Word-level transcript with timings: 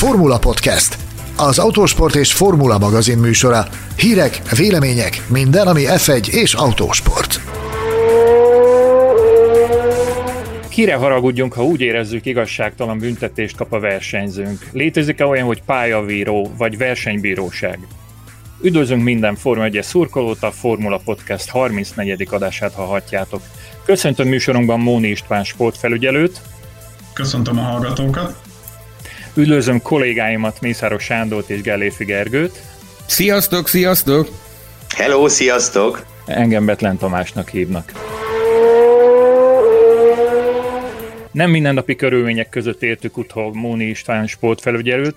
Formula 0.00 0.38
Podcast, 0.38 0.96
az 1.36 1.58
autósport 1.58 2.14
és 2.14 2.32
formula 2.32 2.78
magazin 2.78 3.18
műsora. 3.18 3.66
Hírek, 3.96 4.42
vélemények, 4.56 5.22
minden, 5.28 5.66
ami 5.66 5.82
F1 5.86 6.28
és 6.28 6.54
autósport. 6.54 7.40
Kire 10.68 10.94
haragudjunk, 10.94 11.52
ha 11.52 11.64
úgy 11.64 11.80
érezzük, 11.80 12.26
igazságtalan 12.26 12.98
büntetést 12.98 13.56
kap 13.56 13.72
a 13.72 13.80
versenyzőnk? 13.80 14.66
Létezik-e 14.72 15.26
olyan, 15.26 15.46
hogy 15.46 15.62
pályavíró 15.62 16.52
vagy 16.56 16.78
versenybíróság? 16.78 17.78
Üdvözlünk 18.62 19.02
minden 19.02 19.34
Forma 19.34 19.64
1 19.64 19.78
szurkolót, 19.82 20.42
a 20.42 20.50
Formula 20.50 21.00
Podcast 21.04 21.48
34. 21.48 22.28
adását 22.30 22.72
hallhatjátok. 22.72 23.42
Köszöntöm 23.84 24.28
műsorunkban 24.28 24.80
Móni 24.80 25.08
István 25.08 25.44
sportfelügyelőt. 25.44 26.40
Köszöntöm 27.12 27.58
a 27.58 27.62
hallgatókat. 27.62 28.49
Üdvözlöm 29.34 29.82
kollégáimat, 29.82 30.60
Mészáros 30.60 31.04
Sándort 31.04 31.50
és 31.50 31.60
Gelléfi 31.60 32.04
Gergőt. 32.04 32.62
Sziasztok, 33.06 33.68
sziasztok! 33.68 34.28
Hello, 34.96 35.28
sziasztok! 35.28 36.06
Engem 36.26 36.66
Betlen 36.66 36.96
Tamásnak 36.96 37.48
hívnak. 37.48 37.92
Nem 41.32 41.50
mindennapi 41.50 41.96
körülmények 41.96 42.48
között 42.48 42.82
értük 42.82 43.16
utol 43.16 43.54
Móni 43.54 43.84
István 43.84 44.26
sportfelügyelőt, 44.26 45.16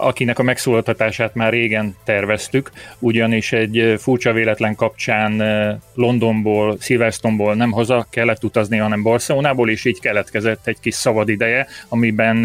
akinek 0.00 0.38
a 0.38 0.42
megszólaltatását 0.42 1.34
már 1.34 1.52
régen 1.52 1.96
terveztük, 2.04 2.70
ugyanis 2.98 3.52
egy 3.52 3.94
furcsa 3.98 4.32
véletlen 4.32 4.74
kapcsán 4.74 5.42
Londonból, 5.94 6.76
Silverstoneból 6.80 7.54
nem 7.54 7.70
haza 7.70 8.06
kellett 8.10 8.44
utazni, 8.44 8.76
hanem 8.76 9.02
Barcelonából, 9.02 9.70
és 9.70 9.84
így 9.84 10.00
keletkezett 10.00 10.66
egy 10.66 10.80
kis 10.80 10.94
szabad 10.94 11.28
ideje, 11.28 11.66
amiben 11.88 12.36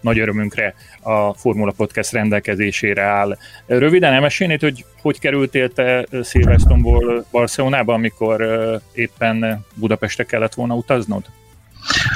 nagy 0.00 0.18
örömünkre 0.18 0.74
a 1.00 1.34
Formula 1.34 1.72
Podcast 1.76 2.12
rendelkezésére 2.12 3.02
áll. 3.02 3.38
Röviden 3.66 4.12
elmesélnéd, 4.12 4.60
hogy 4.60 4.84
hogy 5.02 5.18
kerültél 5.18 5.72
te 5.72 6.06
Silverstoneból 6.24 7.26
Barcelonába, 7.30 7.94
amikor 7.94 8.46
éppen 8.92 9.64
Budapestre 9.74 10.24
kellett 10.24 10.54
volna 10.54 10.74
utaznod? 10.74 11.24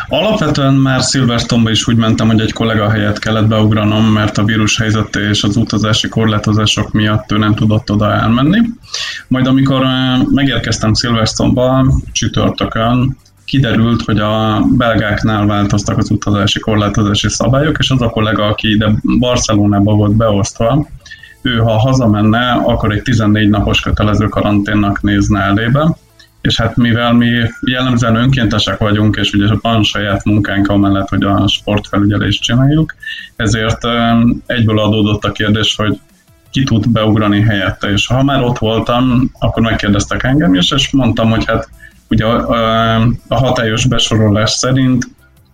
Alapvetően 0.08 0.74
már 0.74 1.00
Silverstone-ba 1.00 1.70
is 1.70 1.88
úgy 1.88 1.96
mentem, 1.96 2.26
hogy 2.26 2.40
egy 2.40 2.52
kollega 2.52 2.90
helyett 2.90 3.18
kellett 3.18 3.46
beugranom, 3.46 4.04
mert 4.04 4.38
a 4.38 4.44
vírus 4.44 4.78
helyzet 4.78 5.16
és 5.16 5.42
az 5.42 5.56
utazási 5.56 6.08
korlátozások 6.08 6.92
miatt 6.92 7.32
ő 7.32 7.38
nem 7.38 7.54
tudott 7.54 7.90
oda 7.90 8.12
elmenni. 8.12 8.58
Majd 9.28 9.46
amikor 9.46 9.86
megérkeztem 10.30 10.94
Silverstone-ba 10.94 11.86
csütörtökön, 12.12 13.16
kiderült, 13.44 14.02
hogy 14.02 14.18
a 14.18 14.64
belgáknál 14.77 15.46
változtak 15.46 15.98
az 15.98 16.10
utazási 16.10 16.60
korlátozási 16.60 17.28
szabályok, 17.28 17.77
és 17.78 17.90
az 17.90 18.02
a 18.02 18.08
kollega, 18.08 18.46
aki 18.46 18.68
ide 18.68 18.92
Barcelonába 19.18 19.94
volt 19.94 20.16
beosztva, 20.16 20.86
ő 21.42 21.56
ha 21.56 21.78
hazamenne, 21.78 22.50
akkor 22.52 22.92
egy 22.92 23.02
14 23.02 23.48
napos 23.48 23.80
kötelező 23.80 24.28
karanténnak 24.28 25.02
nézne 25.02 25.40
elébe, 25.40 25.96
és 26.41 26.56
hát 26.56 26.77
mivel 26.77 27.12
mi 27.12 27.30
jellemzően 27.60 28.16
önkéntesek 28.16 28.78
vagyunk, 28.78 29.16
és 29.16 29.33
ugye 29.33 29.55
van 29.60 29.83
saját 29.83 30.24
munkánk 30.24 30.69
amellett, 30.69 31.08
hogy 31.08 31.22
a 31.22 31.48
sportfelügyelést 31.48 32.42
csináljuk, 32.42 32.94
ezért 33.36 33.84
egyből 34.46 34.78
adódott 34.78 35.24
a 35.24 35.33
kérdés, 35.33 35.74
hogy 35.77 36.00
ki 36.50 36.64
tud 36.64 36.88
beugrani 36.88 37.41
helyette, 37.41 37.91
és 37.91 38.06
ha 38.06 38.22
már 38.22 38.42
ott 38.42 38.58
voltam, 38.58 39.30
akkor 39.38 39.62
megkérdeztek 39.62 40.22
engem 40.22 40.55
is, 40.55 40.70
és 40.70 40.91
mondtam, 40.91 41.30
hogy 41.30 41.44
hát 41.44 41.68
ugye 42.08 42.24
a, 42.27 43.08
hatályos 43.28 43.86
besorolás 43.86 44.50
szerint 44.50 45.08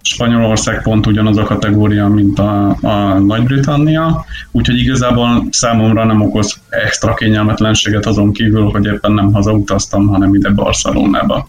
Spanyolország 0.09 0.83
pont 0.83 1.07
ugyanaz 1.07 1.37
a 1.37 1.43
kategória, 1.43 2.09
mint 2.09 2.39
a, 2.39 2.77
a 2.81 3.19
Nagy-Britannia, 3.19 4.25
úgyhogy 4.51 4.79
igazából 4.79 5.47
számomra 5.51 6.05
nem 6.05 6.21
okoz 6.21 6.61
extra 6.69 7.15
kényelmetlenséget 7.15 8.07
azon 8.07 8.33
kívül, 8.33 8.70
hogy 8.70 8.85
éppen 8.85 9.13
nem 9.13 9.33
hazautaztam, 9.33 10.07
hanem 10.07 10.35
ide 10.35 10.51
Barcelonába. 10.51 11.48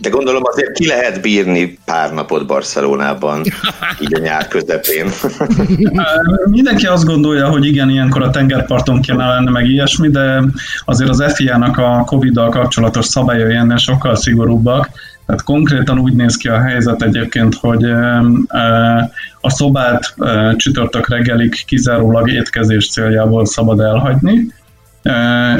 De 0.00 0.08
gondolom 0.08 0.42
azért 0.44 0.72
ki 0.72 0.86
lehet 0.86 1.20
bírni 1.20 1.78
pár 1.84 2.12
napot 2.12 2.46
Barcelonában, 2.46 3.42
így 4.00 4.14
a 4.14 4.18
nyár 4.18 4.48
közepén. 4.48 5.06
Mindenki 6.50 6.86
azt 6.86 7.04
gondolja, 7.04 7.48
hogy 7.48 7.66
igen, 7.66 7.90
ilyenkor 7.90 8.22
a 8.22 8.30
tengerparton 8.30 9.00
kéne 9.00 9.26
lenni, 9.26 9.50
meg 9.50 9.66
ilyesmi, 9.66 10.08
de 10.08 10.42
azért 10.84 11.10
az 11.10 11.32
FIA-nak 11.34 11.78
a 11.78 12.02
Covid-dal 12.06 12.48
kapcsolatos 12.48 13.04
szabályai 13.04 13.54
ennél 13.54 13.76
sokkal 13.76 14.16
szigorúbbak, 14.16 14.88
tehát 15.30 15.44
konkrétan 15.44 15.98
úgy 15.98 16.12
néz 16.12 16.36
ki 16.36 16.48
a 16.48 16.60
helyzet 16.60 17.02
egyébként, 17.02 17.54
hogy 17.54 17.84
a 19.40 19.50
szobát 19.50 20.14
csütörtök 20.56 21.08
reggelig 21.08 21.64
kizárólag 21.64 22.30
étkezés 22.30 22.90
céljából 22.90 23.46
szabad 23.46 23.80
elhagyni. 23.80 24.46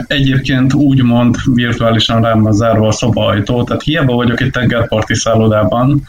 Egyébként 0.07 0.75
úgymond 0.75 1.37
virtuálisan 1.55 2.23
rám 2.23 2.43
van 2.43 2.53
zárva 2.53 2.87
a 2.87 2.93
szobaajtó, 2.93 3.65
tehát 3.65 3.83
hiába 3.83 4.15
vagyok 4.15 4.41
egy 4.41 4.51
tengerparti 4.51 5.15
szállodában, 5.15 6.03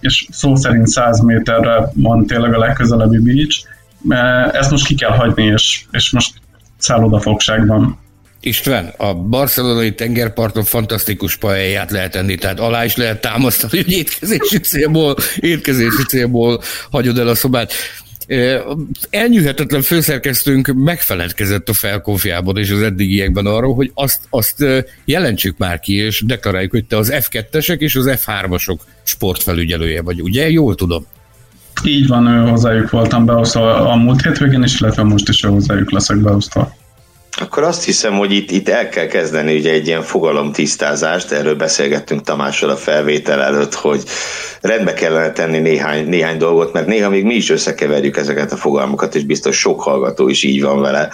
és 0.00 0.26
szó 0.30 0.54
szerint 0.54 0.86
100 0.86 1.20
méterre 1.20 1.90
van 1.94 2.26
tényleg 2.26 2.54
a 2.54 2.58
legközelebbi 2.58 3.18
beach, 3.18 3.66
ezt 4.52 4.70
most 4.70 4.86
ki 4.86 4.94
kell 4.94 5.10
hagyni, 5.10 5.44
és, 5.44 5.84
és 5.90 6.12
most 6.12 6.34
szállodafogságban. 6.76 7.98
István, 8.44 8.92
a 8.96 9.14
barcelonai 9.14 9.94
tengerparton 9.94 10.64
fantasztikus 10.64 11.36
paelját 11.36 11.90
lehet 11.90 12.14
enni, 12.14 12.34
tehát 12.34 12.60
alá 12.60 12.84
is 12.84 12.96
lehet 12.96 13.20
támasztani, 13.20 13.82
hogy 13.82 13.92
étkezési 13.92 14.58
célból, 14.58 15.16
étkezési 15.36 16.02
célból 16.08 16.60
hagyod 16.90 17.18
el 17.18 17.28
a 17.28 17.34
szobát. 17.34 17.72
Elnyűhetetlen 19.10 19.82
főszerkesztőnk 19.82 20.72
megfeledkezett 20.74 21.68
a 21.68 21.72
felkonfiában 21.72 22.56
és 22.56 22.70
az 22.70 22.82
eddigiekben 22.82 23.46
arról, 23.46 23.74
hogy 23.74 23.90
azt, 23.94 24.20
azt 24.30 24.64
jelentsük 25.04 25.58
már 25.58 25.80
ki, 25.80 25.94
és 25.94 26.22
deklaráljuk, 26.26 26.70
hogy 26.70 26.84
te 26.84 26.96
az 26.96 27.12
F2-esek 27.14 27.78
és 27.78 27.94
az 27.94 28.10
F3-asok 28.10 28.76
sportfelügyelője 29.02 30.02
vagy, 30.02 30.22
ugye? 30.22 30.50
Jól 30.50 30.74
tudom. 30.74 31.06
Így 31.84 32.06
van, 32.06 32.48
hozzájuk 32.48 32.90
voltam 32.90 33.24
beosztva 33.24 33.90
a 33.90 33.96
múlt 33.96 34.22
hétvégén 34.22 34.62
is, 34.62 34.80
illetve 34.80 35.02
most 35.02 35.28
is 35.28 35.44
hozzájuk 35.44 35.90
leszek 35.90 36.16
beosztva. 36.16 36.82
Akkor 37.36 37.62
azt 37.62 37.84
hiszem, 37.84 38.16
hogy 38.16 38.32
itt, 38.32 38.50
itt 38.50 38.68
el 38.68 38.88
kell 38.88 39.06
kezdeni 39.06 39.56
ugye 39.56 39.72
egy 39.72 39.86
ilyen 39.86 40.02
fogalomtisztázást, 40.02 41.32
erről 41.32 41.54
beszélgettünk 41.54 42.22
Tamással 42.22 42.70
a 42.70 42.76
felvétel 42.76 43.42
előtt, 43.42 43.74
hogy 43.74 44.02
rendbe 44.60 44.92
kellene 44.92 45.32
tenni 45.32 45.58
néhány, 45.58 46.08
néhány 46.08 46.38
dolgot, 46.38 46.72
mert 46.72 46.86
néha 46.86 47.08
még 47.08 47.24
mi 47.24 47.34
is 47.34 47.50
összekeverjük 47.50 48.16
ezeket 48.16 48.52
a 48.52 48.56
fogalmakat, 48.56 49.14
és 49.14 49.24
biztos 49.24 49.58
sok 49.58 49.82
hallgató 49.82 50.28
is 50.28 50.42
így 50.42 50.62
van 50.62 50.80
vele. 50.80 51.10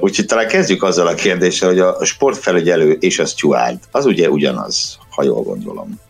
Úgyhogy 0.00 0.26
talán 0.26 0.48
kezdjük 0.48 0.82
azzal 0.82 1.06
a 1.06 1.14
kérdéssel, 1.14 1.68
hogy 1.68 1.78
a 1.78 2.04
sportfelügyelő 2.04 2.96
és 3.00 3.18
a 3.18 3.26
steward, 3.26 3.78
az 3.90 4.06
ugye 4.06 4.28
ugyanaz, 4.28 4.98
ha 5.10 5.22
jól 5.22 5.42
gondolom. 5.42 6.00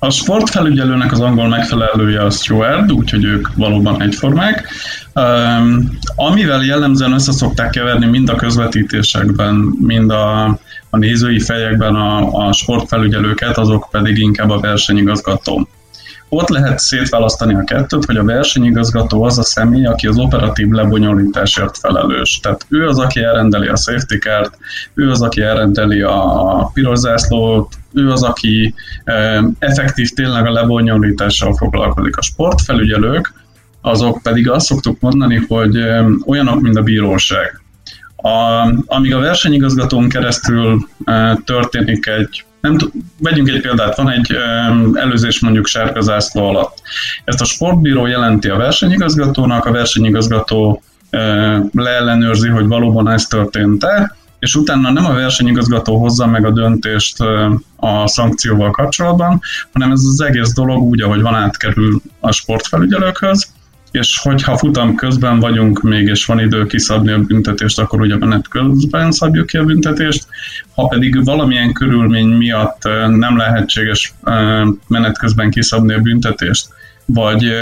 A 0.00 0.10
sportfelügyelőnek 0.10 1.12
az 1.12 1.20
angol 1.20 1.48
megfelelője 1.48 2.24
a 2.24 2.30
steward, 2.30 2.92
úgyhogy 2.92 3.24
ők 3.24 3.48
valóban 3.54 4.02
egyformák. 4.02 4.68
Um, 5.14 5.98
amivel 6.16 6.62
jellemzően 6.62 7.12
össze 7.12 7.32
szokták 7.32 7.70
keverni 7.70 8.06
mind 8.06 8.28
a 8.28 8.34
közvetítésekben, 8.34 9.54
mind 9.80 10.10
a, 10.10 10.44
a 10.90 10.96
nézői 10.96 11.40
fejekben 11.40 11.94
a, 11.94 12.32
a 12.46 12.52
sportfelügyelőket, 12.52 13.58
azok 13.58 13.88
pedig 13.90 14.18
inkább 14.18 14.50
a 14.50 14.60
versenyigazgató. 14.60 15.68
Ott 16.28 16.48
lehet 16.48 16.78
szétválasztani 16.78 17.54
a 17.54 17.64
kettőt, 17.64 18.04
hogy 18.04 18.16
a 18.16 18.24
versenyigazgató 18.24 19.22
az 19.22 19.38
a 19.38 19.42
személy, 19.42 19.86
aki 19.86 20.06
az 20.06 20.18
operatív 20.18 20.68
lebonyolításért 20.68 21.78
felelős. 21.78 22.40
Tehát 22.42 22.66
ő 22.68 22.86
az, 22.86 22.98
aki 22.98 23.20
elrendeli 23.20 23.66
a 23.66 23.76
safety 23.76 24.14
car 24.18 24.50
ő 24.94 25.10
az, 25.10 25.22
aki 25.22 25.40
elrendeli 25.40 26.00
a 26.00 26.70
piros 26.72 26.98
zászlót, 26.98 27.74
ő 27.92 28.10
az, 28.10 28.22
aki 28.22 28.74
effektív 29.58 30.08
tényleg 30.08 30.46
a 30.46 30.52
lebonyolítással 30.52 31.56
foglalkozik. 31.56 32.16
A 32.16 32.22
sportfelügyelők, 32.22 33.32
azok 33.80 34.22
pedig 34.22 34.50
azt 34.50 34.66
szoktuk 34.66 35.00
mondani, 35.00 35.44
hogy 35.48 35.78
olyanok, 36.26 36.60
mint 36.60 36.76
a 36.76 36.82
bíróság. 36.82 37.60
A, 38.16 38.68
amíg 38.86 39.14
a 39.14 39.18
versenyigazgatón 39.18 40.08
keresztül 40.08 40.88
e, 41.04 41.38
történik 41.44 42.06
egy, 42.06 42.44
nem 42.60 42.76
t- 42.76 42.92
vegyünk 43.18 43.48
egy 43.48 43.60
példát, 43.60 43.96
van 43.96 44.10
egy 44.10 44.32
előzés 44.94 45.40
mondjuk 45.40 45.66
sárga 45.66 46.00
zászló 46.00 46.48
alatt. 46.48 46.82
Ezt 47.24 47.40
a 47.40 47.44
sportbíró 47.44 48.06
jelenti 48.06 48.48
a 48.48 48.56
versenyigazgatónak, 48.56 49.64
a 49.64 49.72
versenyigazgató 49.72 50.82
leellenőrzi, 51.72 52.48
hogy 52.48 52.66
valóban 52.66 53.08
ez 53.08 53.26
történt-e, 53.26 54.16
és 54.38 54.54
utána 54.54 54.90
nem 54.90 55.06
a 55.06 55.12
versenyigazgató 55.12 55.98
hozza 55.98 56.26
meg 56.26 56.44
a 56.44 56.50
döntést 56.50 57.20
a 57.76 58.06
szankcióval 58.06 58.70
kapcsolatban, 58.70 59.40
hanem 59.72 59.90
ez 59.90 60.00
az 60.04 60.20
egész 60.20 60.52
dolog 60.52 60.82
úgy, 60.82 61.00
ahogy 61.00 61.20
van 61.20 61.34
átkerül 61.34 62.00
a 62.20 62.32
sportfelügyelőkhöz, 62.32 63.52
és 63.90 64.18
hogyha 64.22 64.56
futam 64.56 64.94
közben 64.94 65.38
vagyunk 65.38 65.82
még, 65.82 66.06
és 66.06 66.24
van 66.24 66.40
idő 66.40 66.66
kiszabni 66.66 67.12
a 67.12 67.18
büntetést, 67.18 67.78
akkor 67.78 68.00
ugye 68.00 68.16
menet 68.16 68.48
közben 68.48 69.10
szabjuk 69.10 69.46
ki 69.46 69.56
a 69.56 69.64
büntetést. 69.64 70.26
Ha 70.74 70.86
pedig 70.86 71.24
valamilyen 71.24 71.72
körülmény 71.72 72.28
miatt 72.28 72.82
nem 73.08 73.36
lehetséges 73.36 74.14
menet 74.88 75.18
közben 75.18 75.50
kiszabni 75.50 75.92
a 75.92 76.00
büntetést, 76.00 76.68
vagy, 77.04 77.52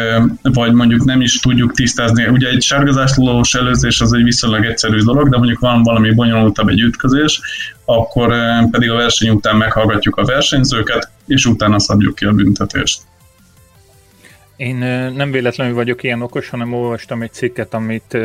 vagy 0.43 0.73
mondjuk 0.73 1.05
nem 1.05 1.21
is 1.21 1.41
tudjuk 1.41 1.73
tisztázni. 1.73 2.27
Ugye 2.27 2.49
egy 2.49 2.63
sárgazáslós 2.63 3.55
előzés 3.55 4.01
az 4.01 4.13
egy 4.13 4.23
viszonylag 4.23 4.65
egyszerű 4.65 4.99
dolog, 4.99 5.29
de 5.29 5.37
mondjuk 5.37 5.61
van 5.61 5.83
valami 5.83 6.15
bonyolultabb 6.15 6.69
egy 6.69 6.81
ütközés, 6.81 7.41
akkor 7.85 8.35
pedig 8.71 8.91
a 8.91 8.97
verseny 8.97 9.29
után 9.29 9.57
meghallgatjuk 9.57 10.17
a 10.17 10.25
versenyzőket, 10.25 11.11
és 11.27 11.47
utána 11.47 11.79
szabjuk 11.79 12.15
ki 12.15 12.25
a 12.25 12.33
büntetést. 12.33 13.01
Én 14.57 14.77
nem 15.17 15.31
véletlenül 15.31 15.75
vagyok 15.75 16.03
ilyen 16.03 16.23
okos, 16.23 16.49
hanem 16.49 16.73
olvastam 16.73 17.23
egy 17.23 17.33
cikket, 17.33 17.75
amit 17.75 18.19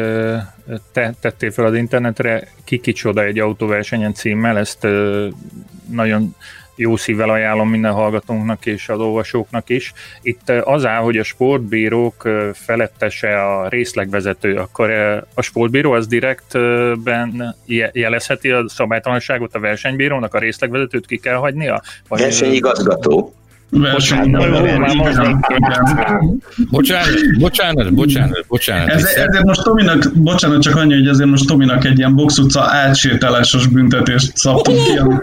te 0.91 1.13
tettél 1.19 1.51
fel 1.51 1.65
az 1.65 1.75
internetre, 1.75 2.47
ki 2.63 2.79
kicsoda 2.79 3.23
egy 3.23 3.39
autóversenyen 3.39 4.13
címmel, 4.13 4.57
ezt 4.57 4.87
nagyon 5.89 6.35
jó 6.75 6.95
szívvel 6.95 7.29
ajánlom 7.29 7.69
minden 7.69 7.91
hallgatónknak 7.91 8.65
és 8.65 8.89
az 8.89 8.99
olvasóknak 8.99 9.69
is. 9.69 9.93
Itt 10.21 10.49
az 10.49 10.85
áll, 10.85 11.01
hogy 11.01 11.17
a 11.17 11.23
sportbírók 11.23 12.29
felettese 12.53 13.45
a 13.45 13.67
részlegvezető, 13.67 14.55
akkor 14.55 14.89
a 15.33 15.41
sportbíró 15.41 15.91
az 15.91 16.07
direktben 16.07 17.55
jelezheti 17.91 18.49
a 18.49 18.63
szabálytalanságot 18.67 19.55
a 19.55 19.59
versenybírónak, 19.59 20.33
a 20.33 20.39
részlegvezetőt 20.39 21.05
ki 21.05 21.17
kell 21.17 21.35
hagynia? 21.35 21.81
Vagy 22.07 22.21
Versenyigazgató. 22.21 23.33
Bocsánat, 23.71 24.31
bocsánat, 27.39 27.93
bocsánat, 27.93 28.45
bocsánat. 28.47 28.89
Ez, 28.89 29.03
ezért 29.03 29.43
most 29.43 29.63
Tominak, 29.63 30.11
bocsánat, 30.15 30.61
csak 30.61 30.75
annyi, 30.75 30.93
hogy 30.93 31.07
ezért 31.07 31.29
most 31.29 31.47
Tominak 31.47 31.85
egy 31.85 31.97
ilyen 31.97 32.15
box 32.15 32.37
utca 32.37 32.61
átsétálásos 32.61 33.67
büntetést 33.67 34.37
szabtunk 34.37 34.83
ki, 34.83 34.97
amit 34.97 35.19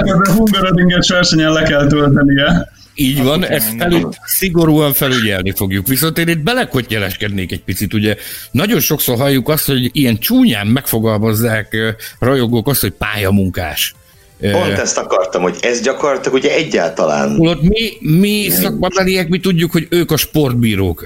a 0.00 0.32
Hungaroringet 0.32 1.06
versenyen 1.06 1.52
le 1.52 1.62
kell 1.62 1.86
töltenie. 1.86 2.74
Így 2.94 3.22
van, 3.22 3.44
ezt 3.44 3.74
felül, 3.78 4.08
szigorúan 4.24 4.92
felügyelni 4.92 5.52
fogjuk. 5.52 5.86
Viszont 5.86 6.18
én 6.18 6.28
itt 6.28 6.38
belekottyeleskednék 6.38 7.52
egy 7.52 7.62
picit, 7.62 7.94
ugye 7.94 8.16
nagyon 8.50 8.80
sokszor 8.80 9.16
halljuk 9.16 9.48
azt, 9.48 9.66
hogy 9.66 9.90
ilyen 9.92 10.18
csúnyán 10.18 10.66
megfogalmazzák 10.66 11.76
rajongók 12.18 12.68
azt, 12.68 12.80
hogy 12.80 12.92
pályamunkás. 12.92 13.94
Pont 14.40 14.78
ezt 14.78 14.98
akartam, 14.98 15.42
hogy 15.42 15.56
ez 15.60 15.80
gyakorlatilag 15.80 16.38
ugye 16.38 16.54
egyáltalán... 16.54 17.36
Ott 17.40 17.62
mi, 17.62 17.92
mi 18.00 18.48
szakmabeliek, 18.50 19.28
mi 19.28 19.38
tudjuk, 19.38 19.72
hogy 19.72 19.86
ők 19.90 20.10
a 20.10 20.16
sportbírók. 20.16 21.04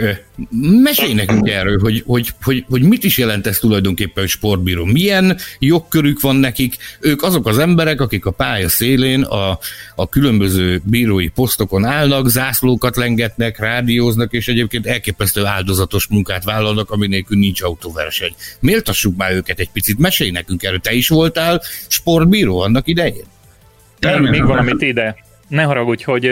Mesélj 0.82 1.12
nekünk 1.12 1.48
erről, 1.48 1.78
hogy, 1.78 2.02
hogy, 2.06 2.28
hogy, 2.42 2.64
hogy 2.68 2.82
mit 2.82 3.04
is 3.04 3.18
jelent 3.18 3.46
ez 3.46 3.58
tulajdonképpen, 3.58 4.22
hogy 4.22 4.28
sportbíró. 4.28 4.84
Milyen 4.84 5.38
jogkörük 5.58 6.20
van 6.20 6.36
nekik? 6.36 6.76
Ők 7.00 7.22
azok 7.22 7.46
az 7.46 7.58
emberek, 7.58 8.00
akik 8.00 8.26
a 8.26 8.30
pálya 8.30 8.68
szélén 8.68 9.22
a, 9.22 9.58
a 9.94 10.08
különböző 10.08 10.80
bírói 10.84 11.28
posztokon 11.28 11.84
állnak, 11.84 12.28
zászlókat 12.28 12.96
lengetnek, 12.96 13.58
rádióznak, 13.58 14.32
és 14.32 14.48
egyébként 14.48 14.86
elképesztő 14.86 15.44
áldozatos 15.44 16.06
munkát 16.06 16.44
vállalnak, 16.44 16.90
ami 16.90 17.06
nélkül 17.06 17.38
nincs 17.38 17.62
autóverseny. 17.62 18.34
Méltassuk 18.60 19.16
már 19.16 19.32
őket 19.32 19.58
egy 19.58 19.70
picit, 19.72 19.98
mesélj 19.98 20.30
nekünk 20.30 20.62
erről. 20.62 20.80
Te 20.80 20.92
is 20.92 21.08
voltál 21.08 21.62
sportbíró 21.88 22.60
annak 22.60 22.88
idején? 22.88 23.19
Még, 24.00 24.31
még 24.31 24.44
valamit 24.44 24.82
ide. 24.82 25.17
Ne 25.49 25.62
haragudj, 25.62 26.02
hogy, 26.02 26.23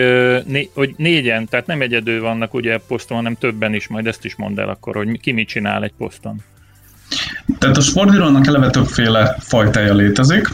né, 0.46 0.70
hogy 0.74 0.94
négyen, 0.96 1.48
tehát 1.48 1.66
nem 1.66 1.80
egyedül 1.80 2.20
vannak 2.20 2.54
ugye 2.54 2.78
poszton, 2.88 3.16
hanem 3.16 3.34
többen 3.34 3.74
is, 3.74 3.88
majd 3.88 4.06
ezt 4.06 4.24
is 4.24 4.36
mondd 4.36 4.60
el 4.60 4.68
akkor, 4.68 4.96
hogy 4.96 5.20
ki 5.20 5.32
mit 5.32 5.48
csinál 5.48 5.82
egy 5.82 5.92
poszton. 5.98 6.42
Tehát 7.58 7.76
a 7.76 7.80
sportbírónak 7.80 8.46
eleve 8.46 8.70
többféle 8.70 9.36
fajtája 9.40 9.94
létezik. 9.94 10.48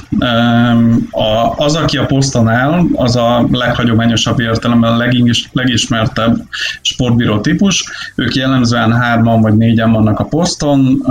Az, 1.56 1.74
aki 1.74 1.96
a 1.96 2.06
poszton 2.06 2.48
áll, 2.48 2.84
az 2.92 3.16
a 3.16 3.46
leghagyományosabb 3.50 4.40
értelemben 4.40 4.92
a 4.92 5.06
legismertebb 5.52 6.36
sportbíró 6.80 7.40
típus. 7.40 7.84
Ők 8.14 8.34
jellemzően 8.34 8.92
hárman 8.92 9.40
vagy 9.40 9.56
négyen 9.56 9.92
vannak 9.92 10.18
a 10.18 10.24
poszton, 10.24 11.02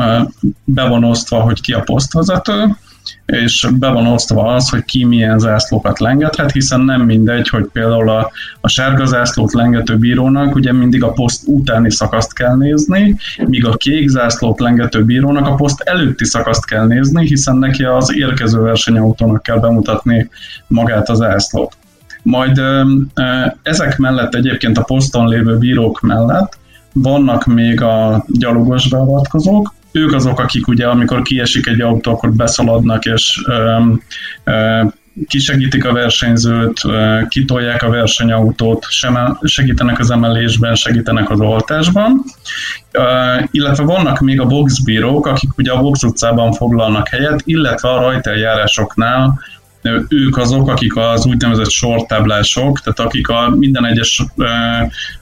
be 0.64 0.88
van 0.88 1.04
osztva, 1.04 1.40
hogy 1.40 1.62
ki 1.62 1.74
a 1.74 1.80
posztvezető, 1.80 2.76
és 3.26 3.68
be 3.80 3.90
van 3.90 4.08
osztva 4.08 4.54
az, 4.54 4.70
hogy 4.70 4.84
ki 4.84 5.06
milyen 5.06 5.40
zászlókat 5.40 6.00
lengethet, 6.00 6.52
hiszen 6.52 6.80
nem 6.80 7.02
mindegy, 7.02 7.50
hogy 7.50 7.70
például 7.72 8.10
a, 8.10 8.32
a 8.62 8.68
sárga 8.68 9.06
zászlót 9.06 9.54
lengető 9.54 9.98
bírónak 9.98 10.56
ugye 10.56 10.74
mindig 10.74 11.04
a 11.04 11.12
poszt 11.12 11.44
utáni 11.46 11.92
szakaszt 11.92 12.34
kell 12.34 12.56
nézni, 12.56 13.16
míg 13.46 13.66
a 13.66 13.78
kék 13.78 14.08
zászlót 14.08 14.60
lengető 14.60 15.04
bírónak 15.04 15.48
a 15.48 15.56
poszt 15.56 15.82
előtti 15.82 16.26
szakaszt 16.26 16.66
kell 16.66 16.86
nézni, 16.86 17.26
hiszen 17.26 17.58
neki 17.58 17.84
az 17.84 18.16
érkező 18.16 18.60
versenyautónak 18.60 19.44
kell 19.44 19.60
bemutatni 19.60 20.30
magát 20.68 21.10
az 21.10 21.18
zászlót. 21.18 21.78
Majd 22.24 22.62
ezek 23.64 23.98
mellett 23.98 24.36
egyébként 24.36 24.78
a 24.78 24.84
poszton 24.84 25.28
lévő 25.28 25.58
bírók 25.58 26.02
mellett 26.02 26.58
vannak 26.94 27.46
még 27.46 27.82
a 27.82 28.26
gyalogos 28.28 28.90
beavatkozók, 28.90 29.74
ők 29.94 30.14
azok, 30.14 30.40
akik 30.40 30.68
ugye, 30.68 30.88
amikor 30.88 31.22
kiesik 31.22 31.68
egy 31.68 31.82
autó, 31.82 32.12
akkor 32.12 32.32
beszaladnak, 32.32 33.06
és 33.06 33.42
um, 33.48 34.02
kisegítik 35.28 35.86
a 35.86 35.94
versenyzőt, 35.94 36.82
kitolják 37.28 37.84
a 37.84 37.90
versenyautót, 37.90 38.86
segítenek 39.42 40.00
az 40.00 40.12
emelésben, 40.12 40.76
segítenek 40.76 41.30
az 41.30 41.40
oltásban, 41.40 42.24
illetve 43.52 43.84
vannak 43.84 44.20
még 44.20 44.40
a 44.40 44.46
boxbírók, 44.46 45.26
akik 45.28 45.58
ugye 45.58 45.72
a 45.72 45.82
box 45.82 46.04
utcában 46.04 46.52
foglalnak 46.52 47.08
helyet, 47.08 47.42
illetve 47.46 47.90
a 47.90 48.00
rajteljárásoknál 48.00 49.40
ők 50.08 50.38
azok, 50.38 50.70
akik 50.70 50.96
az 50.96 51.26
úgynevezett 51.26 51.70
sortáblások, 51.70 52.80
tehát 52.80 53.00
akik 53.00 53.28
a 53.28 53.50
minden 53.50 53.86
egyes 53.86 54.24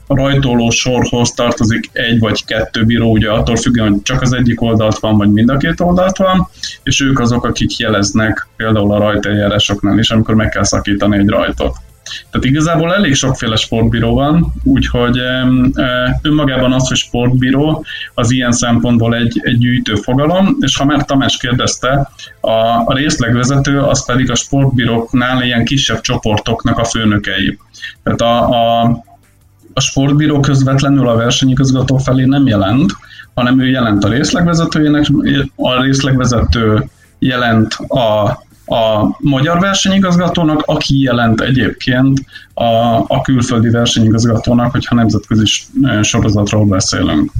rajtoló 0.06 0.70
sorhoz 0.70 1.32
tartozik 1.32 1.90
egy 1.92 2.18
vagy 2.18 2.44
kettő 2.44 2.84
bíró, 2.84 3.10
ugye 3.10 3.30
attól 3.30 3.56
függően, 3.56 3.90
hogy 3.90 4.02
csak 4.02 4.22
az 4.22 4.32
egyik 4.32 4.60
oldalt 4.60 4.98
van, 4.98 5.16
vagy 5.16 5.32
mind 5.32 5.48
a 5.48 5.56
két 5.56 5.80
oldalt 5.80 6.16
van, 6.16 6.48
és 6.82 7.00
ők 7.00 7.18
azok, 7.18 7.44
akik 7.44 7.76
jeleznek 7.76 8.48
például 8.56 8.92
a 8.92 8.98
rajteljárásoknál 8.98 9.98
is, 9.98 10.10
amikor 10.10 10.34
meg 10.34 10.48
kell 10.48 10.64
szakítani 10.64 11.18
egy 11.18 11.28
rajtot. 11.28 11.76
Tehát 12.30 12.46
igazából 12.46 12.94
elég 12.94 13.14
sokféle 13.14 13.56
sportbíró 13.56 14.14
van, 14.14 14.52
úgyhogy 14.62 15.18
önmagában 16.22 16.72
az, 16.72 16.88
hogy 16.88 16.96
sportbíró, 16.96 17.84
az 18.14 18.30
ilyen 18.30 18.52
szempontból 18.52 19.14
egy, 19.14 19.40
egy 19.44 19.58
gyűjtő 19.58 19.94
fogalom, 19.94 20.56
és 20.60 20.76
ha 20.76 20.84
már 20.84 21.04
Tamás 21.04 21.36
kérdezte, 21.36 22.10
a, 22.40 22.50
a 22.84 22.94
részlegvezető 22.94 23.80
az 23.80 24.06
pedig 24.06 24.30
a 24.30 24.34
sportbíróknál 24.34 25.42
ilyen 25.42 25.64
kisebb 25.64 26.00
csoportoknak 26.00 26.78
a 26.78 26.84
főnökei. 26.84 27.58
Tehát 28.02 28.20
a, 28.20 28.48
a, 28.48 28.82
a 29.72 29.80
sportbíró 29.80 30.40
közvetlenül 30.40 31.08
a 31.08 31.16
versenyigazgató 31.16 31.96
felé 31.96 32.24
nem 32.24 32.46
jelent, 32.46 32.92
hanem 33.34 33.60
ő 33.60 33.68
jelent 33.68 34.04
a 34.04 34.08
részlegvezetőjének, 34.08 35.06
a 35.56 35.82
részlegvezető 35.82 36.88
jelent 37.18 37.72
a 37.74 38.38
a 38.72 39.16
magyar 39.18 39.58
versenyigazgatónak, 39.58 40.62
aki 40.64 41.02
jelent 41.02 41.40
egyébként 41.40 42.24
a, 42.54 42.64
a 43.06 43.20
külföldi 43.22 43.68
versenyigazgatónak, 43.68 44.70
hogyha 44.70 44.94
nemzetközi 44.94 45.44
sorozatról 46.02 46.64
beszélünk. 46.64 47.32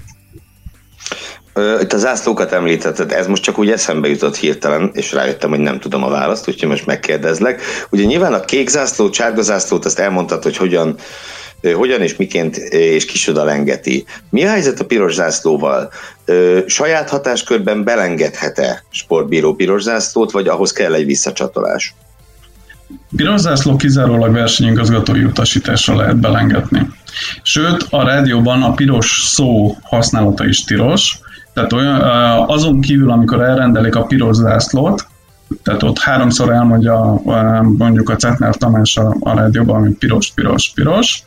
Itt 1.81 1.93
az 1.93 2.01
zászlókat 2.01 2.53
említetted, 2.53 3.13
ez 3.13 3.27
most 3.27 3.43
csak 3.43 3.59
úgy 3.59 3.71
eszembe 3.71 4.09
jutott 4.09 4.37
hirtelen, 4.37 4.91
és 4.93 5.13
rájöttem, 5.13 5.51
hogy 5.51 5.59
nem 5.59 5.79
tudom 5.81 6.05
a 6.05 6.09
választ, 6.09 6.49
úgyhogy 6.49 6.69
most 6.69 6.87
megkérdezlek. 6.87 7.61
Ugye 7.91 8.05
nyilván 8.05 8.33
a 8.33 8.41
kék 8.41 8.69
zászló, 8.69 9.13
sárga 9.13 9.43
zászlót, 9.43 9.85
azt 9.85 9.99
elmondtad, 9.99 10.43
hogy 10.43 10.57
hogyan 10.57 10.97
hogyan 11.75 12.01
és 12.01 12.17
miként 12.17 12.57
és 12.57 13.05
kisoda 13.05 13.45
lengeti. 13.45 14.05
Mi 14.31 14.45
a 14.45 14.51
helyzet 14.51 14.81
a 14.81 14.85
piros 14.85 15.15
zászlóval? 15.15 15.91
Saját 16.67 17.11
hatáskörben 17.11 17.85
belengedhet-e 17.85 18.85
sportbíró 18.91 19.55
piros 19.55 19.83
zászlót, 19.83 20.31
vagy 20.31 20.49
ahhoz 20.49 20.73
kell 20.73 20.95
egy 20.95 21.07
visszacsatolás? 21.07 21.95
Piros 23.17 23.41
zászló 23.41 23.77
kizárólag 23.77 24.33
versenyigazgatói 24.33 25.25
utasításra 25.25 25.97
lehet 25.97 26.17
belengetni. 26.17 26.89
Sőt, 27.43 27.87
a 27.91 28.05
rádióban 28.05 28.63
a 28.63 28.73
piros 28.73 29.23
szó 29.25 29.77
használata 29.83 30.47
is 30.47 30.65
tilos, 30.65 31.19
tehát 31.55 31.73
olyan, 31.73 32.01
azon 32.47 32.81
kívül, 32.81 33.11
amikor 33.11 33.43
elrendelik 33.43 33.95
a 33.95 34.05
piros 34.05 34.37
zászlót, 34.37 35.07
tehát 35.63 35.83
ott 35.83 35.99
háromszor 35.99 36.53
elmondja 36.53 37.21
mondjuk 37.63 38.09
a 38.09 38.17
Cetner 38.17 38.57
Tamás 38.57 38.97
a, 38.97 39.17
a 39.21 39.35
rádióban, 39.35 39.81
hogy 39.81 39.93
piros, 39.93 40.33
piros, 40.35 40.73
piros, 40.75 41.23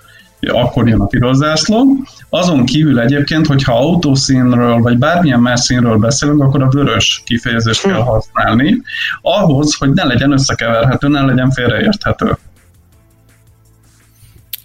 akkor 0.47 0.87
jön 0.87 0.99
a 0.99 1.05
piros 1.05 1.35
zászló. 1.35 1.85
Azon 2.29 2.65
kívül 2.65 2.99
egyébként, 2.99 3.47
hogyha 3.47 3.77
autószínről 3.77 4.77
vagy 4.77 4.97
bármilyen 4.97 5.39
más 5.39 5.59
színről 5.59 5.97
beszélünk, 5.97 6.41
akkor 6.41 6.63
a 6.63 6.69
vörös 6.69 7.21
kifejezést 7.25 7.81
kell 7.81 8.01
használni, 8.01 8.81
ahhoz, 9.21 9.75
hogy 9.75 9.93
ne 9.93 10.03
legyen 10.03 10.31
összekeverhető, 10.31 11.07
ne 11.07 11.21
legyen 11.21 11.51
félreérthető. 11.51 12.37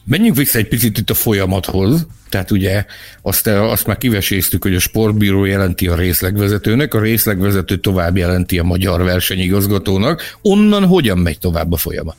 Menjünk 0.04 0.36
vissza 0.36 0.58
egy 0.58 0.68
picit 0.68 0.98
itt 0.98 1.10
a 1.10 1.14
folyamathoz. 1.14 2.06
Tehát 2.28 2.50
ugye 2.50 2.84
azt, 3.22 3.46
azt 3.46 3.86
már 3.86 3.98
kiveséztük, 3.98 4.62
hogy 4.62 4.74
a 4.74 4.78
sportbíró 4.78 5.44
jelenti 5.44 5.88
a 5.88 5.94
részlegvezetőnek, 5.94 6.94
a 6.94 7.00
részlegvezető 7.00 7.76
tovább 7.76 8.16
jelenti 8.16 8.58
a 8.58 8.62
magyar 8.62 9.02
versenyigazgatónak. 9.02 10.22
Onnan 10.42 10.86
hogyan 10.86 11.18
megy 11.18 11.38
tovább 11.38 11.72
a 11.72 11.76
folyamat? 11.76 12.16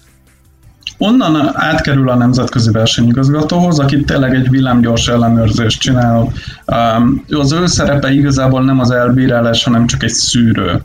Onnan 1.04 1.52
átkerül 1.54 2.10
a 2.10 2.16
nemzetközi 2.16 2.72
versenyigazgatóhoz, 2.72 3.80
aki 3.80 4.04
tényleg 4.04 4.36
egy 4.36 4.50
villámgyors 4.50 5.08
ellenőrzést 5.08 5.80
csinál. 5.80 6.32
Az 7.30 7.52
ő 7.52 7.66
szerepe 7.66 8.12
igazából 8.12 8.64
nem 8.64 8.80
az 8.80 8.92
elbírálás, 8.92 9.64
hanem 9.64 9.86
csak 9.86 10.04
egy 10.04 10.10
szűrő 10.10 10.82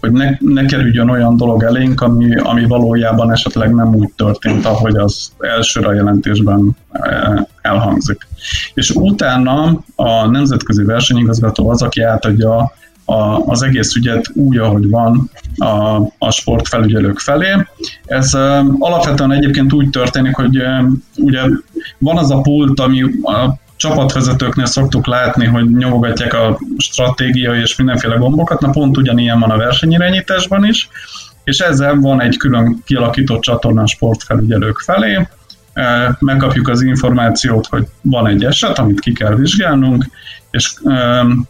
hogy 0.00 0.12
ne, 0.12 0.30
ne 0.38 0.64
kerüljön 0.64 1.08
olyan 1.08 1.36
dolog 1.36 1.62
elénk, 1.62 2.00
ami, 2.00 2.36
ami 2.36 2.66
valójában 2.66 3.32
esetleg 3.32 3.74
nem 3.74 3.94
úgy 3.94 4.12
történt, 4.16 4.64
ahogy 4.64 4.96
az 4.96 5.32
elsőre 5.38 5.86
a 5.86 5.92
jelentésben 5.92 6.76
e, 6.92 7.46
elhangzik. 7.62 8.26
És 8.74 8.90
utána 8.90 9.82
a 9.94 10.26
nemzetközi 10.26 10.84
versenyigazgató 10.84 11.68
az, 11.68 11.82
aki 11.82 12.02
átadja 12.02 12.72
a, 13.10 13.42
az 13.46 13.62
egész 13.62 13.94
ügyet 13.94 14.30
úgy, 14.34 14.58
ahogy 14.58 14.88
van 14.88 15.30
a, 15.56 16.00
a 16.18 16.30
sportfelügyelők 16.30 17.18
felé. 17.18 17.66
Ez 18.04 18.34
alapvetően 18.78 19.32
egyébként 19.32 19.72
úgy 19.72 19.90
történik, 19.90 20.34
hogy 20.34 20.62
ugye 21.16 21.40
van 21.98 22.18
az 22.18 22.30
a 22.30 22.40
pult, 22.40 22.80
ami 22.80 23.02
a 23.22 23.54
csapatvezetőknél 23.76 24.66
szoktuk 24.66 25.06
látni, 25.06 25.46
hogy 25.46 25.70
nyomogatják 25.70 26.34
a 26.34 26.58
stratégiai 26.76 27.60
és 27.60 27.76
mindenféle 27.76 28.16
gombokat, 28.16 28.60
na 28.60 28.70
pont 28.70 28.96
ugyanilyen 28.96 29.40
van 29.40 29.50
a 29.50 29.56
versenyirányításban 29.56 30.64
is, 30.64 30.88
és 31.44 31.58
ezzel 31.58 31.94
van 31.94 32.20
egy 32.20 32.36
külön 32.36 32.82
kialakított 32.84 33.40
csatorna 33.40 33.82
a 33.82 33.86
sportfelügyelők 33.86 34.78
felé, 34.78 35.28
megkapjuk 36.18 36.68
az 36.68 36.82
információt, 36.82 37.66
hogy 37.66 37.86
van 38.02 38.26
egy 38.26 38.44
eset, 38.44 38.78
amit 38.78 39.00
ki 39.00 39.12
kell 39.12 39.34
vizsgálnunk, 39.34 40.04
és 40.50 40.74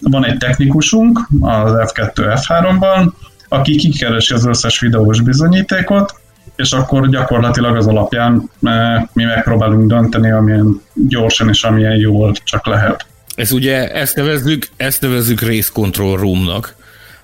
van 0.01 0.25
egy 0.25 0.37
technikusunk 0.37 1.21
az 1.41 1.73
F2, 1.75 2.13
F3-ban, 2.15 3.11
aki 3.49 3.77
kikeresi 3.77 4.35
az 4.35 4.47
összes 4.47 4.81
videós 4.81 5.21
bizonyítékot, 5.21 6.21
és 6.57 6.73
akkor 6.73 7.09
gyakorlatilag 7.09 7.77
az 7.77 7.87
alapján 7.87 8.51
mi 9.13 9.25
megpróbálunk 9.25 9.89
dönteni, 9.89 10.31
amilyen 10.31 10.81
gyorsan 10.95 11.49
és 11.49 11.65
amilyen 11.65 11.97
jól 11.97 12.33
csak 12.45 12.67
lehet. 12.67 13.07
Ez 13.35 13.53
ugye, 13.53 13.93
ezt 13.93 14.17
nevezzük, 14.17 14.69
ezt 14.77 15.01
nevezzük 15.01 15.41
race 15.41 15.71
control 15.73 16.17
roomnak, 16.17 16.75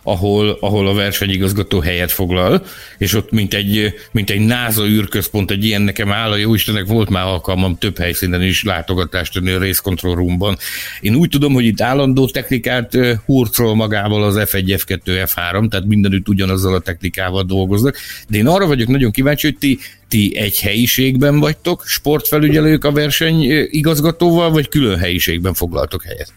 ahol, 0.07 0.57
ahol 0.61 0.87
a 0.87 0.95
versenyigazgató 0.95 1.81
helyet 1.81 2.13
foglal, 2.13 2.65
és 2.99 3.15
ott 3.15 3.31
mint 3.31 3.55
egy, 3.55 3.95
mint 4.11 4.31
egy 4.31 4.41
NASA 4.41 4.87
űrközpont, 4.87 5.51
egy 5.51 5.65
ilyen 5.65 5.83
nekem 5.83 6.13
áll, 6.13 6.31
a 6.31 6.39
Istenek 6.39 6.87
volt 6.87 7.11
már 7.11 7.25
alkalmam 7.25 7.79
több 7.79 7.99
helyszínen 7.99 8.43
is 8.43 8.63
látogatást 8.63 9.33
tenni 9.33 9.51
a 9.51 9.59
Race 9.59 9.81
Control 9.83 10.15
Roomban. 10.15 10.57
Én 11.01 11.15
úgy 11.15 11.29
tudom, 11.29 11.53
hogy 11.53 11.65
itt 11.65 11.81
állandó 11.81 12.27
technikát 12.27 12.99
hurcol 13.25 13.75
magával 13.75 14.23
az 14.23 14.37
F1, 14.39 14.81
F2, 14.87 15.01
F3, 15.05 15.69
tehát 15.69 15.87
mindenütt 15.87 16.29
ugyanazzal 16.29 16.75
a 16.75 16.81
technikával 16.81 17.43
dolgoznak, 17.43 17.97
de 18.29 18.39
én 18.39 18.47
arra 18.47 18.67
vagyok 18.67 18.89
nagyon 18.89 19.11
kíváncsi, 19.11 19.47
hogy 19.47 19.59
ti 19.59 19.79
ti 20.09 20.37
egy 20.37 20.61
helyiségben 20.61 21.39
vagytok, 21.39 21.83
sportfelügyelők 21.87 22.85
a 22.85 22.93
verseny 22.93 23.43
igazgatóval, 23.71 24.51
vagy 24.51 24.69
külön 24.69 24.99
helyiségben 24.99 25.55
foglaltok 25.55 26.03
helyet? 26.03 26.33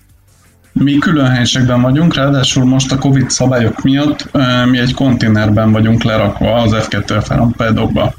Mi 0.71 0.97
külön 0.97 1.29
helységben 1.29 1.81
vagyunk, 1.81 2.13
ráadásul 2.13 2.65
most 2.65 2.91
a 2.91 2.97
Covid 2.97 3.29
szabályok 3.29 3.81
miatt 3.81 4.29
mi 4.69 4.77
egy 4.77 4.93
konténerben 4.93 5.71
vagyunk 5.71 6.03
lerakva 6.03 6.53
az 6.53 6.71
F2 6.73 7.03
F3 7.07 7.49
pedokba. 7.57 8.13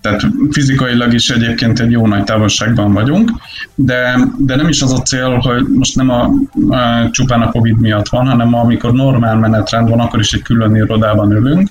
Tehát 0.00 0.26
fizikailag 0.50 1.12
is 1.12 1.30
egyébként 1.30 1.80
egy 1.80 1.90
jó 1.90 2.06
nagy 2.06 2.24
távolságban 2.24 2.92
vagyunk, 2.92 3.30
de, 3.74 4.18
de 4.38 4.56
nem 4.56 4.68
is 4.68 4.82
az 4.82 4.92
a 4.92 5.02
cél, 5.02 5.38
hogy 5.38 5.66
most 5.68 5.96
nem 5.96 6.10
a, 6.10 6.30
a, 6.68 7.10
csupán 7.10 7.42
a 7.42 7.50
Covid 7.50 7.80
miatt 7.80 8.08
van, 8.08 8.26
hanem 8.26 8.54
amikor 8.54 8.92
normál 8.92 9.36
menetrend 9.36 9.88
van, 9.88 10.00
akkor 10.00 10.20
is 10.20 10.32
egy 10.32 10.42
külön 10.42 10.76
irodában 10.76 11.32
ülünk, 11.32 11.68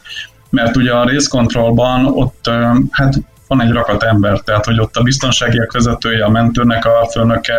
mert 0.49 0.75
ugye 0.75 0.91
a 0.91 1.05
részkontrollban 1.05 2.05
ott 2.05 2.49
hát 2.91 3.21
van 3.47 3.61
egy 3.61 3.71
rakat 3.71 4.03
ember, 4.03 4.39
tehát 4.39 4.65
hogy 4.65 4.79
ott 4.79 4.95
a 4.95 5.03
biztonságiak 5.03 5.71
vezetője, 5.71 6.25
a 6.25 6.29
mentőnek 6.29 6.85
a 6.85 7.07
főnöke, 7.11 7.55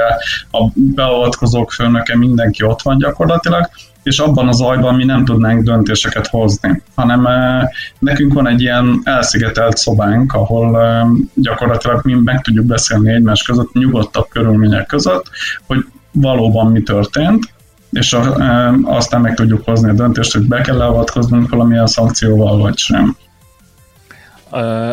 a 0.50 0.70
beavatkozók 0.74 1.72
főnöke, 1.72 2.16
mindenki 2.16 2.64
ott 2.64 2.82
van 2.82 2.98
gyakorlatilag, 2.98 3.68
és 4.02 4.18
abban 4.18 4.48
az 4.48 4.56
zajban 4.56 4.94
mi 4.94 5.04
nem 5.04 5.24
tudnánk 5.24 5.62
döntéseket 5.62 6.26
hozni, 6.26 6.82
hanem 6.94 7.28
nekünk 7.98 8.32
van 8.32 8.48
egy 8.48 8.60
ilyen 8.60 9.00
elszigetelt 9.04 9.76
szobánk, 9.76 10.32
ahol 10.32 10.78
gyakorlatilag 11.34 12.04
mi 12.04 12.14
meg 12.14 12.40
tudjuk 12.40 12.66
beszélni 12.66 13.12
egymás 13.12 13.42
között, 13.42 13.72
nyugodtabb 13.72 14.28
körülmények 14.28 14.86
között, 14.86 15.30
hogy 15.66 15.84
valóban 16.12 16.70
mi 16.70 16.82
történt, 16.82 17.54
és 17.90 18.12
a, 18.12 18.36
aztán 18.84 19.20
meg 19.20 19.34
tudjuk 19.34 19.64
hozni 19.64 19.90
a 19.90 19.92
döntést, 19.92 20.32
hogy 20.32 20.46
be 20.46 20.60
kell 20.60 20.80
avatkoznunk 20.80 21.48
valamilyen 21.50 21.86
szankcióval, 21.86 22.58
vagy 22.58 22.78
sem. 22.78 23.16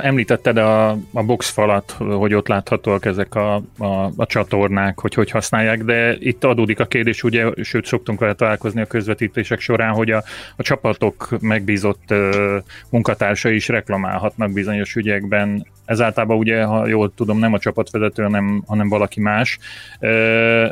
Említetted 0.01 0.57
a, 0.57 0.89
a 0.89 1.23
boxfalat, 1.23 1.95
hogy 1.97 2.33
ott 2.33 2.47
láthatóak 2.47 3.05
ezek 3.05 3.35
a, 3.35 3.55
a, 3.77 4.11
a 4.15 4.25
csatornák, 4.25 4.99
hogy 4.99 5.13
hogy 5.13 5.31
használják, 5.31 5.83
de 5.83 6.15
itt 6.19 6.43
adódik 6.43 6.79
a 6.79 6.85
kérdés, 6.85 7.23
ugye, 7.23 7.45
sőt 7.61 7.85
szoktunk 7.85 8.19
vele 8.19 8.33
találkozni 8.33 8.81
a 8.81 8.85
közvetítések 8.85 9.59
során, 9.59 9.93
hogy 9.93 10.11
a, 10.11 10.23
a 10.55 10.63
csapatok 10.63 11.27
megbízott 11.39 12.03
uh, 12.09 12.55
munkatársai 12.89 13.55
is 13.55 13.67
reklamálhatnak 13.67 14.51
bizonyos 14.51 14.95
ügyekben. 14.95 15.67
Ezáltal 15.85 16.29
ugye, 16.29 16.63
ha 16.63 16.87
jól 16.87 17.13
tudom, 17.15 17.39
nem 17.39 17.53
a 17.53 17.59
csapatvezető, 17.59 18.23
hanem, 18.23 18.63
hanem 18.67 18.89
valaki 18.89 19.19
más. 19.19 19.59
Uh, 19.99 20.69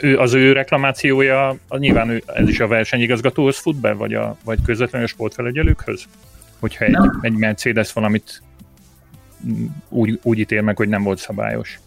ő, 0.00 0.18
az 0.18 0.34
ő 0.34 0.52
reklamációja, 0.52 1.56
nyilván 1.68 2.08
ő, 2.08 2.22
ez 2.26 2.48
is 2.48 2.60
a 2.60 2.66
versenyigazgatóhoz 2.66 3.58
fut 3.58 3.76
be, 3.76 3.92
vagy, 3.92 4.14
a, 4.14 4.36
vagy 4.44 4.58
közvetlenül 4.64 5.06
a 5.06 5.10
sportfelügyelőkhöz? 5.10 6.04
Hogyha 6.62 6.84
egy, 6.84 6.96
egy 7.20 7.32
Mercedes 7.32 7.92
valamit 7.92 8.42
úgy, 9.88 10.18
úgy 10.22 10.38
ítél 10.38 10.62
meg, 10.62 10.76
hogy 10.76 10.88
nem 10.88 11.02
volt 11.02 11.18
szabályos. 11.18 11.80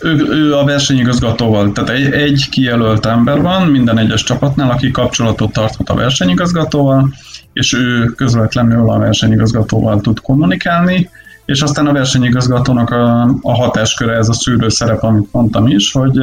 Ő, 0.00 0.26
ő 0.30 0.56
a 0.56 0.64
versenyigazgatóval, 0.64 1.72
tehát 1.72 1.90
egy, 1.90 2.12
egy 2.12 2.48
kijelölt 2.50 3.06
ember 3.06 3.40
van 3.40 3.66
minden 3.66 3.98
egyes 3.98 4.22
csapatnál, 4.22 4.70
aki 4.70 4.90
kapcsolatot 4.90 5.52
tarthat 5.52 5.88
a 5.88 5.94
versenyigazgatóval, 5.94 7.12
és 7.52 7.72
ő 7.72 8.04
közvetlenül 8.04 8.90
a 8.90 8.98
versenyigazgatóval 8.98 10.00
tud 10.00 10.20
kommunikálni, 10.20 11.10
és 11.44 11.62
aztán 11.62 11.86
a 11.86 11.92
versenyigazgatónak 11.92 12.90
a, 12.90 13.22
a 13.42 13.54
hatásköre, 13.54 14.16
ez 14.16 14.28
a 14.28 14.32
szűrő 14.32 14.68
szerep, 14.68 15.02
amit 15.02 15.32
mondtam 15.32 15.66
is, 15.66 15.92
hogy, 15.92 16.18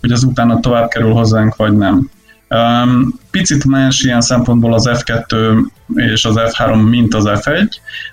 hogy 0.00 0.12
az 0.12 0.24
utána 0.24 0.60
tovább 0.60 0.88
kerül 0.88 1.12
hozzánk, 1.12 1.56
vagy 1.56 1.76
nem. 1.76 2.10
Um, 2.50 3.18
picit 3.30 3.64
más 3.64 4.00
ilyen 4.02 4.20
szempontból 4.20 4.74
az 4.74 4.90
F2 4.92 5.56
és 5.94 6.24
az 6.24 6.34
F3, 6.38 6.88
mint 6.88 7.14
az 7.14 7.24
F1, 7.26 7.68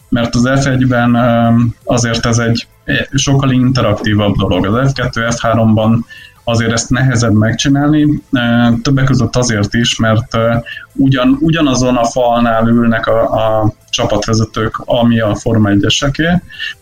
mert 0.10 0.36
az 0.36 0.44
F1-ben 0.46 1.15
um, 1.15 1.75
azért 1.84 2.25
ez 2.25 2.38
egy 2.38 2.68
sokkal 3.13 3.51
interaktívabb 3.51 4.36
dolog. 4.36 4.65
Az 4.65 4.92
F2, 4.96 5.36
F3-ban 5.42 5.98
azért 6.44 6.72
ezt 6.72 6.89
nehezebb 6.89 7.34
megcsinálni, 7.34 8.03
uh, 8.03 8.82
többek 8.82 9.06
között 9.06 9.36
azért 9.36 9.74
is, 9.74 9.98
mert 9.98 10.36
uh, 10.36 10.63
ugyan, 10.94 11.38
ugyanazon 11.39 11.96
a 11.96 12.06
falnál 12.06 12.68
ülnek 12.68 13.08
a, 13.08 13.22
a 13.22 13.74
csapatvezetők, 13.89 14.77
ami 14.77 15.20
a 15.20 15.36
Forma 15.36 15.70
1 15.70 15.86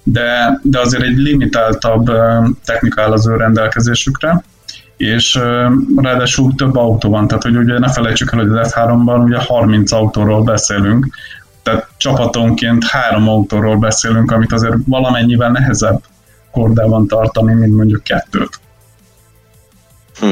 de, 0.04 0.60
de 0.64 0.80
azért 0.80 1.04
egy 1.04 1.18
limitáltabb 1.18 2.12
technika 2.66 3.02
áll 3.02 3.12
az 3.12 3.28
ő 3.28 3.36
rendelkezésükre, 3.36 4.44
és 5.02 5.40
ráadásul 5.96 6.56
több 6.56 6.76
autó 6.76 7.10
van, 7.10 7.28
tehát 7.28 7.44
hogy 7.44 7.58
ugye 7.58 7.80
ne 7.80 7.92
felejtsük 7.92 8.32
el, 8.34 8.40
hogy 8.40 8.58
az 8.58 8.74
F3-ban 8.76 9.24
ugye 9.24 9.38
30 9.38 9.92
autóról 9.92 10.44
beszélünk, 10.44 11.08
tehát 11.64 11.88
csapatonként 11.98 12.84
három 12.84 13.30
autóról 13.30 13.78
beszélünk, 13.78 14.32
amit 14.32 14.54
azért 14.54 14.76
valamennyivel 14.86 15.52
nehezebb 15.52 16.02
kordában 16.52 17.08
tartani, 17.08 17.54
mint 17.54 17.76
mondjuk 17.76 18.04
kettőt. 18.04 18.60
Hm. 20.20 20.32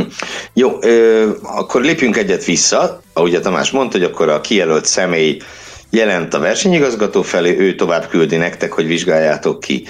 Jó, 0.54 0.78
ö, 0.82 1.30
akkor 1.42 1.82
lépjünk 1.82 2.18
egyet 2.18 2.46
vissza. 2.46 3.02
Ahogy 3.14 3.36
a 3.36 3.40
Tamás 3.40 3.72
mondta, 3.72 3.98
hogy 3.98 4.08
akkor 4.08 4.30
a 4.30 4.42
kijelölt 4.42 4.86
személy 4.86 5.42
jelent 5.90 6.34
a 6.34 6.40
versenyigazgató 6.40 7.22
felé, 7.22 7.60
ő 7.60 7.76
tovább 7.76 8.08
küldi 8.08 8.36
nektek, 8.36 8.72
hogy 8.72 8.88
vizsgáljátok 8.88 9.60
ki. 9.60 9.88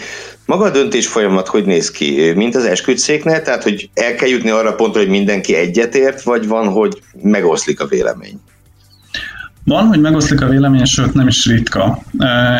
Maga 0.49 0.63
a 0.63 0.69
döntés 0.69 1.07
folyamat 1.07 1.47
hogy 1.47 1.65
néz 1.65 1.91
ki? 1.91 2.31
Mint 2.35 2.55
az 2.55 2.65
esküdszéknél, 2.65 3.41
tehát 3.41 3.63
hogy 3.63 3.89
el 3.93 4.15
kell 4.15 4.27
jutni 4.27 4.49
arra 4.49 4.75
pontra, 4.75 4.99
hogy 4.99 5.09
mindenki 5.09 5.55
egyetért, 5.55 6.21
vagy 6.21 6.47
van, 6.47 6.67
hogy 6.67 7.01
megoszlik 7.21 7.81
a 7.81 7.85
vélemény? 7.85 8.39
Van, 9.63 9.87
hogy 9.87 10.01
megoszlik 10.01 10.41
a 10.41 10.47
vélemény, 10.47 10.85
sőt 10.85 11.13
nem 11.13 11.27
is 11.27 11.45
ritka. 11.45 11.99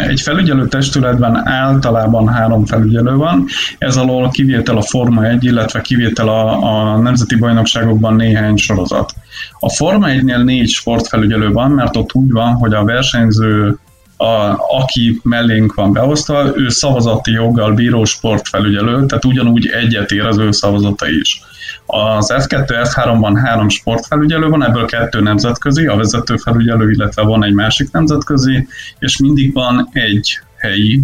Egy 0.08 0.22
felügyelő 0.22 0.68
testületben 0.68 1.48
általában 1.48 2.28
három 2.28 2.66
felügyelő 2.66 3.16
van, 3.16 3.46
ez 3.78 3.98
alól 3.98 4.30
kivétel 4.30 4.78
a 4.78 4.82
Forma 4.82 5.26
1, 5.26 5.44
illetve 5.44 5.82
kivétel 5.82 6.28
a, 6.28 6.64
a 6.64 6.98
nemzeti 6.98 7.36
bajnokságokban 7.36 8.16
néhány 8.16 8.56
sorozat. 8.56 9.14
A 9.60 9.70
Forma 9.70 10.08
1-nél 10.10 10.44
négy 10.44 10.70
sportfelügyelő 10.70 11.52
van, 11.52 11.72
mert 11.72 11.96
ott 11.96 12.14
úgy 12.14 12.32
van, 12.32 12.54
hogy 12.54 12.74
a 12.74 12.84
versenyző 12.84 13.78
a, 14.22 14.58
aki 14.78 15.20
mellénk 15.24 15.74
van 15.74 15.94
beosztva, 15.94 16.58
ő 16.58 16.70
szavazati 16.70 17.32
joggal 17.32 17.74
bíró 17.74 18.06
sportfelügyelő, 18.06 19.06
tehát 19.06 19.26
ugyanúgy 19.26 19.68
egyet 19.68 20.12
ér 20.12 20.26
az 20.26 20.38
ő 20.38 20.52
szavazata 20.52 21.10
is. 21.10 21.42
Az 21.86 22.34
F2, 22.38 22.66
F3-ban 22.68 23.40
három 23.44 23.70
sportfelügyelő 23.70 24.48
van, 24.48 24.64
ebből 24.64 24.86
kettő 24.86 25.22
nemzetközi, 25.22 25.86
a 25.86 25.96
vezetőfelügyelő, 25.96 26.92
illetve 26.92 27.22
van 27.22 27.44
egy 27.44 27.54
másik 27.54 27.92
nemzetközi, 27.92 28.68
és 29.00 29.18
mindig 29.18 29.54
van 29.54 29.90
egy 29.92 30.40
helyi, 30.56 31.02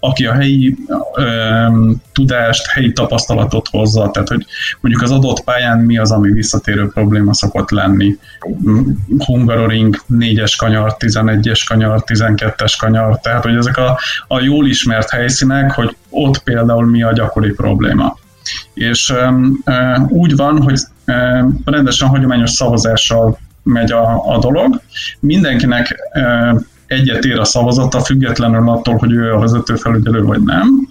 aki 0.00 0.26
a 0.26 0.32
helyi 0.32 0.76
ö, 1.14 1.66
tudást, 2.12 2.66
helyi 2.66 2.92
tapasztalatot 2.92 3.68
hozza, 3.68 4.10
tehát 4.10 4.28
hogy 4.28 4.46
mondjuk 4.80 5.04
az 5.04 5.10
adott 5.10 5.44
pályán 5.44 5.78
mi 5.78 5.98
az, 5.98 6.10
ami 6.10 6.32
visszatérő 6.32 6.88
probléma 6.88 7.34
szokott 7.34 7.70
lenni. 7.70 8.16
Hungaroring 9.18 9.96
4-es 10.12 10.54
kanyar, 10.58 10.96
11-es 10.98 11.60
kanyar, 11.68 12.02
12-es 12.06 12.74
kanyar, 12.78 13.20
tehát 13.20 13.42
hogy 13.42 13.54
ezek 13.54 13.76
a, 13.76 13.98
a 14.28 14.40
jól 14.40 14.66
ismert 14.66 15.10
helyszínek, 15.10 15.72
hogy 15.72 15.96
ott 16.10 16.42
például 16.42 16.86
mi 16.86 17.02
a 17.02 17.12
gyakori 17.12 17.50
probléma. 17.50 18.16
És 18.74 19.10
ö, 19.10 19.28
úgy 20.08 20.36
van, 20.36 20.62
hogy 20.62 20.80
ö, 21.04 21.44
rendesen 21.64 22.08
hagyományos 22.08 22.50
szavazással 22.50 23.38
megy 23.62 23.92
a, 23.92 24.34
a 24.34 24.38
dolog. 24.38 24.80
Mindenkinek 25.20 25.96
egyet 26.90 27.24
ér 27.24 27.38
a 27.38 27.44
szavazata, 27.44 28.00
függetlenül 28.00 28.68
attól, 28.68 28.96
hogy 28.96 29.12
ő 29.12 29.32
a 29.32 29.38
vezetőfelügyelő 29.38 30.22
vagy 30.22 30.42
nem. 30.42 30.88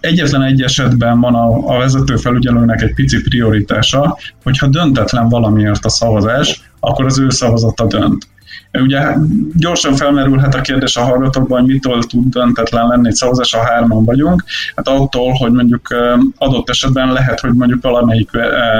Egyetlen 0.00 0.42
egy 0.42 0.62
esetben 0.62 1.20
van 1.20 1.34
a, 1.34 1.74
a 1.74 1.78
vezetőfelügyelőnek 1.78 2.82
egy 2.82 2.94
pici 2.94 3.22
prioritása, 3.22 4.18
hogyha 4.42 4.66
döntetlen 4.66 5.28
valamiért 5.28 5.84
a 5.84 5.88
szavazás, 5.88 6.70
akkor 6.80 7.04
az 7.04 7.18
ő 7.18 7.30
szavazata 7.30 7.86
dönt. 7.86 8.28
Ugye 8.72 9.14
gyorsan 9.54 9.94
felmerülhet 9.94 10.54
a 10.54 10.60
kérdés 10.60 10.96
a 10.96 11.04
hallgatókban, 11.04 11.60
hogy 11.60 11.68
mitől 11.68 12.02
tud 12.02 12.32
döntetlen 12.32 12.86
lenni 12.86 13.08
egy 13.08 13.14
szavazás, 13.14 13.54
ha 13.54 13.64
hárman 13.64 14.04
vagyunk. 14.04 14.44
Hát 14.76 14.88
attól, 14.88 15.32
hogy 15.32 15.52
mondjuk 15.52 15.94
adott 16.36 16.68
esetben 16.68 17.12
lehet, 17.12 17.40
hogy 17.40 17.52
mondjuk 17.52 17.82
valamelyik 17.82 18.30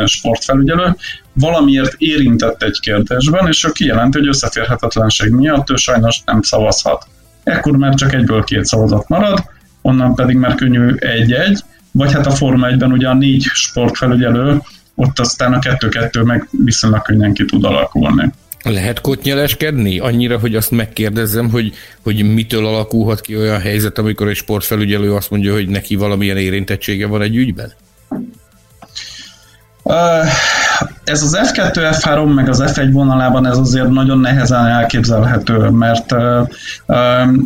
sportfelügyelő 0.04 0.96
valamiért 1.40 1.94
érintett 1.98 2.62
egy 2.62 2.80
kérdésben, 2.80 3.46
és 3.46 3.64
ő 3.64 3.70
kijelenti, 3.72 4.18
hogy 4.18 4.28
összeférhetetlenség 4.28 5.30
miatt 5.30 5.70
ő 5.70 5.74
sajnos 5.74 6.22
nem 6.24 6.42
szavazhat. 6.42 7.06
Ekkor 7.42 7.76
már 7.76 7.94
csak 7.94 8.12
egyből 8.12 8.44
két 8.44 8.64
szavazat 8.64 9.08
marad, 9.08 9.44
onnan 9.82 10.14
pedig 10.14 10.36
már 10.36 10.54
könnyű 10.54 10.94
egy-egy, 10.94 11.58
vagy 11.92 12.12
hát 12.12 12.26
a 12.26 12.30
Forma 12.30 12.68
1-ben 12.70 12.92
ugye 12.92 13.08
a 13.08 13.14
négy 13.14 13.42
sportfelügyelő, 13.42 14.62
ott 14.94 15.18
aztán 15.18 15.52
a 15.52 15.58
kettő-kettő 15.58 16.22
meg 16.22 16.48
viszonylag 16.50 17.02
könnyen 17.02 17.32
ki 17.32 17.44
tud 17.44 17.64
alakulni. 17.64 18.32
Lehet 18.62 19.00
kotnyeleskedni? 19.00 19.98
Annyira, 19.98 20.38
hogy 20.38 20.54
azt 20.54 20.70
megkérdezzem, 20.70 21.50
hogy, 21.50 21.72
hogy 22.02 22.34
mitől 22.34 22.66
alakulhat 22.66 23.20
ki 23.20 23.36
olyan 23.36 23.60
helyzet, 23.60 23.98
amikor 23.98 24.28
egy 24.28 24.36
sportfelügyelő 24.36 25.14
azt 25.14 25.30
mondja, 25.30 25.52
hogy 25.52 25.68
neki 25.68 25.94
valamilyen 25.94 26.36
érintettsége 26.36 27.06
van 27.06 27.22
egy 27.22 27.36
ügyben? 27.36 27.72
Ez 31.04 31.22
az 31.22 31.38
F2, 31.42 31.72
F3 31.74 32.34
meg 32.34 32.48
az 32.48 32.62
F1 32.66 32.88
vonalában 32.92 33.46
ez 33.46 33.58
azért 33.58 33.88
nagyon 33.88 34.18
nehezen 34.18 34.66
elképzelhető, 34.66 35.68
mert 35.68 36.14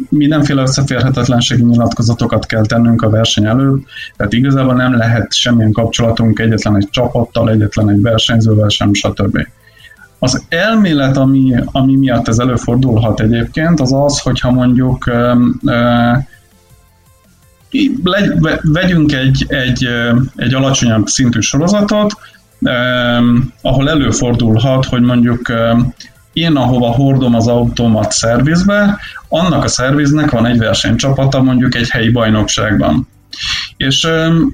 mindenféle 0.08 0.62
összeférhetetlenségi 0.62 1.62
nyilatkozatokat 1.62 2.46
kell 2.46 2.66
tennünk 2.66 3.02
a 3.02 3.10
verseny 3.10 3.44
előtt, 3.44 3.84
tehát 4.16 4.32
igazából 4.32 4.74
nem 4.74 4.96
lehet 4.96 5.34
semmilyen 5.34 5.72
kapcsolatunk 5.72 6.38
egyetlen 6.38 6.76
egy 6.76 6.88
csapattal, 6.90 7.50
egyetlen 7.50 7.90
egy 7.90 8.00
versenyzővel 8.00 8.68
sem, 8.68 8.92
stb. 8.92 9.46
Az 10.18 10.44
elmélet, 10.48 11.16
ami, 11.16 11.54
ami 11.64 11.96
miatt 11.96 12.28
ez 12.28 12.38
előfordulhat 12.38 13.20
egyébként, 13.20 13.80
az 13.80 13.92
az, 13.92 14.20
hogyha 14.20 14.50
mondjuk 14.50 15.10
vegyünk 18.62 19.12
egy, 19.12 19.44
egy, 19.48 19.88
egy 20.36 20.54
alacsonyabb 20.54 21.06
szintű 21.06 21.40
sorozatot, 21.40 22.12
ahol 23.60 23.90
előfordulhat, 23.90 24.84
hogy 24.84 25.02
mondjuk 25.02 25.52
én, 26.32 26.56
ahova 26.56 26.90
hordom 26.90 27.34
az 27.34 27.46
autómat 27.46 28.12
szervizbe, 28.12 28.98
annak 29.28 29.64
a 29.64 29.68
szerviznek 29.68 30.30
van 30.30 30.46
egy 30.46 30.58
versenycsapata 30.58 31.42
mondjuk 31.42 31.74
egy 31.74 31.88
helyi 31.88 32.10
bajnokságban 32.10 33.08
és 33.76 34.08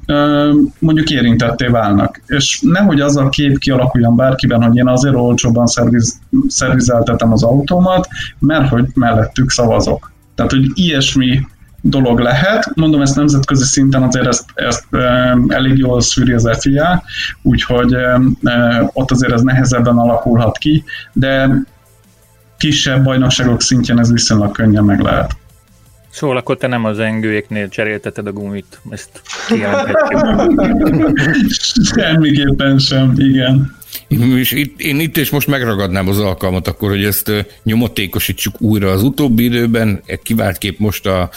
ö, 0.07 0.53
mondjuk 0.79 1.11
érintetté 1.11 1.67
válnak. 1.67 2.21
És 2.27 2.61
nehogy 2.63 3.01
az 3.01 3.17
a 3.17 3.29
kép 3.29 3.59
kialakuljon 3.59 4.17
bárkiben, 4.17 4.63
hogy 4.63 4.77
én 4.77 4.89
azért 4.89 5.15
olcsóban 5.15 5.67
szerviz, 5.67 6.21
szervizeltetem 6.47 7.33
az 7.33 7.43
autómat, 7.43 8.09
mert 8.39 8.69
hogy 8.69 8.85
mellettük 8.95 9.51
szavazok. 9.51 10.13
Tehát, 10.35 10.51
hogy 10.51 10.71
ilyesmi 10.75 11.41
dolog 11.81 12.19
lehet. 12.19 12.71
Mondom, 12.75 13.01
ezt 13.01 13.17
nemzetközi 13.17 13.65
szinten 13.65 14.03
azért 14.03 14.27
ezt, 14.27 14.45
ezt 14.55 14.87
elég 15.49 15.79
jól 15.79 16.01
szűri 16.01 16.33
az 16.33 16.57
FIA, 16.61 17.03
úgyhogy 17.43 17.97
ott 18.93 19.11
azért 19.11 19.33
ez 19.33 19.41
nehezebben 19.41 19.99
alakulhat 19.99 20.59
ki, 20.59 20.85
de 21.13 21.51
kisebb 22.57 23.05
bajnokságok 23.05 23.63
szintjén 23.63 23.99
ez 23.99 24.13
viszonylag 24.13 24.53
könnyen 24.53 24.85
meg 24.85 25.01
lehet. 25.01 25.37
Szóval 26.11 26.37
akkor 26.37 26.57
te 26.57 26.67
nem 26.67 26.85
az 26.85 26.99
engőjéknél 26.99 27.69
cserélteted 27.69 28.27
a 28.27 28.33
gumit, 28.33 28.81
ezt 28.91 29.23
kijelenthetjük. 29.49 30.21
Semmiképpen 31.95 32.79
sem, 32.79 33.13
igen. 33.17 33.79
És 34.19 34.53
itt, 34.53 34.81
én 34.81 35.01
itt 35.01 35.17
és 35.17 35.31
most 35.31 35.47
megragadnám 35.47 36.09
az 36.09 36.19
alkalmat 36.19 36.69
akkor, 36.69 36.89
hogy 36.89 37.05
ezt 37.05 37.33
nyomatékosítsuk 37.63 38.61
újra 38.61 38.91
az 38.91 39.03
utóbbi 39.03 39.45
időben. 39.45 40.03
Kiváltképp 40.23 40.79
most 40.79 41.07
a 41.07 41.31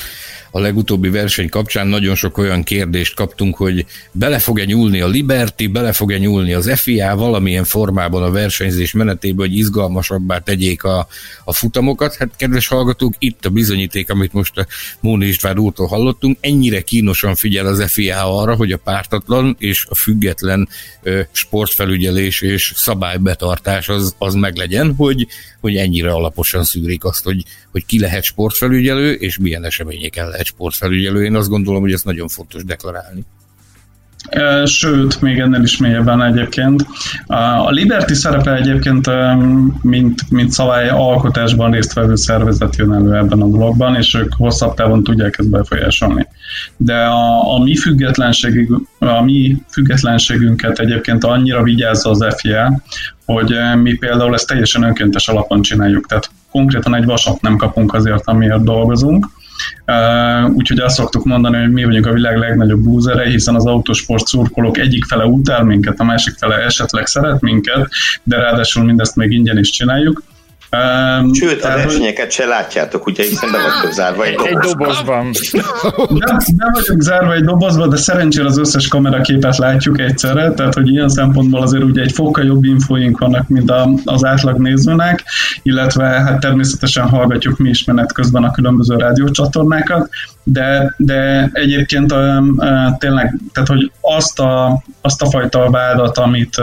a 0.55 0.59
legutóbbi 0.59 1.09
verseny 1.09 1.49
kapcsán 1.49 1.87
nagyon 1.87 2.15
sok 2.15 2.37
olyan 2.37 2.63
kérdést 2.63 3.15
kaptunk, 3.15 3.55
hogy 3.55 3.85
bele 4.11 4.39
fog-e 4.39 4.65
nyúlni 4.65 5.01
a 5.01 5.07
Liberty, 5.07 5.67
bele 5.67 5.91
fog-e 5.91 6.17
nyúlni 6.17 6.53
az 6.53 6.79
FIA 6.79 7.15
valamilyen 7.15 7.63
formában 7.63 8.23
a 8.23 8.31
versenyzés 8.31 8.91
menetébe, 8.91 9.41
hogy 9.41 9.57
izgalmasabbá 9.57 10.39
tegyék 10.39 10.83
a, 10.83 11.07
a 11.43 11.53
futamokat. 11.53 12.15
Hát 12.15 12.29
kedves 12.37 12.67
hallgatók, 12.67 13.13
itt 13.19 13.45
a 13.45 13.49
bizonyíték, 13.49 14.09
amit 14.09 14.33
most 14.33 14.57
a 14.57 14.65
Móni 14.99 15.25
István 15.25 15.59
úrtól 15.59 15.87
hallottunk, 15.87 16.37
ennyire 16.39 16.81
kínosan 16.81 17.35
figyel 17.35 17.65
az 17.65 17.91
FIA 17.91 18.39
arra, 18.39 18.55
hogy 18.55 18.71
a 18.71 18.77
pártatlan 18.77 19.55
és 19.59 19.85
a 19.89 19.95
független 19.95 20.69
ö, 21.01 21.21
sportfelügyelés 21.31 22.41
és 22.41 22.73
szabálybetartás 22.75 23.89
az, 23.89 24.15
az 24.17 24.33
meglegyen, 24.33 24.95
hogy, 24.95 25.27
hogy 25.61 25.75
ennyire 25.75 26.11
alaposan 26.11 26.63
szűrik 26.63 27.03
azt, 27.03 27.23
hogy, 27.23 27.43
hogy 27.73 27.85
ki 27.85 27.99
lehet 27.99 28.23
sportfelügyelő, 28.23 29.13
és 29.13 29.37
milyen 29.37 29.63
eseményeken 29.63 30.29
lehet 30.29 30.45
sportfelügyelő. 30.45 31.23
Én 31.23 31.35
azt 31.35 31.49
gondolom, 31.49 31.81
hogy 31.81 31.91
ez 31.91 32.03
nagyon 32.03 32.27
fontos 32.27 32.63
deklarálni. 32.63 33.23
Sőt, 34.65 35.21
még 35.21 35.39
ennél 35.39 35.63
is 35.63 35.77
mélyebben 35.77 36.21
egyébként. 36.21 36.85
A 37.27 37.69
Liberty 37.69 38.13
szerepe 38.13 38.53
egyébként, 38.53 39.09
mint, 39.81 40.21
mint 40.29 40.51
szabály 40.51 40.89
alkotásban 40.89 41.71
résztvevő 41.71 42.15
szervezet 42.15 42.75
jön 42.75 42.93
elő 42.93 43.15
ebben 43.15 43.41
a 43.41 43.47
dologban, 43.47 43.95
és 43.95 44.13
ők 44.13 44.33
hosszabb 44.37 44.73
távon 44.73 45.03
tudják 45.03 45.37
ezt 45.37 45.49
befolyásolni. 45.49 46.27
De 46.77 46.95
a, 46.95 47.53
a, 47.55 47.59
mi 47.59 47.75
függetlenségünk, 47.75 48.87
a 48.99 49.21
mi 49.21 49.57
függetlenségünket 49.71 50.79
egyébként 50.79 51.23
annyira 51.23 51.63
vigyázza 51.63 52.09
az 52.09 52.25
FIA, 52.37 52.81
hogy 53.25 53.55
mi 53.81 53.93
például 53.93 54.33
ezt 54.33 54.47
teljesen 54.47 54.83
önkéntes 54.83 55.27
alapon 55.27 55.61
csináljuk. 55.61 56.07
Tehát 56.07 56.29
konkrétan 56.51 56.95
egy 56.95 57.05
vasat 57.05 57.41
nem 57.41 57.57
kapunk 57.57 57.93
azért, 57.93 58.27
amiért 58.27 58.63
dolgozunk, 58.63 59.27
úgyhogy 60.53 60.79
azt 60.79 60.95
szoktuk 60.95 61.25
mondani, 61.25 61.57
hogy 61.57 61.71
mi 61.71 61.83
vagyunk 61.83 62.05
a 62.05 62.13
világ 62.13 62.37
legnagyobb 62.37 62.79
búzere, 62.79 63.29
hiszen 63.29 63.55
az 63.55 63.65
autosport 63.65 64.27
szurkolók 64.27 64.77
egyik 64.77 65.05
fele 65.05 65.25
utál 65.25 65.63
minket, 65.63 65.99
a 65.99 66.03
másik 66.03 66.33
fele 66.37 66.55
esetleg 66.55 67.05
szeret 67.05 67.41
minket, 67.41 67.89
de 68.23 68.37
ráadásul 68.37 68.83
mindezt 68.83 69.15
még 69.15 69.31
ingyen 69.31 69.57
is 69.57 69.69
csináljuk. 69.69 70.23
Um, 70.73 71.33
Sőt, 71.33 71.63
a 71.63 71.67
versenyeket 71.67 72.31
se 72.31 72.45
látjátok, 72.45 73.05
ugye, 73.05 73.23
hiszen 73.23 73.51
be 73.51 73.57
vagytok 73.57 73.91
zárva 73.91 74.23
egy, 74.25 74.39
egy 74.43 74.57
dobozban. 74.57 75.31
Nem, 76.07 76.37
nem 76.57 76.71
vagyunk 76.71 77.01
zárva 77.01 77.33
egy 77.33 77.43
dobozban, 77.43 77.89
de 77.89 77.95
szerencsére 77.95 78.45
az 78.45 78.57
összes 78.57 78.87
kameraképet 78.87 79.57
látjuk 79.57 79.99
egyszerre, 79.99 80.51
tehát 80.51 80.73
hogy 80.73 80.89
ilyen 80.89 81.09
szempontból 81.09 81.61
azért 81.61 81.83
ugye 81.83 82.01
egy 82.01 82.11
fokkal 82.11 82.45
jobb 82.45 82.63
infóink 82.63 83.19
vannak, 83.19 83.47
mint 83.47 83.69
a, 83.69 83.89
az 84.05 84.25
átlag 84.25 84.57
nézőnek, 84.57 85.23
illetve 85.61 86.05
hát 86.05 86.39
természetesen 86.39 87.07
hallgatjuk 87.07 87.57
mi 87.57 87.69
is 87.69 87.83
menet 87.83 88.13
közben 88.13 88.43
a 88.43 88.51
különböző 88.51 88.95
rádiócsatornákat, 88.95 90.09
de, 90.43 90.93
de 90.97 91.49
egyébként 91.53 92.11
a, 92.11 92.37
a, 92.37 92.97
tényleg, 92.99 93.39
tehát 93.53 93.69
hogy 93.69 93.91
azt 94.01 94.39
a, 94.39 94.83
azt 95.01 95.21
a 95.21 95.29
fajta 95.29 95.69
vádat, 95.69 96.17
amit, 96.17 96.61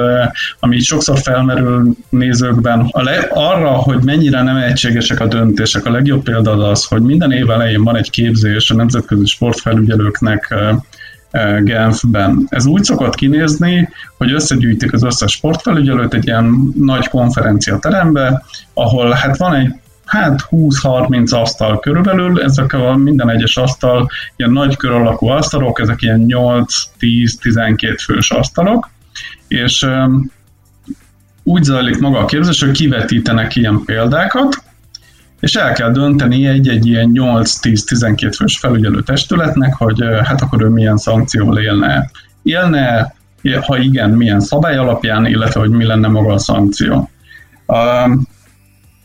amit 0.60 0.82
sokszor 0.82 1.18
felmerül 1.18 1.94
nézőkben, 2.08 2.88
a 2.90 3.02
le, 3.02 3.28
arra, 3.30 3.70
hogy 3.70 4.04
mennyire 4.04 4.42
nem 4.42 4.56
egységesek 4.56 5.20
a 5.20 5.26
döntések, 5.26 5.86
a 5.86 5.90
legjobb 5.90 6.22
példa 6.22 6.68
az, 6.68 6.84
hogy 6.84 7.02
minden 7.02 7.32
év 7.32 7.50
elején 7.50 7.84
van 7.84 7.96
egy 7.96 8.10
képzés 8.10 8.70
a 8.70 8.74
nemzetközi 8.74 9.26
sportfelügyelőknek 9.26 10.54
Genfben. 11.60 12.46
Ez 12.48 12.66
úgy 12.66 12.84
szokott 12.84 13.14
kinézni, 13.14 13.88
hogy 14.18 14.32
összegyűjtik 14.32 14.92
az 14.92 15.02
összes 15.02 15.32
sportfelügyelőt 15.32 16.14
egy 16.14 16.26
ilyen 16.26 16.72
nagy 16.78 17.08
konferencia 17.08 17.78
terembe, 17.78 18.44
ahol 18.74 19.10
hát 19.10 19.36
van 19.36 19.54
egy 19.54 19.72
hát 20.10 20.46
20-30 20.50 21.34
asztal 21.40 21.80
körülbelül, 21.80 22.42
ezek 22.42 22.72
a 22.72 22.96
minden 22.96 23.30
egyes 23.30 23.56
asztal 23.56 24.10
ilyen 24.36 24.52
nagy 24.52 24.76
kör 24.76 24.90
alakú 24.90 25.26
asztalok, 25.26 25.80
ezek 25.80 26.02
ilyen 26.02 26.24
8-10-12 26.28 27.98
fős 28.04 28.30
asztalok, 28.30 28.90
és 29.48 29.86
úgy 31.42 31.62
zajlik 31.62 31.98
maga 31.98 32.18
a 32.18 32.24
képzés, 32.24 32.60
hogy 32.60 32.70
kivetítenek 32.70 33.56
ilyen 33.56 33.82
példákat, 33.84 34.62
és 35.40 35.54
el 35.54 35.72
kell 35.72 35.90
dönteni 35.90 36.46
egy-egy 36.46 36.86
ilyen 36.86 37.10
8-10-12 37.14 38.32
fős 38.36 38.58
felügyelő 38.58 39.02
testületnek, 39.02 39.74
hogy 39.74 40.04
hát 40.22 40.42
akkor 40.42 40.62
ő 40.62 40.68
milyen 40.68 40.96
szankcióval 40.96 41.58
élne. 41.58 42.10
Élne, 42.42 43.14
ha 43.66 43.78
igen, 43.78 44.10
milyen 44.10 44.40
szabály 44.40 44.76
alapján, 44.76 45.26
illetve 45.26 45.60
hogy 45.60 45.70
mi 45.70 45.84
lenne 45.84 46.08
maga 46.08 46.32
a 46.32 46.38
szankció. 46.38 47.10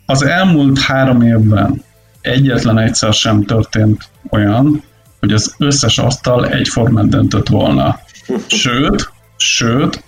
Az 0.05 0.23
elmúlt 0.25 0.79
három 0.79 1.21
évben 1.21 1.83
egyetlen 2.21 2.77
egyszer 2.77 3.13
sem 3.13 3.43
történt 3.43 4.09
olyan, 4.29 4.83
hogy 5.19 5.33
az 5.33 5.55
összes 5.57 5.97
asztal 5.97 6.47
egyformán 6.47 7.09
döntött 7.09 7.47
volna. 7.47 7.99
Sőt, 8.47 9.11
sőt, 9.37 10.03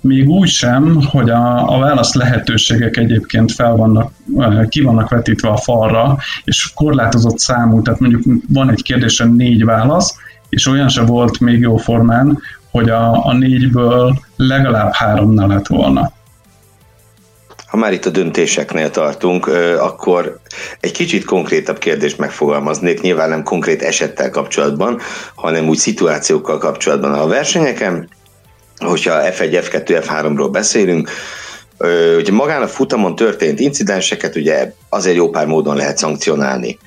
még 0.00 0.28
úgy 0.28 0.48
sem, 0.48 1.02
hogy 1.02 1.30
a, 1.30 1.74
a 1.74 1.78
válasz 1.78 2.14
lehetőségek 2.14 2.96
egyébként 2.96 3.52
fel 3.52 3.74
vannak, 3.74 4.12
ki 4.68 4.82
vannak 4.82 5.08
vetítve 5.08 5.48
a 5.48 5.56
falra, 5.56 6.18
és 6.44 6.72
korlátozott 6.74 7.38
számú, 7.38 7.82
tehát 7.82 8.00
mondjuk 8.00 8.22
van 8.48 8.70
egy 8.70 8.82
kérdésen 8.82 9.30
négy 9.30 9.64
válasz, 9.64 10.16
és 10.48 10.66
olyan 10.66 10.88
se 10.88 11.02
volt 11.02 11.40
még 11.40 11.58
jó 11.60 11.76
formán, 11.76 12.38
hogy 12.70 12.90
a, 12.90 13.26
a 13.26 13.32
négyből 13.32 14.18
legalább 14.36 14.92
három 14.92 15.32
ne 15.32 15.46
lett 15.46 15.66
volna. 15.66 16.12
Ha 17.74 17.80
már 17.80 17.92
itt 17.92 18.06
a 18.06 18.10
döntéseknél 18.10 18.90
tartunk, 18.90 19.46
akkor 19.78 20.38
egy 20.80 20.92
kicsit 20.92 21.24
konkrétabb 21.24 21.78
kérdést 21.78 22.18
megfogalmaznék, 22.18 23.00
nyilván 23.00 23.28
nem 23.28 23.42
konkrét 23.42 23.82
esettel 23.82 24.30
kapcsolatban, 24.30 25.00
hanem 25.34 25.68
úgy 25.68 25.76
szituációkkal 25.76 26.58
kapcsolatban. 26.58 27.12
A 27.12 27.26
versenyeken 27.26 28.08
hogyha 28.78 29.20
F1, 29.22 29.64
F2, 29.70 30.04
F3-ról 30.06 30.48
beszélünk, 30.52 31.10
hogy 32.14 32.30
magán 32.30 32.62
a 32.62 32.68
futamon 32.68 33.16
történt 33.16 33.60
incidenseket 33.60 34.36
ugye 34.36 34.72
azért 34.88 35.16
jó 35.16 35.30
pár 35.30 35.46
módon 35.46 35.76
lehet 35.76 35.98
szankcionálni. 35.98 36.78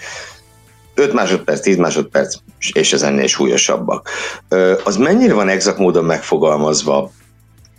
5 0.95 1.13
másodperc, 1.13 1.59
10 1.59 1.77
másodperc, 1.77 2.35
és 2.73 2.93
ez 2.93 3.01
ennél 3.01 3.27
súlyosabbak. 3.27 4.09
Az 4.83 4.97
mennyire 4.97 5.33
van 5.33 5.49
exakt 5.49 5.77
módon 5.77 6.05
megfogalmazva 6.05 7.11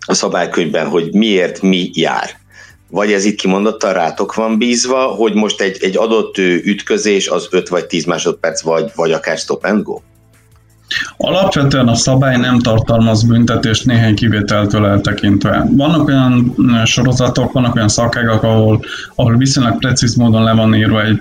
a 0.07 0.14
szabálykönyvben, 0.14 0.87
hogy 0.87 1.14
miért 1.14 1.62
mi 1.62 1.90
jár? 1.92 2.38
Vagy 2.90 3.12
ez 3.12 3.24
itt 3.24 3.37
kimondottan 3.37 3.92
rátok 3.92 4.35
van 4.35 4.59
bízva, 4.59 4.98
hogy 4.98 5.35
most 5.35 5.61
egy, 5.61 5.77
egy 5.81 5.96
adott 5.96 6.38
ütközés 6.64 7.29
az 7.29 7.48
5 7.51 7.68
vagy 7.68 7.87
10 7.87 8.05
másodperc, 8.05 8.61
vagy, 8.61 8.90
vagy 8.94 9.12
akár 9.12 9.38
stop 9.38 9.64
and 9.64 9.83
go? 9.83 10.01
Alapvetően 11.16 11.88
a 11.88 11.94
szabály 11.94 12.37
nem 12.37 12.59
tartalmaz 12.59 13.22
büntetést 13.22 13.87
néhány 13.87 14.14
kivételtől 14.14 14.87
eltekintve. 14.87 15.66
Vannak 15.70 16.07
olyan 16.07 16.55
sorozatok, 16.85 17.53
vannak 17.53 17.74
olyan 17.74 17.88
szakágak, 17.88 18.42
ahol, 18.42 18.85
ahol 19.14 19.37
viszonylag 19.37 19.79
precíz 19.79 20.14
módon 20.14 20.42
le 20.42 20.53
van 20.53 20.74
írva 20.74 21.05
egy 21.05 21.20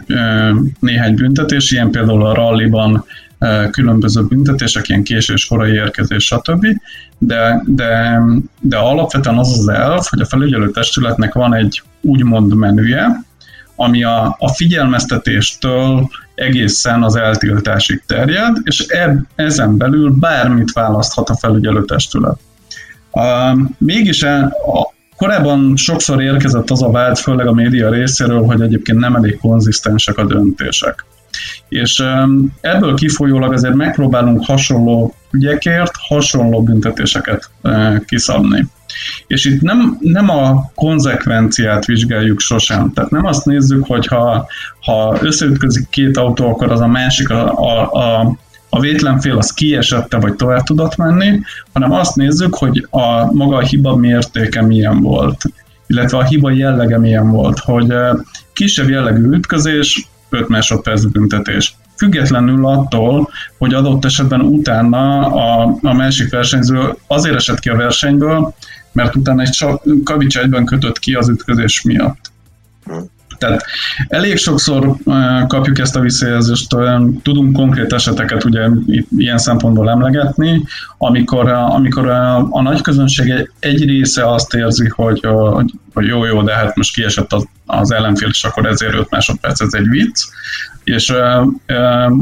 néhány 0.79 1.15
büntetés, 1.15 1.71
ilyen 1.71 1.91
például 1.91 2.25
a 2.25 2.33
ralliban 2.33 3.05
különböző 3.71 4.23
büntetések, 4.23 4.89
ilyen 4.89 5.03
késés, 5.03 5.45
korai 5.45 5.71
érkezés, 5.71 6.25
stb. 6.25 6.65
De, 7.17 7.63
de, 7.65 8.21
de 8.61 8.77
alapvetően 8.77 9.37
az 9.37 9.59
az 9.59 9.67
elv, 9.67 10.03
hogy 10.09 10.21
a 10.21 10.25
felügyelő 10.25 10.71
testületnek 10.71 11.33
van 11.33 11.53
egy 11.53 11.81
úgymond 12.01 12.55
menüje, 12.55 13.25
ami 13.75 14.03
a, 14.03 14.35
a 14.39 14.53
figyelmeztetéstől 14.53 16.09
egészen 16.35 17.03
az 17.03 17.15
eltiltásig 17.15 18.03
terjed, 18.05 18.57
és 18.63 18.79
eb, 18.79 19.19
ezen 19.35 19.77
belül 19.77 20.11
bármit 20.11 20.71
választhat 20.71 21.29
a 21.29 21.37
felügyelőtestület. 21.37 22.39
Uh, 23.11 23.59
mégis 23.77 24.23
a, 24.23 24.43
a, 24.43 24.93
korábban 25.15 25.75
sokszor 25.75 26.21
érkezett 26.21 26.69
az 26.69 26.83
a 26.83 26.91
vád, 26.91 27.17
főleg 27.17 27.47
a 27.47 27.53
média 27.53 27.89
részéről, 27.89 28.43
hogy 28.43 28.61
egyébként 28.61 28.99
nem 28.99 29.15
elég 29.15 29.37
konzisztensek 29.37 30.17
a 30.17 30.25
döntések. 30.25 31.05
És 31.69 32.03
ebből 32.61 32.93
kifolyólag 32.93 33.53
azért 33.53 33.73
megpróbálunk 33.73 34.45
hasonló 34.45 35.15
ügyekért 35.31 35.91
hasonló 36.07 36.63
büntetéseket 36.63 37.49
uh, 37.63 38.05
kiszabni. 38.05 38.67
És 39.27 39.45
itt 39.45 39.61
nem, 39.61 39.97
nem 40.01 40.29
a 40.29 40.71
konzekvenciát 40.75 41.85
vizsgáljuk 41.85 42.39
sosem. 42.39 42.93
Tehát 42.93 43.11
nem 43.11 43.25
azt 43.25 43.45
nézzük, 43.45 43.85
hogy 43.85 44.07
ha, 44.07 44.47
ha 44.81 45.17
összeütközik 45.21 45.89
két 45.89 46.17
autó, 46.17 46.49
akkor 46.49 46.71
az 46.71 46.81
a 46.81 46.87
másik 46.87 47.29
a, 47.29 47.53
a, 47.53 47.91
a 47.91 48.37
a 48.69 48.79
vétlenfél 48.79 49.37
az 49.37 49.51
kiesette, 49.51 50.17
vagy 50.17 50.35
tovább 50.35 50.63
tudott 50.63 50.95
menni, 50.95 51.39
hanem 51.73 51.91
azt 51.91 52.15
nézzük, 52.15 52.55
hogy 52.55 52.87
a 52.89 53.33
maga 53.33 53.55
a 53.55 53.61
hiba 53.61 53.95
mértéke 53.95 54.61
milyen 54.61 55.01
volt, 55.01 55.43
illetve 55.87 56.17
a 56.17 56.23
hiba 56.23 56.51
jellege 56.51 56.99
milyen 56.99 57.29
volt, 57.29 57.59
hogy 57.59 57.93
kisebb 58.53 58.89
jellegű 58.89 59.29
ütközés, 59.29 60.07
5 60.29 60.47
másodperc 60.47 61.03
büntetés. 61.03 61.75
Függetlenül 61.95 62.67
attól, 62.67 63.29
hogy 63.57 63.73
adott 63.73 64.05
esetben 64.05 64.41
utána 64.41 65.27
a, 65.27 65.77
a 65.81 65.93
másik 65.93 66.29
versenyző 66.29 66.95
azért 67.07 67.35
esett 67.35 67.59
ki 67.59 67.69
a 67.69 67.75
versenyből, 67.75 68.53
mert 68.91 69.15
utána 69.15 69.41
egy 69.41 69.65
kavics 70.03 70.37
egyben 70.37 70.65
kötött 70.65 70.99
ki 70.99 71.13
az 71.13 71.29
ütközés 71.29 71.81
miatt. 71.81 72.31
Tehát 73.37 73.65
elég 74.07 74.37
sokszor 74.37 74.95
kapjuk 75.47 75.79
ezt 75.79 75.95
a 75.95 75.99
visszajelzést, 75.99 76.75
tudunk 77.23 77.55
konkrét 77.55 77.93
eseteket 77.93 78.43
ugye 78.43 78.67
ilyen 79.17 79.37
szempontból 79.37 79.89
emlegetni, 79.89 80.63
amikor, 80.97 81.47
amikor 81.51 82.09
a, 82.09 82.47
a 82.49 82.61
nagy 82.61 82.81
közönség 82.81 83.49
egy, 83.59 83.85
része 83.85 84.31
azt 84.33 84.53
érzi, 84.53 84.87
hogy, 84.95 85.19
hogy, 85.23 85.73
hogy 85.93 86.05
jó, 86.05 86.25
jó, 86.25 86.41
de 86.41 86.53
hát 86.53 86.75
most 86.75 86.93
kiesett 86.93 87.33
az, 87.33 87.47
az 87.65 87.91
ellenfél, 87.91 88.29
és 88.29 88.43
akkor 88.43 88.65
ezért 88.65 88.93
5 88.93 89.09
másodperc, 89.09 89.61
ez 89.61 89.73
egy 89.73 89.87
vicc, 89.89 90.21
és 90.83 91.13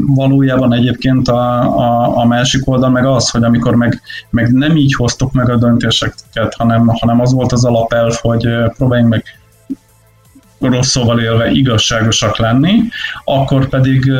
valójában 0.06 0.72
egyébként 0.72 1.28
a, 1.28 1.60
a, 1.78 2.16
a 2.18 2.26
másik 2.26 2.68
oldal 2.68 2.90
meg 2.90 3.06
az, 3.06 3.30
hogy 3.30 3.44
amikor 3.44 3.74
meg, 3.74 4.00
meg 4.30 4.52
nem 4.52 4.76
így 4.76 4.94
hoztok 4.94 5.32
meg 5.32 5.50
a 5.50 5.56
döntéseket, 5.56 6.54
hanem, 6.56 6.86
hanem 6.86 7.20
az 7.20 7.32
volt 7.32 7.52
az 7.52 7.64
alapelv, 7.64 8.14
hogy 8.20 8.48
próbáljunk 8.76 9.10
meg 9.10 9.24
rossz 10.60 10.88
szóval 10.88 11.20
élve 11.20 11.50
igazságosak 11.50 12.38
lenni, 12.38 12.82
akkor 13.24 13.68
pedig, 13.68 14.12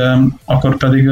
akkor 0.45 0.77
pedig 0.77 1.09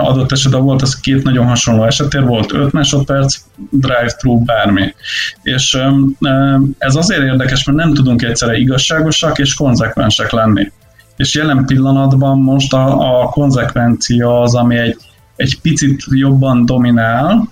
adott 0.00 0.32
esetben 0.32 0.62
volt 0.62 0.82
az 0.82 1.00
két 1.00 1.22
nagyon 1.22 1.46
hasonló 1.46 1.84
esetér, 1.84 2.24
volt 2.24 2.52
5 2.52 2.72
másodperc, 2.72 3.36
drive-thru, 3.70 4.44
bármi. 4.44 4.94
És 5.42 5.78
ez 6.78 6.94
azért 6.94 7.22
érdekes, 7.22 7.64
mert 7.64 7.78
nem 7.78 7.94
tudunk 7.94 8.22
egyszerre 8.22 8.56
igazságosak 8.56 9.38
és 9.38 9.54
konzekvensek 9.54 10.30
lenni. 10.30 10.72
És 11.16 11.34
jelen 11.34 11.64
pillanatban 11.64 12.38
most 12.38 12.72
a, 12.72 13.20
a 13.20 13.28
konzekvencia 13.28 14.40
az, 14.40 14.54
ami 14.54 14.76
egy, 14.76 14.96
egy 15.36 15.60
picit 15.60 16.04
jobban 16.10 16.64
dominál, 16.66 17.48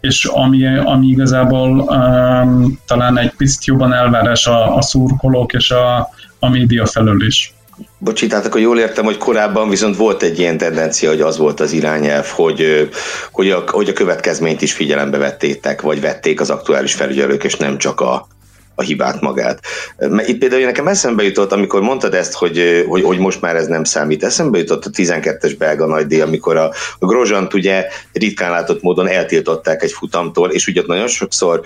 és 0.00 0.24
ami, 0.24 0.76
ami 0.76 1.06
igazából 1.06 1.78
um, 1.78 2.78
talán 2.86 3.18
egy 3.18 3.32
picit 3.36 3.64
jobban 3.64 3.92
elvárás 3.92 4.46
a, 4.46 4.76
a 4.76 4.82
szurkolók 4.82 5.52
és 5.52 5.70
a, 5.70 6.08
a 6.44 6.48
média 6.48 6.86
felől 6.86 7.26
is. 7.26 7.52
Bocsi, 7.98 8.26
tehát 8.26 8.46
akkor 8.46 8.60
jól 8.60 8.78
értem, 8.78 9.04
hogy 9.04 9.16
korábban 9.16 9.68
viszont 9.68 9.96
volt 9.96 10.22
egy 10.22 10.38
ilyen 10.38 10.58
tendencia, 10.58 11.08
hogy 11.08 11.20
az 11.20 11.38
volt 11.38 11.60
az 11.60 11.72
irányelv, 11.72 12.26
hogy, 12.26 12.88
hogy, 13.32 13.50
a, 13.50 13.64
hogy 13.66 13.88
a 13.88 13.92
következményt 13.92 14.62
is 14.62 14.72
figyelembe 14.72 15.18
vettétek, 15.18 15.80
vagy 15.80 16.00
vették 16.00 16.40
az 16.40 16.50
aktuális 16.50 16.94
felügyelők, 16.94 17.44
és 17.44 17.56
nem 17.56 17.78
csak 17.78 18.00
a, 18.00 18.26
a 18.74 18.82
hibát 18.82 19.20
magát. 19.20 19.60
Itt 20.26 20.38
például 20.38 20.64
nekem 20.64 20.88
eszembe 20.88 21.22
jutott, 21.22 21.52
amikor 21.52 21.80
mondtad 21.80 22.14
ezt, 22.14 22.32
hogy, 22.32 22.84
hogy, 22.88 23.02
hogy 23.02 23.18
most 23.18 23.40
már 23.40 23.56
ez 23.56 23.66
nem 23.66 23.84
számít, 23.84 24.24
eszembe 24.24 24.58
jutott 24.58 24.84
a 24.84 24.90
12-es 24.90 25.54
belga 25.58 25.86
nagydíj, 25.86 26.20
amikor 26.20 26.56
a, 26.56 26.72
a 26.98 27.06
Grozsant 27.06 27.54
ugye 27.54 27.88
ritkán 28.12 28.50
látott 28.50 28.82
módon 28.82 29.08
eltiltották 29.08 29.82
egy 29.82 29.92
futamtól, 29.92 30.50
és 30.50 30.66
ugye 30.66 30.82
nagyon 30.86 31.08
sokszor 31.08 31.62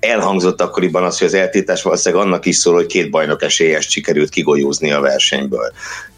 elhangzott 0.00 0.60
akkoriban 0.60 1.04
az, 1.04 1.18
hogy 1.18 1.26
az 1.26 1.34
eltiltás 1.34 1.82
valószínűleg 1.82 2.24
annak 2.24 2.46
is 2.46 2.56
szól, 2.56 2.74
hogy 2.74 2.86
két 2.86 3.10
bajnok 3.10 3.42
esélyes 3.42 3.86
sikerült 3.90 4.28
kigolyózni 4.28 4.92
a 4.92 5.00
versenyből. 5.00 5.72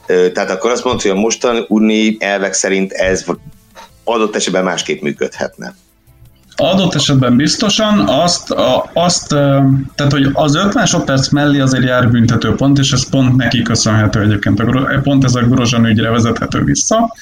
Tehát 0.06 0.50
akkor 0.50 0.70
azt 0.70 0.84
mondta, 0.84 1.08
hogy 1.08 1.16
a 1.16 1.20
mostani 1.20 2.16
elvek 2.18 2.52
szerint 2.52 2.92
ez 2.92 3.24
adott 4.04 4.36
esetben 4.36 4.64
másképp 4.64 5.00
működhetne. 5.00 5.74
Adott 6.60 6.94
esetben 6.94 7.36
biztosan 7.36 7.98
azt, 8.08 8.54
azt 8.92 9.28
tehát 9.94 10.12
hogy 10.12 10.30
az 10.32 10.54
5 10.54 10.74
másodperc 10.74 11.28
mellé 11.28 11.60
azért 11.60 11.84
jár 11.84 12.10
büntetőpont, 12.10 12.78
és 12.78 12.92
ez 12.92 13.08
pont 13.08 13.36
neki 13.36 13.62
köszönhető 13.62 14.20
egyébként, 14.20 14.62
pont 15.02 15.24
ez 15.24 15.34
a 15.34 15.40
Grozsan 15.40 15.86
ügyre 15.86 16.10
vezethető 16.10 16.64
vissza, 16.64 17.14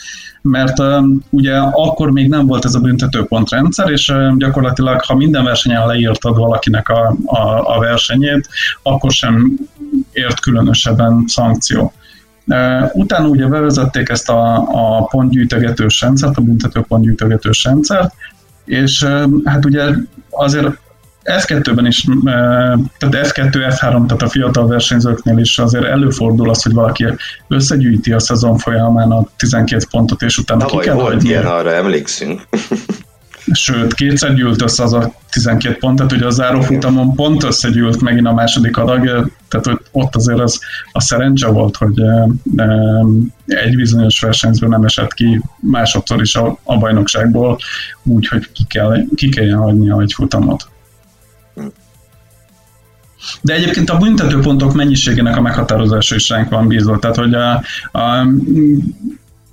mert 0.42 0.82
ugye 1.30 1.56
akkor 1.58 2.10
még 2.10 2.28
nem 2.28 2.46
volt 2.46 2.64
ez 2.64 2.74
a 2.74 2.80
büntetőpont 2.80 3.50
rendszer, 3.50 3.90
és 3.90 4.12
gyakorlatilag, 4.36 5.04
ha 5.04 5.14
minden 5.14 5.44
versenyen 5.44 5.86
leírtad 5.86 6.36
valakinek 6.36 6.88
a, 6.88 7.16
a, 7.24 7.76
a 7.76 7.78
versenyét, 7.78 8.48
akkor 8.82 9.10
sem 9.10 9.58
ért 10.12 10.40
különösebben 10.40 11.24
szankció. 11.26 11.92
Utána 12.92 13.26
ugye 13.26 13.46
bevezették 13.46 14.08
ezt 14.08 14.28
a, 14.28 14.56
a 14.56 15.04
pontgyűjtögetős 15.04 16.00
rendszert, 16.00 16.36
a 16.36 16.40
büntető 16.40 16.84
pontgyűjtögetős 16.88 17.64
rendszert, 17.64 18.14
és 18.68 19.04
hát 19.44 19.64
ugye 19.64 19.84
azért 20.30 20.78
F2-ben 21.24 21.86
is, 21.86 22.04
tehát 22.98 23.28
F2, 23.28 23.50
F3, 23.52 23.78
tehát 23.78 24.22
a 24.22 24.28
fiatal 24.28 24.66
versenyzőknél 24.66 25.38
is 25.38 25.58
azért 25.58 25.84
előfordul 25.84 26.50
az, 26.50 26.62
hogy 26.62 26.72
valaki 26.72 27.06
összegyűjti 27.48 28.12
a 28.12 28.18
szezon 28.18 28.58
folyamán 28.58 29.10
a 29.10 29.26
12 29.36 29.84
pontot, 29.90 30.22
és 30.22 30.38
utána 30.38 30.60
Na, 30.64 30.66
ki 30.66 30.76
kell 30.76 30.94
volt 30.94 31.12
hagyni. 31.12 31.28
ilyen, 31.28 31.46
arra 31.46 31.72
emlékszünk. 31.72 32.42
Sőt, 33.52 33.94
kétszer 33.94 34.34
gyűlt 34.34 34.62
össze 34.62 34.82
az 34.82 34.92
a 34.92 35.12
12 35.30 35.76
pont, 35.78 35.96
tehát 35.96 36.12
ugye 36.12 36.26
a 36.26 36.30
zárófutamon 36.30 37.14
pont 37.14 37.44
összegyűlt 37.44 38.00
megint 38.00 38.26
a 38.26 38.32
második 38.32 38.76
adag, 38.76 39.30
tehát 39.48 39.80
ott 39.90 40.16
azért 40.16 40.40
az 40.40 40.60
a 40.92 41.00
szerencse 41.00 41.46
volt, 41.46 41.76
hogy 41.76 42.00
egy 43.46 43.76
bizonyos 43.76 44.20
versenyző 44.20 44.66
nem 44.66 44.84
esett 44.84 45.14
ki 45.14 45.40
másodszor 45.60 46.20
is 46.20 46.34
a, 46.34 46.58
a 46.62 46.78
bajnokságból, 46.78 47.58
úgyhogy 48.02 48.52
ki, 48.52 48.64
kell, 48.68 49.04
ki 49.14 49.28
kelljen 49.28 49.58
hagynia 49.58 50.00
egy 50.00 50.12
futamot. 50.12 50.68
De 53.40 53.54
egyébként 53.54 53.90
a 53.90 53.96
büntetőpontok 53.96 54.74
mennyiségének 54.74 55.36
a 55.36 55.40
meghatározása 55.40 56.14
is 56.14 56.28
ránk 56.28 56.50
van 56.50 56.68
bízva, 56.68 56.98
tehát 56.98 57.16
hogy 57.16 57.34
a, 57.34 57.62
a 57.92 58.26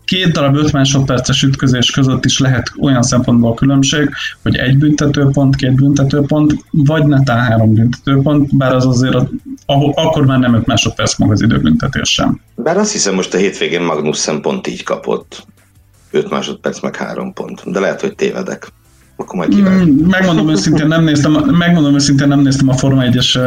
két 0.05 0.31
darab 0.31 0.55
5 0.55 0.71
másodperces 0.71 1.43
ütközés 1.43 1.91
között 1.91 2.25
is 2.25 2.39
lehet 2.39 2.71
olyan 2.79 3.01
szempontból 3.01 3.53
különbség, 3.53 4.09
hogy 4.43 4.55
egy 4.55 4.77
büntetőpont, 4.77 5.55
két 5.55 5.75
büntetőpont, 5.75 6.53
vagy 6.71 7.05
netán 7.05 7.39
három 7.39 7.73
büntetőpont, 7.73 8.57
bár 8.57 8.73
az 8.73 8.85
azért 8.85 9.17
ahol, 9.65 9.93
akkor 9.95 10.25
már 10.25 10.39
nem 10.39 10.53
5 10.53 10.65
másodperc 10.65 11.17
maga 11.17 11.31
az 11.31 11.41
időbüntetés 11.41 12.09
sem. 12.09 12.41
Bár 12.55 12.77
azt 12.77 12.91
hiszem 12.91 13.13
most 13.13 13.33
a 13.33 13.37
hétvégén 13.37 13.81
Magnussen 13.81 14.41
pont 14.41 14.67
így 14.67 14.83
kapott. 14.83 15.45
5 16.11 16.29
másodperc 16.29 16.81
meg 16.81 16.95
3 16.95 17.33
pont. 17.33 17.71
De 17.71 17.79
lehet, 17.79 18.01
hogy 18.01 18.15
tévedek. 18.15 18.67
Akkor 19.17 19.35
majd 19.35 19.55
mm, 19.55 20.07
megmondom 20.07 20.49
őszintén, 20.49 20.87
nem 20.87 21.03
néztem, 21.03 21.31
megmondom 21.31 21.93
őszintén, 21.93 22.27
nem 22.27 22.39
néztem 22.39 22.69
a 22.69 22.73
Forma 22.73 23.03
1-es 23.05 23.39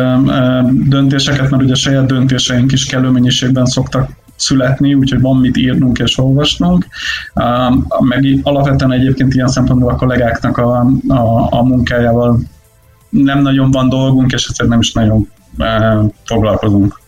döntéseket, 0.89 1.51
mert 1.51 1.63
ugye 1.63 1.73
a 1.73 1.77
saját 1.77 2.07
döntéseink 2.07 2.73
is 2.73 2.85
kellő 2.85 3.09
mennyiségben 3.09 3.67
szoktak 3.67 4.11
születni, 4.39 4.95
úgyhogy 4.95 5.21
van 5.21 5.37
mit 5.37 5.57
írnunk 5.57 5.99
és 5.99 6.19
olvasnunk. 6.19 6.87
Meg 8.01 8.39
alapvetően 8.43 8.93
egyébként 8.93 9.35
ilyen 9.35 9.49
szempontból 9.49 9.91
a 9.91 9.97
kollégáknak 9.97 10.59
a, 10.59 10.87
a, 11.09 11.47
a 11.51 11.63
munkájával 11.63 12.41
nem 13.09 13.43
nagyon 13.43 13.71
van 13.71 13.89
dolgunk, 13.89 14.33
és 14.33 14.47
ezért 14.51 14.71
nem 14.71 14.81
is 14.81 14.93
nagyon 14.93 15.29
foglalkozunk. 16.25 17.01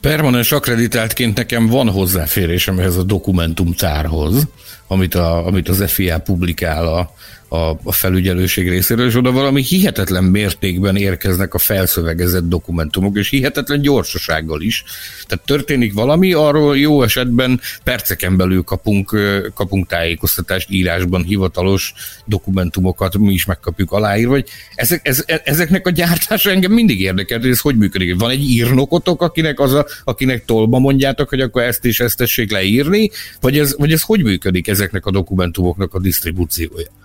Permanens 0.00 0.52
akreditáltként 0.52 1.36
nekem 1.36 1.66
van 1.66 1.90
hozzáférésem 1.90 2.78
ehhez 2.78 2.96
a 2.96 3.02
dokumentumtárhoz, 3.02 4.48
amit, 4.86 5.14
a, 5.14 5.46
amit 5.46 5.68
az 5.68 5.84
FIA 5.86 6.18
publikál 6.18 6.86
a, 6.86 7.10
a, 7.52 7.78
a 7.82 7.92
felügyelőség 7.92 8.68
részéről, 8.68 9.06
és 9.06 9.14
oda 9.14 9.32
valami 9.32 9.62
hihetetlen 9.62 10.24
mértékben 10.24 10.96
érkeznek 10.96 11.54
a 11.54 11.58
felszövegezett 11.58 12.48
dokumentumok, 12.48 13.16
és 13.16 13.28
hihetetlen 13.28 13.80
gyorsasággal 13.80 14.60
is. 14.60 14.84
Tehát 15.26 15.44
történik 15.44 15.92
valami, 15.92 16.32
arról 16.32 16.78
jó 16.78 17.02
esetben 17.02 17.60
perceken 17.84 18.36
belül 18.36 18.62
kapunk, 18.62 19.16
kapunk 19.54 19.86
tájékoztatást 19.86 20.70
írásban, 20.70 21.22
hivatalos 21.22 21.94
dokumentumokat, 22.24 23.18
mi 23.18 23.32
is 23.32 23.44
megkapjuk 23.44 23.92
aláírva, 23.92 24.30
vagy 24.30 24.48
ezek, 24.74 25.08
ez, 25.08 25.24
ezeknek 25.44 25.86
a 25.86 25.90
gyártása 25.90 26.50
engem 26.50 26.72
mindig 26.72 27.00
érdekel, 27.00 27.38
hogy 27.38 27.50
ez 27.50 27.60
hogy 27.60 27.76
működik. 27.76 28.18
Van 28.18 28.30
egy 28.30 28.50
írnokotok, 28.50 29.22
akinek, 29.22 29.60
az 29.60 29.72
a, 29.72 29.86
akinek 30.04 30.44
tolba 30.44 30.78
mondjátok, 30.78 31.28
hogy 31.28 31.40
akkor 31.40 31.62
ezt 31.62 31.84
és 31.84 32.00
ezt 32.00 32.16
tessék 32.16 32.50
leírni, 32.50 33.10
vagy 33.40 33.58
ez, 33.58 33.74
vagy 33.78 33.92
ez 33.92 34.02
hogy 34.02 34.22
működik 34.22 34.68
ezeknek 34.68 35.06
a 35.06 35.10
dokumentumoknak 35.10 35.94
a 35.94 36.00
disztribúciója? 36.00 37.00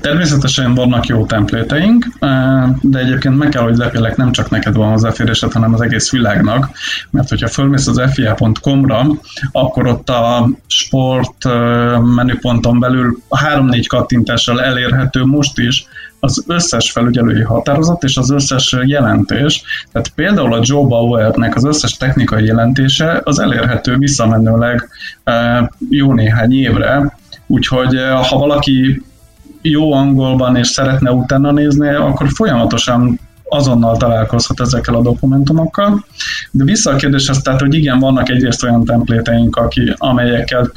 Természetesen 0.00 0.74
vannak 0.74 1.06
jó 1.06 1.26
templéteink, 1.26 2.06
de 2.80 2.98
egyébként 2.98 3.38
meg 3.38 3.48
kell, 3.48 3.62
hogy 3.62 3.76
lepélek, 3.76 4.16
nem 4.16 4.32
csak 4.32 4.50
neked 4.50 4.74
van 4.74 4.90
hozzáférésed, 4.90 5.52
hanem 5.52 5.74
az 5.74 5.80
egész 5.80 6.10
világnak, 6.10 6.70
mert 7.10 7.28
hogyha 7.28 7.48
fölmész 7.48 7.86
az 7.86 8.02
fia.com-ra, 8.12 9.06
akkor 9.52 9.86
ott 9.86 10.08
a 10.08 10.48
sport 10.66 11.44
menüponton 12.14 12.78
belül 12.78 13.18
3-4 13.30 13.84
kattintással 13.88 14.62
elérhető 14.62 15.24
most 15.24 15.58
is 15.58 15.86
az 16.20 16.44
összes 16.46 16.90
felügyelői 16.90 17.42
határozat 17.42 18.02
és 18.02 18.16
az 18.16 18.30
összes 18.30 18.76
jelentés. 18.84 19.62
Tehát 19.92 20.08
például 20.08 20.54
a 20.54 20.60
Joe 20.62 20.86
Bauernek 20.86 21.56
az 21.56 21.64
összes 21.64 21.96
technikai 21.96 22.44
jelentése 22.44 23.20
az 23.24 23.38
elérhető 23.38 23.96
visszamenőleg 23.96 24.88
jó 25.90 26.12
néhány 26.12 26.52
évre, 26.52 27.14
Úgyhogy 27.46 27.96
ha 28.28 28.38
valaki 28.38 29.02
jó 29.70 29.92
angolban 29.92 30.56
és 30.56 30.66
szeretne 30.66 31.10
utána 31.10 31.52
nézni, 31.52 31.88
akkor 31.88 32.28
folyamatosan 32.28 33.18
azonnal 33.48 33.96
találkozhat 33.96 34.60
ezekkel 34.60 34.94
a 34.94 35.02
dokumentumokkal. 35.02 36.04
De 36.50 36.64
vissza 36.64 36.90
a 36.90 36.96
kérdéshez, 36.96 37.38
tehát, 37.38 37.60
hogy 37.60 37.74
igen, 37.74 37.98
vannak 37.98 38.28
egyrészt 38.28 38.62
olyan 38.62 38.84
templéteink, 38.84 39.56
aki, 39.56 39.94
amelyekkel 39.96 40.70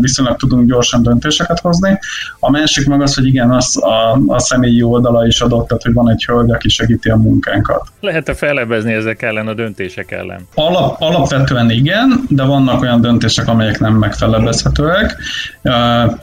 viszonylag 0.00 0.36
tudunk 0.36 0.68
gyorsan 0.68 1.02
döntéseket 1.02 1.60
hozni. 1.60 1.98
A 2.40 2.50
másik 2.50 2.88
meg 2.88 3.00
az, 3.02 3.14
hogy 3.14 3.26
igen, 3.26 3.50
az 3.50 3.82
a, 3.82 4.20
a 4.26 4.38
személyi 4.38 4.82
oldala 4.82 5.26
is 5.26 5.40
adott, 5.40 5.66
tehát 5.66 5.82
hogy 5.82 5.92
van 5.92 6.10
egy 6.10 6.24
hölgy, 6.24 6.50
aki 6.50 6.68
segíti 6.68 7.08
a 7.08 7.16
munkánkat. 7.16 7.86
Lehet-e 8.00 8.34
fellebezni 8.34 8.92
ezek 8.92 9.22
ellen 9.22 9.48
a 9.48 9.54
döntések 9.54 10.10
ellen? 10.10 10.40
Alap, 10.54 11.02
alapvetően 11.02 11.70
igen, 11.70 12.24
de 12.28 12.44
vannak 12.44 12.82
olyan 12.82 13.00
döntések, 13.00 13.48
amelyek 13.48 13.80
nem 13.80 13.94
megfelebezhetőek. 13.94 15.16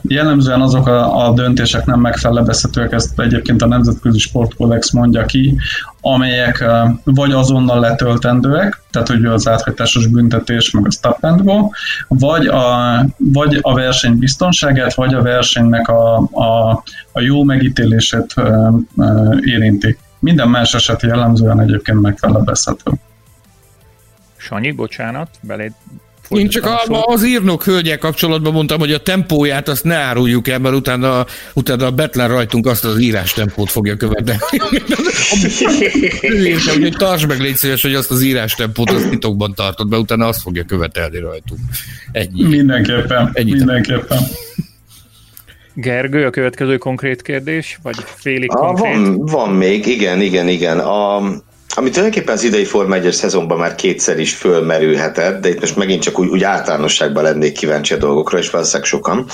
Jellemzően 0.02 0.60
azok 0.60 0.86
a, 0.86 1.26
a 1.26 1.32
döntések 1.32 1.86
nem 1.86 2.00
megfelebezhetőek, 2.00 2.92
ezt 2.92 3.20
egyébként 3.20 3.62
a 3.62 3.66
Nemzetközi 3.66 4.18
Sportkodex 4.18 4.90
mondja 4.90 5.24
ki, 5.24 5.58
amelyek 6.00 6.64
vagy 7.04 7.32
azonnal 7.32 7.80
letöltendőek, 7.80 8.82
tehát 8.90 9.08
hogy 9.08 9.24
az 9.24 9.48
áthajtásos 9.48 10.06
büntetés, 10.06 10.70
meg 10.70 10.86
a 10.86 10.90
stop 10.90 11.24
and 11.24 11.42
go, 11.42 11.68
vagy 12.08 12.46
a, 12.46 13.04
vagy 13.16 13.58
a 13.60 13.74
verseny 13.74 14.18
biztonságát, 14.18 14.94
vagy 14.94 15.14
a 15.14 15.22
versenynek 15.22 15.88
a, 15.88 16.16
a, 16.16 16.82
a 17.12 17.20
jó 17.20 17.44
megítélését 17.44 18.34
érintik. 19.40 19.98
Minden 20.18 20.48
más 20.48 20.74
eset 20.74 21.02
jellemzően 21.02 21.60
egyébként 21.60 22.00
megfelebezhető. 22.00 22.92
Sanyi, 24.36 24.70
bocsánat, 24.72 25.28
beléd 25.40 25.72
én 26.38 26.48
csak 26.48 26.64
a, 26.64 27.04
az 27.04 27.24
írnok 27.24 27.64
hölgyel 27.64 27.98
kapcsolatban 27.98 28.52
mondtam, 28.52 28.78
hogy 28.78 28.92
a 28.92 28.98
tempóját 28.98 29.68
azt 29.68 29.84
ne 29.84 29.94
áruljuk 29.94 30.48
el, 30.48 30.58
mert 30.58 30.74
utána, 30.74 31.26
utána 31.54 31.86
a 31.86 31.90
Betlen 31.90 32.28
rajtunk 32.28 32.66
azt 32.66 32.84
az 32.84 33.00
írás 33.00 33.32
tempót 33.32 33.70
fogja 33.70 33.96
követni. 33.96 34.32
hogy 36.80 36.94
tartsd 36.98 37.28
meg, 37.28 37.40
légy 37.40 37.56
szíves, 37.56 37.82
hogy 37.82 37.94
azt 37.94 38.10
az 38.10 38.22
írás 38.22 38.54
tempót 38.54 38.90
azt 38.90 39.08
titokban 39.08 39.54
tartod 39.54 39.88
be, 39.88 39.96
utána 39.96 40.26
azt 40.26 40.40
fogja 40.40 40.64
követelni 40.64 41.18
rajtunk. 41.18 41.60
Ennyi. 42.12 42.42
Mindenképpen, 42.42 43.30
Ennyi 43.32 43.52
mindenképpen. 43.52 44.18
Gergő, 45.74 46.26
a 46.26 46.30
következő 46.30 46.76
konkrét 46.78 47.22
kérdés, 47.22 47.78
vagy 47.82 47.96
félig 48.16 48.48
konkrét? 48.48 48.94
Ah, 48.94 49.00
van, 49.00 49.18
van 49.18 49.50
még, 49.50 49.86
igen, 49.86 50.20
igen, 50.20 50.48
igen. 50.48 50.78
A, 50.78 51.22
ami 51.74 51.90
tulajdonképpen 51.90 52.34
az 52.34 52.42
idei 52.42 52.64
Forma 52.64 52.94
1 52.94 53.12
szezonban 53.12 53.58
már 53.58 53.74
kétszer 53.74 54.18
is 54.18 54.34
fölmerülhetett, 54.34 55.40
de 55.40 55.48
itt 55.48 55.60
most 55.60 55.76
megint 55.76 56.02
csak 56.02 56.18
úgy, 56.18 56.28
úgy 56.28 56.42
általánosságban 56.42 57.22
lennék 57.22 57.52
kíváncsi 57.52 57.94
a 57.94 57.96
dolgokra, 57.96 58.38
és 58.38 58.50
valószínűleg 58.50 58.88
sokan 58.88 59.26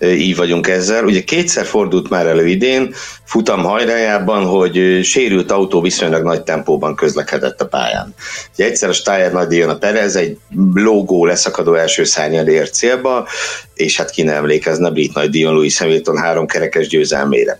így 0.00 0.36
vagyunk 0.36 0.68
ezzel. 0.68 1.04
Ugye 1.04 1.20
kétszer 1.20 1.64
fordult 1.64 2.10
már 2.10 2.26
elő 2.26 2.46
idén, 2.46 2.94
futam 3.24 3.62
hajrájában, 3.62 4.44
hogy 4.44 5.00
sérült 5.02 5.50
autó 5.50 5.80
viszonylag 5.80 6.22
nagy 6.22 6.42
tempóban 6.42 6.94
közlekedett 6.94 7.60
a 7.60 7.66
pályán. 7.66 8.14
Ugye 8.54 8.64
egyszer 8.64 8.88
a 8.88 8.92
Steyer 8.92 9.32
nagy 9.32 9.60
a 9.60 9.76
Perez, 9.76 10.16
egy 10.16 10.38
logó 10.74 11.26
leszakadó 11.26 11.74
első 11.74 12.04
szárnyal 12.04 12.46
ért 12.46 12.74
célba, 12.74 13.28
és 13.74 13.96
hát 13.96 14.10
ki 14.10 14.22
ne 14.22 14.32
emlékezne 14.32 14.90
Brit 14.90 15.14
nagy 15.14 15.30
díjon 15.30 15.54
Louis 15.54 15.78
Hamilton 15.78 16.18
három 16.18 16.46
kerekes 16.46 16.86
győzelmére. 16.88 17.58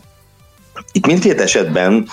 Itt 0.92 1.06
mindkét 1.06 1.40
esetben 1.40 2.08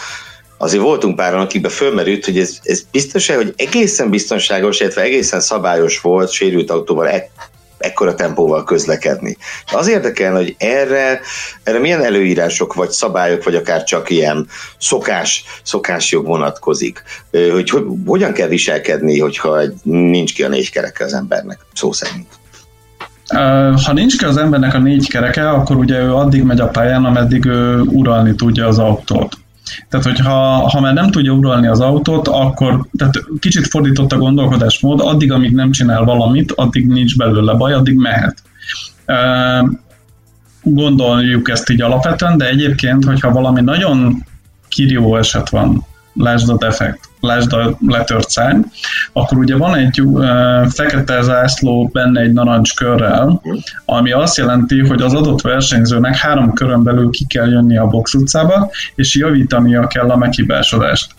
azért 0.61 0.83
voltunk 0.83 1.15
páran, 1.15 1.41
akikbe 1.41 1.69
fölmerült, 1.69 2.25
hogy 2.25 2.39
ez, 2.39 2.57
ez 2.63 2.81
biztos-e, 2.91 3.35
hogy 3.35 3.53
egészen 3.55 4.09
biztonságos, 4.09 4.79
illetve 4.79 5.01
egészen 5.01 5.39
szabályos 5.39 6.01
volt 6.01 6.31
sérült 6.31 6.71
autóval 6.71 7.09
e, 7.09 7.29
ekkora 7.77 8.15
tempóval 8.15 8.63
közlekedni. 8.63 9.37
Az 9.71 9.87
érdekel, 9.87 10.35
hogy 10.35 10.55
erre, 10.57 11.19
erre 11.63 11.79
milyen 11.79 12.03
előírások, 12.03 12.73
vagy 12.73 12.89
szabályok, 12.89 13.43
vagy 13.43 13.55
akár 13.55 13.83
csak 13.83 14.09
ilyen 14.09 14.47
szokás, 14.79 15.43
szokásjog 15.63 16.25
vonatkozik. 16.25 17.03
Hogy, 17.31 17.69
hogy 17.69 17.83
hogyan 18.05 18.33
kell 18.33 18.47
viselkedni, 18.47 19.19
hogyha 19.19 19.61
nincs 19.83 20.33
ki 20.33 20.43
a 20.43 20.47
négy 20.47 20.71
kereke 20.71 21.03
az 21.03 21.13
embernek, 21.13 21.59
szó 21.73 21.91
szerint. 21.91 22.27
Ha 23.85 23.93
nincs 23.93 24.17
ki 24.17 24.25
az 24.25 24.37
embernek 24.37 24.73
a 24.73 24.79
négy 24.79 25.09
kereke, 25.09 25.49
akkor 25.49 25.75
ugye 25.75 25.99
ő 25.99 26.13
addig 26.13 26.43
megy 26.43 26.59
a 26.59 26.67
pályán, 26.67 27.05
ameddig 27.05 27.45
ő 27.45 27.81
uralni 27.81 28.35
tudja 28.35 28.67
az 28.67 28.79
autót. 28.79 29.37
Tehát, 29.89 30.05
hogyha 30.05 30.33
ha 30.69 30.79
már 30.79 30.93
nem 30.93 31.11
tudja 31.11 31.31
uralni 31.31 31.67
az 31.67 31.79
autót, 31.79 32.27
akkor 32.27 32.85
tehát 32.97 33.23
kicsit 33.39 33.67
fordított 33.67 34.11
a 34.11 34.17
gondolkodásmód, 34.17 34.99
addig, 34.99 35.31
amíg 35.31 35.51
nem 35.51 35.71
csinál 35.71 36.03
valamit, 36.03 36.51
addig 36.51 36.87
nincs 36.87 37.17
belőle 37.17 37.53
baj, 37.53 37.73
addig 37.73 37.95
mehet. 37.95 38.43
Gondoljuk 40.63 41.49
ezt 41.49 41.69
így 41.69 41.81
alapvetően, 41.81 42.37
de 42.37 42.47
egyébként, 42.47 43.05
hogyha 43.05 43.31
valami 43.31 43.61
nagyon 43.61 44.25
kirívó 44.67 45.17
eset 45.17 45.49
van, 45.49 45.85
lásd 46.13 46.49
a 46.49 46.57
defekt, 46.57 47.08
lásd 47.19 47.53
a 47.53 47.77
letört 47.87 48.29
szárny, 48.29 48.61
akkor 49.13 49.37
ugye 49.37 49.57
van 49.57 49.75
egy 49.75 50.03
fekete 50.69 51.21
zászló 51.21 51.89
benne 51.93 52.21
egy 52.21 52.33
narancs 52.33 52.75
körrel, 52.75 53.41
ami 53.85 54.11
azt 54.11 54.37
jelenti, 54.37 54.79
hogy 54.87 55.01
az 55.01 55.13
adott 55.13 55.41
versenyzőnek 55.41 56.15
három 56.15 56.53
körön 56.53 56.83
belül 56.83 57.09
ki 57.09 57.25
kell 57.25 57.49
jönni 57.49 57.77
a 57.77 57.87
box 57.87 58.13
utcába, 58.13 58.69
és 58.95 59.15
javítania 59.15 59.87
kell 59.87 60.09
a 60.09 60.17
meghibásodást. 60.17 61.11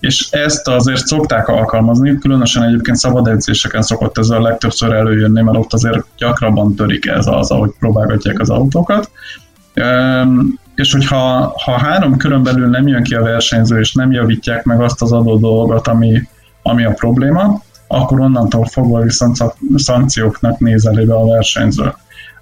És 0.00 0.28
ezt 0.30 0.68
azért 0.68 1.06
szokták 1.06 1.48
alkalmazni, 1.48 2.18
különösen 2.18 2.62
egyébként 2.62 2.96
szabad 2.96 3.26
edzéseken 3.26 3.82
szokott 3.82 4.18
ez 4.18 4.28
a 4.28 4.40
legtöbbször 4.40 4.92
előjönni, 4.92 5.42
mert 5.42 5.58
ott 5.58 5.72
azért 5.72 6.04
gyakrabban 6.16 6.74
törik 6.74 7.06
ez 7.06 7.26
az, 7.26 7.50
ahogy 7.50 7.70
próbálgatják 7.78 8.40
az 8.40 8.50
autókat 8.50 9.10
és 10.78 10.92
hogyha 10.92 11.54
ha 11.64 11.78
három 11.78 12.16
körön 12.16 12.42
belül 12.42 12.68
nem 12.68 12.86
jön 12.86 13.02
ki 13.02 13.14
a 13.14 13.22
versenyző, 13.22 13.78
és 13.78 13.92
nem 13.92 14.12
javítják 14.12 14.64
meg 14.64 14.80
azt 14.80 15.02
az 15.02 15.12
adott 15.12 15.40
dolgot, 15.40 15.86
ami, 15.86 16.28
ami 16.62 16.84
a 16.84 16.90
probléma, 16.90 17.62
akkor 17.86 18.20
onnantól 18.20 18.64
fogva 18.64 19.00
viszont 19.00 19.36
szankcióknak 19.74 20.58
néz 20.58 20.86
elébe 20.86 21.14
a 21.14 21.26
versenyző. 21.26 21.94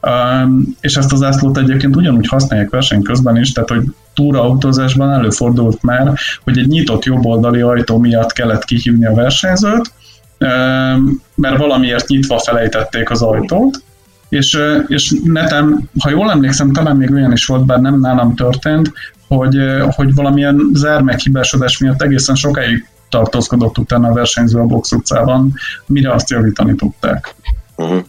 Um, 0.02 0.76
és 0.80 0.96
ezt 0.96 1.12
az 1.12 1.22
ászlót 1.22 1.58
egyébként 1.58 1.96
ugyanúgy 1.96 2.28
használják 2.28 2.70
verseny 2.70 3.02
közben 3.02 3.36
is, 3.36 3.52
tehát 3.52 3.68
hogy 3.68 3.84
túraautózásban 4.14 5.12
előfordult 5.12 5.82
már, 5.82 6.12
hogy 6.44 6.58
egy 6.58 6.66
nyitott 6.66 7.04
jobboldali 7.04 7.60
ajtó 7.60 7.98
miatt 7.98 8.32
kellett 8.32 8.64
kihívni 8.64 9.06
a 9.06 9.14
versenyzőt, 9.14 9.92
um, 10.40 11.22
mert 11.34 11.58
valamiért 11.58 12.08
nyitva 12.08 12.38
felejtették 12.38 13.10
az 13.10 13.22
ajtót, 13.22 13.82
és, 14.28 14.58
és 14.86 15.14
netem, 15.24 15.88
ha 15.98 16.10
jól 16.10 16.30
emlékszem, 16.30 16.72
talán 16.72 16.96
még 16.96 17.12
olyan 17.12 17.32
is 17.32 17.46
volt, 17.46 17.66
bár 17.66 17.80
nem 17.80 18.00
nálam 18.00 18.34
történt, 18.34 18.92
hogy, 19.28 19.58
hogy 19.90 20.14
valamilyen 20.14 20.70
zármeghibásodás 20.72 21.78
miatt 21.78 22.02
egészen 22.02 22.34
sokáig 22.34 22.88
tartózkodott 23.08 23.78
utána 23.78 24.08
a 24.08 24.12
versenyző 24.12 24.58
a 24.58 24.64
box 24.64 24.92
utcában, 24.92 25.54
mire 25.86 26.12
azt 26.12 26.30
javítani 26.30 26.74
tudták. 26.74 27.34
Uh-huh. 27.76 28.04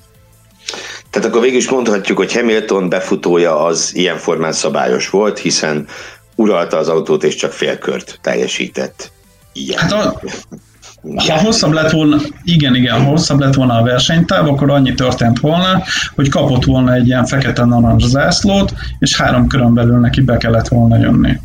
Tehát 1.10 1.28
akkor 1.28 1.42
végül 1.42 1.58
is 1.58 1.70
mondhatjuk, 1.70 2.18
hogy 2.18 2.34
Hamilton 2.34 2.90
befutója 2.90 3.66
az 3.66 3.96
ilyen 3.96 4.18
formán 4.18 4.52
szabályos 4.52 5.10
volt, 5.10 5.38
hiszen 5.38 5.88
uralta 6.36 6.78
az 6.78 6.88
autót 6.88 7.24
és 7.24 7.36
csak 7.36 7.52
félkört 7.52 8.20
teljesített. 8.22 9.12
Ilyen. 9.54 9.80
Hát 9.80 9.92
a, 9.92 10.22
ha 11.16 11.38
hosszabb 11.38 11.72
lett 11.72 11.92
volna, 11.92 12.18
igen, 12.44 12.76
igen, 12.76 13.02
ha 13.02 13.10
hosszabb 13.10 13.40
lett 13.40 13.54
volna 13.54 13.78
a 13.78 13.84
versenytáv, 13.84 14.48
akkor 14.48 14.72
annyi 14.72 14.94
történt 14.94 15.40
volna, 15.40 15.84
hogy 16.16 16.30
kapott 16.30 16.66
volna 16.66 16.94
egy 16.94 17.08
ilyen 17.08 17.26
fekete-narancs 17.26 18.06
zászlót, 18.06 18.74
és 19.00 19.18
három 19.18 19.48
körön 19.48 19.74
belül 19.74 20.00
neki 20.00 20.22
be 20.22 20.38
kellett 20.38 20.68
volna 20.68 20.98
jönni. 20.98 21.40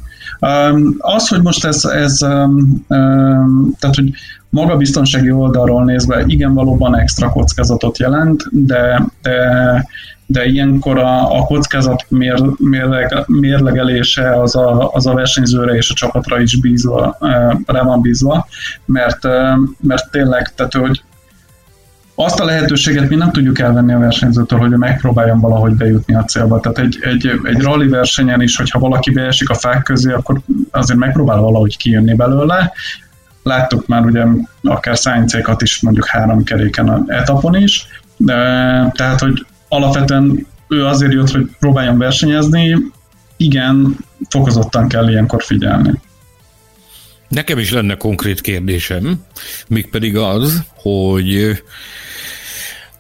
Az, 0.98 1.28
hogy 1.28 1.42
most 1.42 1.64
ez, 1.64 1.85
ez 1.85 2.16
tehát, 3.78 3.94
hogy 3.94 4.12
maga 4.48 4.76
biztonsági 4.76 5.31
oldalról 5.31 5.85
nézve 5.85 6.24
igen, 6.26 6.55
valóban 6.55 6.98
extra 6.98 7.31
kockázatot 7.31 7.98
jelent, 7.98 8.44
de, 8.50 9.05
de 9.22 9.87
de 10.26 10.44
ilyenkor 10.44 10.98
a, 10.98 11.38
a 11.38 11.44
kockázat 11.44 12.05
mér, 12.09 12.42
mérleg, 12.59 13.24
mérlegelése 13.26 14.40
az 14.40 14.57
a, 14.57 14.90
az 14.92 15.07
a 15.07 15.14
versenyzőre 15.14 15.74
és 15.74 15.90
a 15.90 15.94
csapatra 15.94 16.40
is 16.40 16.61
bízva, 16.61 17.16
rá 17.66 17.83
van 17.83 18.00
bízva, 18.00 18.46
mert, 18.85 19.22
mert 19.81 20.11
tényleg, 20.11 20.55
tehát 20.55 20.72
hogy 20.72 21.02
azt 22.14 22.40
a 22.40 22.44
lehetőséget 22.44 23.09
mi 23.09 23.16
nem 23.16 23.33
tudjuk 23.33 23.59
elvenni 23.59 23.92
a 23.92 23.98
versenyzőtől, 23.98 24.59
hogy 24.59 24.70
megpróbáljon 24.70 25.40
valahogy 25.40 25.72
bejutni 25.72 26.14
a 26.14 26.25
célba. 26.25 26.61
Tehát 26.61 26.79
egy, 26.79 26.98
egy, 27.01 27.31
egy 27.42 27.61
rally 27.61 27.88
versenyen 27.88 28.40
is, 28.40 28.57
hogyha 28.57 28.79
valaki 28.79 29.11
beesik 29.11 29.51
a 29.51 29.55
fák 29.55 29.83
közé, 29.83 30.12
akkor 30.12 30.40
azért 30.70 30.98
megpróbál 30.98 31.40
valahogy 31.40 31.77
kijönni 31.77 32.14
belőle. 32.14 32.72
Láttuk 33.42 33.87
már 33.87 34.05
ugye 34.05 34.25
akár 34.62 34.98
szájncékat 34.98 35.62
is 35.62 35.81
mondjuk 35.81 36.07
három 36.07 36.44
keréken 36.44 36.88
a 36.88 37.03
etapon 37.07 37.57
is, 37.57 37.87
de, 38.16 38.35
tehát, 38.94 39.20
hogy 39.20 39.46
alapvetően 39.68 40.46
ő 40.68 40.87
azért 40.87 41.12
jött, 41.12 41.31
hogy 41.31 41.51
próbáljon 41.59 41.98
versenyezni, 41.98 42.77
igen, 43.37 43.96
fokozottan 44.29 44.88
kell 44.88 45.09
ilyenkor 45.09 45.42
figyelni. 45.42 46.01
Nekem 47.33 47.59
is 47.59 47.71
lenne 47.71 47.95
konkrét 47.95 48.40
kérdésem, 48.40 49.25
mégpedig 49.68 50.16
az, 50.16 50.62
hogy 50.75 51.62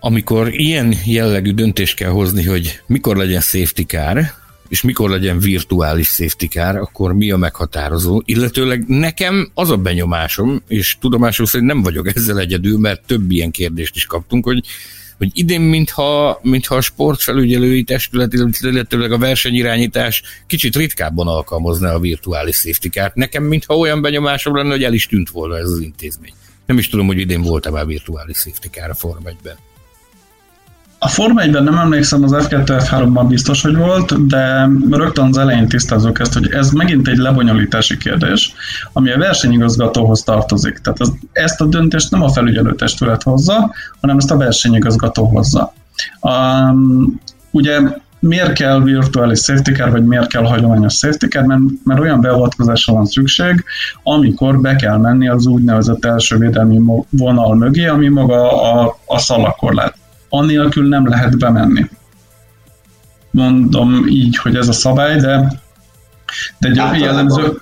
amikor 0.00 0.48
ilyen 0.54 0.94
jellegű 1.04 1.52
döntést 1.52 1.96
kell 1.96 2.10
hozni, 2.10 2.44
hogy 2.44 2.80
mikor 2.86 3.16
legyen 3.16 3.40
safety 3.40 3.82
car, 3.86 4.24
és 4.68 4.82
mikor 4.82 5.10
legyen 5.10 5.38
virtuális 5.38 6.08
safety 6.08 6.46
car, 6.46 6.76
akkor 6.76 7.12
mi 7.12 7.30
a 7.30 7.36
meghatározó? 7.36 8.22
Illetőleg 8.24 8.84
nekem 8.86 9.50
az 9.54 9.70
a 9.70 9.76
benyomásom, 9.76 10.62
és 10.68 10.96
tudomásul 11.00 11.46
szerint 11.46 11.72
nem 11.72 11.82
vagyok 11.82 12.16
ezzel 12.16 12.38
egyedül, 12.38 12.78
mert 12.78 13.06
több 13.06 13.30
ilyen 13.30 13.50
kérdést 13.50 13.96
is 13.96 14.06
kaptunk, 14.06 14.44
hogy 14.44 14.64
hogy 15.18 15.30
idén, 15.32 15.60
mintha, 15.60 16.40
mintha 16.42 16.74
a 16.74 16.80
sportfelügyelői 16.80 17.82
testület, 17.82 18.32
illetőleg 18.60 19.12
a 19.12 19.18
versenyirányítás 19.18 20.22
kicsit 20.46 20.76
ritkábban 20.76 21.28
alkalmazná 21.28 21.94
a 21.94 21.98
virtuális 21.98 22.56
safety 22.56 22.88
car 22.88 23.12
Nekem, 23.14 23.44
mintha 23.44 23.76
olyan 23.76 24.02
benyomásom 24.02 24.56
lenne, 24.56 24.70
hogy 24.70 24.84
el 24.84 24.92
is 24.92 25.06
tűnt 25.06 25.30
volna 25.30 25.58
ez 25.58 25.68
az 25.68 25.80
intézmény. 25.80 26.32
Nem 26.66 26.78
is 26.78 26.88
tudom, 26.88 27.06
hogy 27.06 27.18
idén 27.18 27.42
volt-e 27.42 27.70
már 27.70 27.86
virtuális 27.86 28.36
safety 28.36 28.68
car 28.70 28.90
a 28.90 28.94
Form 28.94 29.22
1-ben. 29.24 29.56
A 31.04 31.08
Forma 31.08 31.40
1 31.40 31.50
nem 31.50 31.78
emlékszem, 31.78 32.22
az 32.22 32.34
F2, 32.34 32.62
F3-ban 32.66 33.24
biztos, 33.28 33.62
hogy 33.62 33.76
volt, 33.76 34.26
de 34.26 34.68
rögtön 34.90 35.24
az 35.24 35.38
elején 35.38 35.68
tisztázok 35.68 36.20
ezt, 36.20 36.32
hogy 36.32 36.50
ez 36.50 36.70
megint 36.70 37.08
egy 37.08 37.16
lebonyolítási 37.16 37.96
kérdés, 37.96 38.54
ami 38.92 39.10
a 39.10 39.18
versenyigazgatóhoz 39.18 40.22
tartozik. 40.22 40.78
Tehát 40.78 41.00
ez, 41.00 41.08
ezt 41.32 41.60
a 41.60 41.64
döntést 41.66 42.10
nem 42.10 42.22
a 42.22 42.28
felügyelőtestület 42.28 43.22
hozza, 43.22 43.74
hanem 44.00 44.16
ezt 44.16 44.30
a 44.30 44.36
versenyigazgató 44.36 45.24
hozza. 45.24 45.72
Um, 46.20 47.20
ugye 47.50 47.80
miért 48.18 48.52
kell 48.52 48.80
virtuális 48.82 49.38
safety 49.38 49.72
car, 49.72 49.90
vagy 49.90 50.04
miért 50.04 50.28
kell 50.28 50.44
hagyományos 50.44 50.94
safety 50.94 51.26
car, 51.26 51.44
mert, 51.44 51.60
mert 51.84 52.00
olyan 52.00 52.20
beavatkozásra 52.20 52.92
van 52.92 53.06
szükség, 53.06 53.64
amikor 54.02 54.60
be 54.60 54.76
kell 54.76 54.96
menni 54.96 55.28
az 55.28 55.46
úgynevezett 55.46 56.04
első 56.04 56.36
védelmi 56.36 56.80
vonal 57.10 57.54
mögé, 57.54 57.86
ami 57.86 58.08
maga 58.08 58.62
a, 58.72 58.96
a 59.06 59.18
szalakorlát 59.18 60.00
anélkül 60.34 60.88
nem 60.88 61.08
lehet 61.08 61.38
bemenni. 61.38 61.90
Mondom 63.30 64.06
így, 64.08 64.36
hogy 64.36 64.56
ez 64.56 64.68
a 64.68 64.72
szabály, 64.72 65.16
de 65.20 65.60
de 66.58 66.68
egy 66.68 67.00
jellemző... 67.00 67.58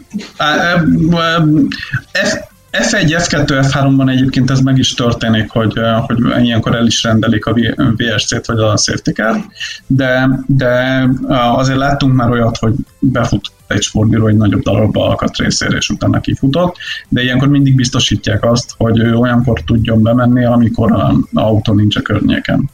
F1, 2.73 3.27
F2, 3.29 3.45
F3-ban 3.47 4.11
egyébként 4.11 4.51
ez 4.51 4.61
meg 4.61 4.79
is 4.79 4.95
történik, 4.95 5.51
hogy, 5.51 5.81
hogy 6.07 6.45
ilyenkor 6.45 6.75
el 6.75 6.87
is 6.87 7.03
rendelik 7.03 7.47
a 7.47 7.55
VSC-t 7.97 8.47
vagy 8.47 8.59
a 8.59 8.77
safety 8.77 9.11
car, 9.11 9.45
de, 9.87 10.29
de 10.47 11.05
azért 11.29 11.79
láttunk 11.79 12.15
már 12.15 12.31
olyat, 12.31 12.57
hogy 12.57 12.75
befut 12.99 13.51
egy 13.71 13.83
sportbíró 13.83 14.27
egy 14.27 14.37
nagyobb 14.37 14.63
darabba 14.63 15.09
alkatrészére, 15.09 15.77
és 15.77 15.89
utána 15.89 16.21
kifutott, 16.21 16.77
de 17.09 17.23
ilyenkor 17.23 17.49
mindig 17.49 17.75
biztosítják 17.75 18.45
azt, 18.45 18.75
hogy 18.77 18.99
ő 18.99 19.15
olyankor 19.15 19.61
tudjon 19.61 20.03
bemenni, 20.03 20.45
amikor 20.45 20.93
az 20.93 21.15
autó 21.33 21.73
nincs 21.73 21.97
a 21.97 22.01
környéken. 22.03 22.71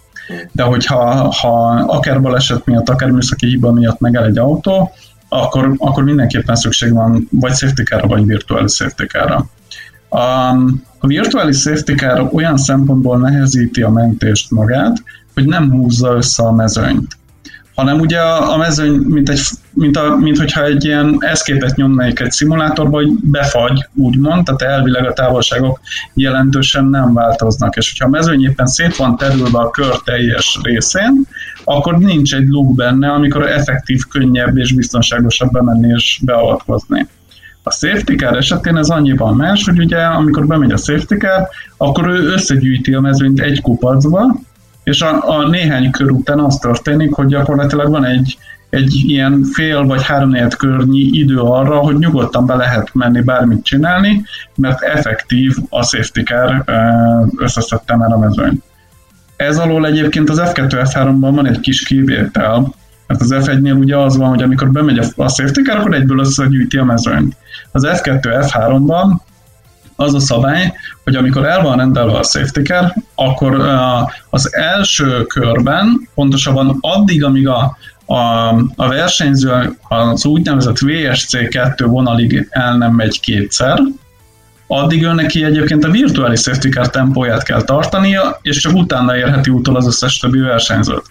De 0.53 0.63
hogyha 0.63 1.33
ha 1.35 1.85
akár 1.87 2.23
baleset 2.23 2.67
miatt, 2.67 2.89
akár 2.89 3.11
műszaki 3.11 3.47
hiba 3.47 3.73
miatt 3.73 4.01
megáll 4.01 4.25
egy 4.25 4.39
autó, 4.39 4.93
akkor, 5.29 5.75
akkor 5.77 6.05
mindenképpen 6.05 6.57
szükség 6.57 6.93
van 6.93 7.29
vagy 7.31 7.55
safety 7.55 7.83
car 7.83 8.09
vagy 8.09 8.25
virtuális 8.25 8.73
safety 8.73 9.03
car 9.03 9.45
A 10.99 11.07
virtuális 11.07 11.59
safety 11.61 11.95
car 11.95 12.29
olyan 12.33 12.57
szempontból 12.57 13.19
nehezíti 13.19 13.83
a 13.83 13.91
mentést 13.91 14.51
magát, 14.51 15.03
hogy 15.35 15.47
nem 15.47 15.71
húzza 15.71 16.15
össze 16.15 16.43
a 16.43 16.53
mezőnyt 16.53 17.17
hanem 17.77 18.01
ugye 18.01 18.19
a, 18.19 18.53
a 18.53 18.57
mezőny, 18.57 18.93
mint, 18.93 19.29
egy, 19.29 19.41
mint, 19.73 19.97
a, 19.97 20.17
mint 20.17 20.39
hogyha 20.39 20.65
egy 20.65 20.85
ilyen 20.85 21.17
eszképet 21.19 21.77
nyomnék 21.77 22.21
egy 22.21 22.31
szimulátorba, 22.31 22.97
hogy 22.97 23.09
befagy, 23.23 23.89
úgymond, 23.95 24.45
tehát 24.45 24.63
elvileg 24.63 25.07
a 25.07 25.13
távolságok 25.13 25.81
jelentősen 26.15 26.85
nem 26.85 27.15
változnak, 27.15 27.77
és 27.77 27.91
hogyha 27.91 28.07
a 28.07 28.11
mezőny 28.11 28.45
éppen 28.45 28.67
szét 28.67 28.97
van 28.97 29.17
terülve 29.17 29.59
a 29.59 29.71
kör 29.71 30.01
teljes 30.05 30.59
részén, 30.63 31.27
akkor 31.65 31.99
nincs 31.99 32.35
egy 32.35 32.49
luk 32.49 32.75
benne, 32.75 33.11
amikor 33.11 33.51
effektív, 33.51 34.01
könnyebb 34.11 34.57
és 34.57 34.73
biztonságosabb 34.73 35.51
bemenni 35.51 35.93
és 35.95 36.21
beavatkozni. 36.25 37.09
A 37.63 37.71
safety 37.71 38.15
car 38.15 38.37
esetén 38.37 38.77
ez 38.77 38.89
annyiban 38.89 39.37
más, 39.37 39.65
hogy 39.65 39.79
ugye 39.79 39.99
amikor 39.99 40.47
bemegy 40.47 40.73
a 40.73 40.77
safety 40.77 41.15
car, 41.15 41.49
akkor 41.77 42.09
ő 42.09 42.33
összegyűjti 42.33 42.95
a 42.95 43.01
mezőnyt 43.01 43.41
egy 43.41 43.61
kupacba, 43.61 44.41
és 44.87 45.03
a, 45.03 45.39
a 45.39 45.49
néhány 45.49 45.91
kör 45.91 46.11
után 46.11 46.39
az 46.39 46.57
történik, 46.57 47.13
hogy 47.13 47.27
gyakorlatilag 47.27 47.91
van 47.91 48.05
egy, 48.05 48.39
egy 48.71 49.03
ilyen 49.07 49.43
fél 49.43 49.85
vagy 49.85 50.03
háromnegyed 50.03 50.55
környi 50.55 50.99
idő 50.99 51.39
arra, 51.39 51.79
hogy 51.79 51.99
nyugodtan 51.99 52.47
be 52.47 52.55
lehet 52.55 52.95
menni 52.95 53.21
bármit 53.21 53.65
csinálni, 53.65 54.23
mert 54.55 54.83
effektív 54.83 55.57
a 55.69 55.85
safety 55.85 56.23
car 56.23 56.65
összeszedte 57.37 57.97
már 57.97 58.13
a 58.13 58.19
mezőnyt. 58.19 58.63
Ez 59.37 59.59
alól 59.59 59.87
egyébként 59.87 60.31
az 60.31 60.43
F2, 60.45 60.89
F3-ban 60.93 61.31
van 61.35 61.47
egy 61.47 61.61
kis 61.61 61.83
kivétel, 61.83 62.75
mert 63.07 63.21
az 63.21 63.35
F1-nél 63.35 63.79
ugye 63.79 63.97
az 63.97 64.17
van, 64.17 64.29
hogy 64.29 64.43
amikor 64.43 64.71
bemegy 64.71 64.99
a 64.99 65.29
safety 65.29 65.63
car, 65.63 65.77
akkor 65.77 65.95
egyből 65.95 66.19
összegyűjti 66.19 66.77
a 66.77 66.85
mezőnyt. 66.85 67.37
Az 67.73 67.87
F2, 67.87 68.21
F3-ban 68.23 69.17
az 69.97 70.15
a 70.15 70.21
szabály, 70.21 70.73
hogy 71.05 71.17
amikor 71.17 71.47
el 71.47 71.63
van 71.63 71.77
rendelve 71.77 72.19
a 72.19 72.23
safety 72.23 72.61
car, 72.63 72.93
akkor 73.15 73.61
az 74.31 74.55
első 74.55 75.25
körben, 75.25 76.09
pontosabban 76.15 76.77
addig, 76.81 77.25
amíg 77.25 77.49
a, 77.49 77.77
a, 78.07 78.49
a 78.77 78.89
versenyző 78.89 79.79
az 79.89 80.25
úgynevezett 80.25 80.79
VSC2 80.79 81.85
vonalig 81.87 82.49
el 82.51 82.77
nem 82.77 82.93
megy 82.93 83.21
kétszer, 83.21 83.81
addig 84.67 85.03
ő 85.03 85.13
neki 85.13 85.45
egyébként 85.45 85.85
a 85.85 85.91
virtuális 85.91 86.41
safety 86.41 86.69
car 86.69 86.91
tempóját 86.91 87.43
kell 87.43 87.63
tartania, 87.63 88.39
és 88.43 88.59
csak 88.59 88.75
utána 88.75 89.17
érheti 89.17 89.51
utol 89.51 89.77
az 89.77 89.87
összes 89.87 90.19
többi 90.19 90.39
versenyzőt. 90.39 91.05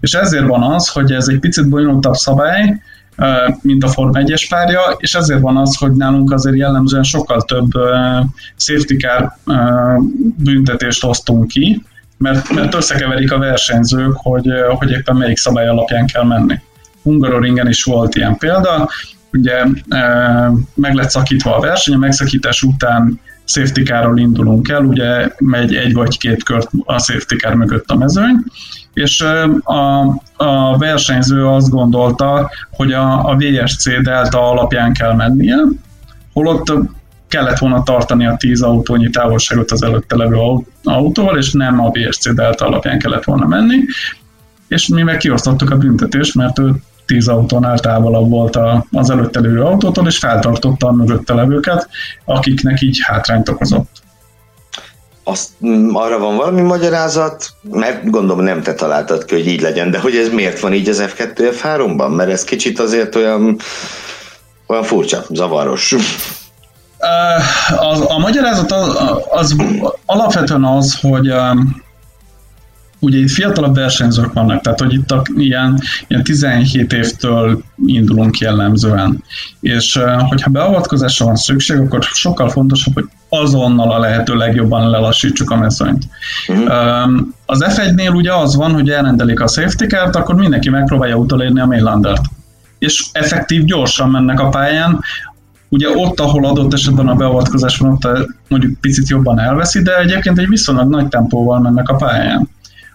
És 0.00 0.12
ezért 0.12 0.46
van 0.46 0.62
az, 0.62 0.88
hogy 0.88 1.12
ez 1.12 1.28
egy 1.28 1.38
picit 1.38 1.68
bonyolultabb 1.68 2.14
szabály, 2.14 2.80
mint 3.60 3.84
a 3.84 3.88
Form 3.88 4.10
1-es 4.12 4.46
párja, 4.48 4.80
és 4.96 5.14
ezért 5.14 5.40
van 5.40 5.56
az, 5.56 5.76
hogy 5.76 5.92
nálunk 5.92 6.32
azért 6.32 6.56
jellemzően 6.56 7.02
sokkal 7.02 7.42
több 7.42 7.70
safety 8.56 8.96
car 8.96 9.32
büntetést 10.36 11.02
hoztunk 11.02 11.46
ki, 11.46 11.82
mert, 12.16 12.54
mert 12.54 12.74
összekeverik 12.74 13.32
a 13.32 13.38
versenyzők, 13.38 14.16
hogy, 14.16 14.48
hogy 14.78 14.90
éppen 14.90 15.16
melyik 15.16 15.36
szabály 15.36 15.68
alapján 15.68 16.06
kell 16.06 16.24
menni. 16.24 16.60
Hungaroringen 17.02 17.68
is 17.68 17.84
volt 17.84 18.14
ilyen 18.14 18.36
példa, 18.36 18.88
ugye 19.32 19.64
meg 20.74 20.94
lett 20.94 21.10
szakítva 21.10 21.56
a 21.56 21.60
verseny, 21.60 21.94
a 21.94 21.98
megszakítás 21.98 22.62
után 22.62 23.20
safety 23.44 23.82
car 23.82 24.18
indulunk 24.18 24.68
el, 24.68 24.84
ugye 24.84 25.28
megy 25.38 25.74
egy 25.74 25.92
vagy 25.92 26.18
két 26.18 26.42
kört 26.42 26.70
a 26.84 26.98
safety 26.98 27.34
car 27.36 27.54
mögött 27.54 27.90
a 27.90 27.96
mezőny, 27.96 28.36
és 28.92 29.24
a, 29.62 30.02
a 30.36 30.78
versenyző 30.78 31.46
azt 31.46 31.70
gondolta, 31.70 32.50
hogy 32.70 32.92
a, 32.92 33.28
a 33.28 33.36
VSC 33.36 34.02
delta 34.02 34.50
alapján 34.50 34.92
kell 34.92 35.14
mennie, 35.14 35.56
holott 36.32 36.72
kellett 37.28 37.58
volna 37.58 37.82
tartani 37.82 38.26
a 38.26 38.36
10 38.36 38.62
autónyi 38.62 39.10
távolságot 39.10 39.70
az 39.70 39.82
előtte 39.82 40.16
levő 40.16 40.36
autóval, 40.84 41.38
és 41.38 41.52
nem 41.52 41.80
a 41.80 41.90
VSC 41.90 42.34
delta 42.34 42.66
alapján 42.66 42.98
kellett 42.98 43.24
volna 43.24 43.46
menni, 43.46 43.76
és 44.68 44.88
mi 44.88 45.02
meg 45.02 45.16
kiosztottuk 45.16 45.70
a 45.70 45.76
büntetést, 45.76 46.34
mert 46.34 46.58
ő 46.58 46.74
10 47.06 47.28
autónál 47.28 47.78
távolabb 47.78 48.30
volt 48.30 48.58
az 48.90 49.10
előtte 49.10 49.40
lévő 49.40 49.62
autótól, 49.62 50.06
és 50.06 50.18
feltartotta 50.18 50.86
a 50.86 50.92
mögötte 50.92 51.34
levőket, 51.34 51.88
akiknek 52.24 52.80
így 52.80 52.98
hátrányt 53.02 53.48
okozott. 53.48 54.02
Azt, 55.24 55.48
mm, 55.66 55.94
arra 55.94 56.18
van 56.18 56.36
valami 56.36 56.60
magyarázat, 56.60 57.50
mert 57.70 58.10
gondolom 58.10 58.44
nem 58.44 58.62
te 58.62 58.74
találtad 58.74 59.24
ki, 59.24 59.34
hogy 59.34 59.46
így 59.46 59.60
legyen, 59.60 59.90
de 59.90 59.98
hogy 59.98 60.16
ez 60.16 60.28
miért 60.28 60.60
van 60.60 60.72
így 60.72 60.88
az 60.88 61.04
F2, 61.06 61.54
F3-ban? 61.62 62.16
Mert 62.16 62.30
ez 62.30 62.44
kicsit 62.44 62.78
azért 62.78 63.14
olyan, 63.14 63.58
olyan 64.66 64.82
furcsa, 64.82 65.24
zavaros. 65.30 65.94
Az, 67.76 68.04
a 68.08 68.18
magyarázat 68.18 68.72
az, 68.72 68.98
az 69.30 69.56
alapvetően 70.06 70.64
az, 70.64 70.98
hogy 71.00 71.32
ugye 73.04 73.18
itt 73.18 73.30
fiatalabb 73.30 73.74
versenyzők 73.74 74.32
vannak, 74.32 74.60
tehát 74.60 74.80
hogy 74.80 74.92
itt 74.92 75.10
a, 75.10 75.22
ilyen, 75.36 75.80
ilyen 76.06 76.22
17 76.22 76.92
évtől 76.92 77.62
indulunk 77.86 78.38
jellemzően. 78.38 79.22
És 79.60 80.00
hogyha 80.28 80.50
beavatkozásra 80.50 81.26
van 81.26 81.36
szükség, 81.36 81.78
akkor 81.78 82.02
sokkal 82.02 82.48
fontosabb, 82.48 82.94
hogy 82.94 83.08
azonnal 83.28 83.92
a 83.92 83.98
lehető 83.98 84.34
legjobban 84.34 84.90
lelassítsuk 84.90 85.50
a 85.50 85.56
mezőnyt. 85.56 86.04
Uh-huh. 86.48 87.20
Az 87.46 87.64
F1-nél 87.68 88.14
ugye 88.14 88.34
az 88.34 88.56
van, 88.56 88.72
hogy 88.72 88.90
elrendelik 88.90 89.40
a 89.40 89.46
safety 89.46 89.84
car 89.86 90.16
akkor 90.16 90.34
mindenki 90.34 90.70
megpróbálja 90.70 91.16
utolérni 91.16 91.60
a 91.60 91.66
Mainlandert. 91.66 92.22
És 92.78 93.04
effektív 93.12 93.64
gyorsan 93.64 94.10
mennek 94.10 94.40
a 94.40 94.48
pályán, 94.48 95.00
Ugye 95.68 95.88
ott, 95.88 96.20
ahol 96.20 96.46
adott 96.46 96.72
esetben 96.72 97.08
a 97.08 97.14
beavatkozás 97.14 97.78
van, 97.78 97.90
ott 97.90 98.28
mondjuk 98.48 98.80
picit 98.80 99.08
jobban 99.08 99.38
elveszi, 99.38 99.82
de 99.82 99.98
egyébként 99.98 100.38
egy 100.38 100.48
viszonylag 100.48 100.88
nagy 100.88 101.08
tempóval 101.08 101.60
mennek 101.60 101.88
a 101.88 101.94
pályán. 101.94 102.48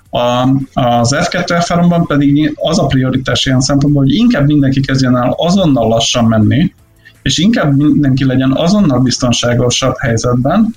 A, 0.10 0.48
az 0.74 1.16
F2 1.16 1.44
F3-ban 1.48 2.04
pedig 2.08 2.54
az 2.56 2.80
a 2.80 2.86
prioritás 2.86 3.46
ilyen 3.46 3.62
szempontból, 3.62 4.04
hogy 4.04 4.14
inkább 4.14 4.46
mindenki 4.46 4.80
kezdjen 4.80 5.18
el 5.18 5.36
azonnal 5.38 5.88
lassan 5.88 6.26
menni, 6.26 6.74
és 7.22 7.38
inkább 7.38 7.78
mindenki 7.78 8.26
legyen 8.26 8.52
azonnal 8.52 9.00
biztonságosabb 9.00 9.96
helyzetben, 9.98 10.76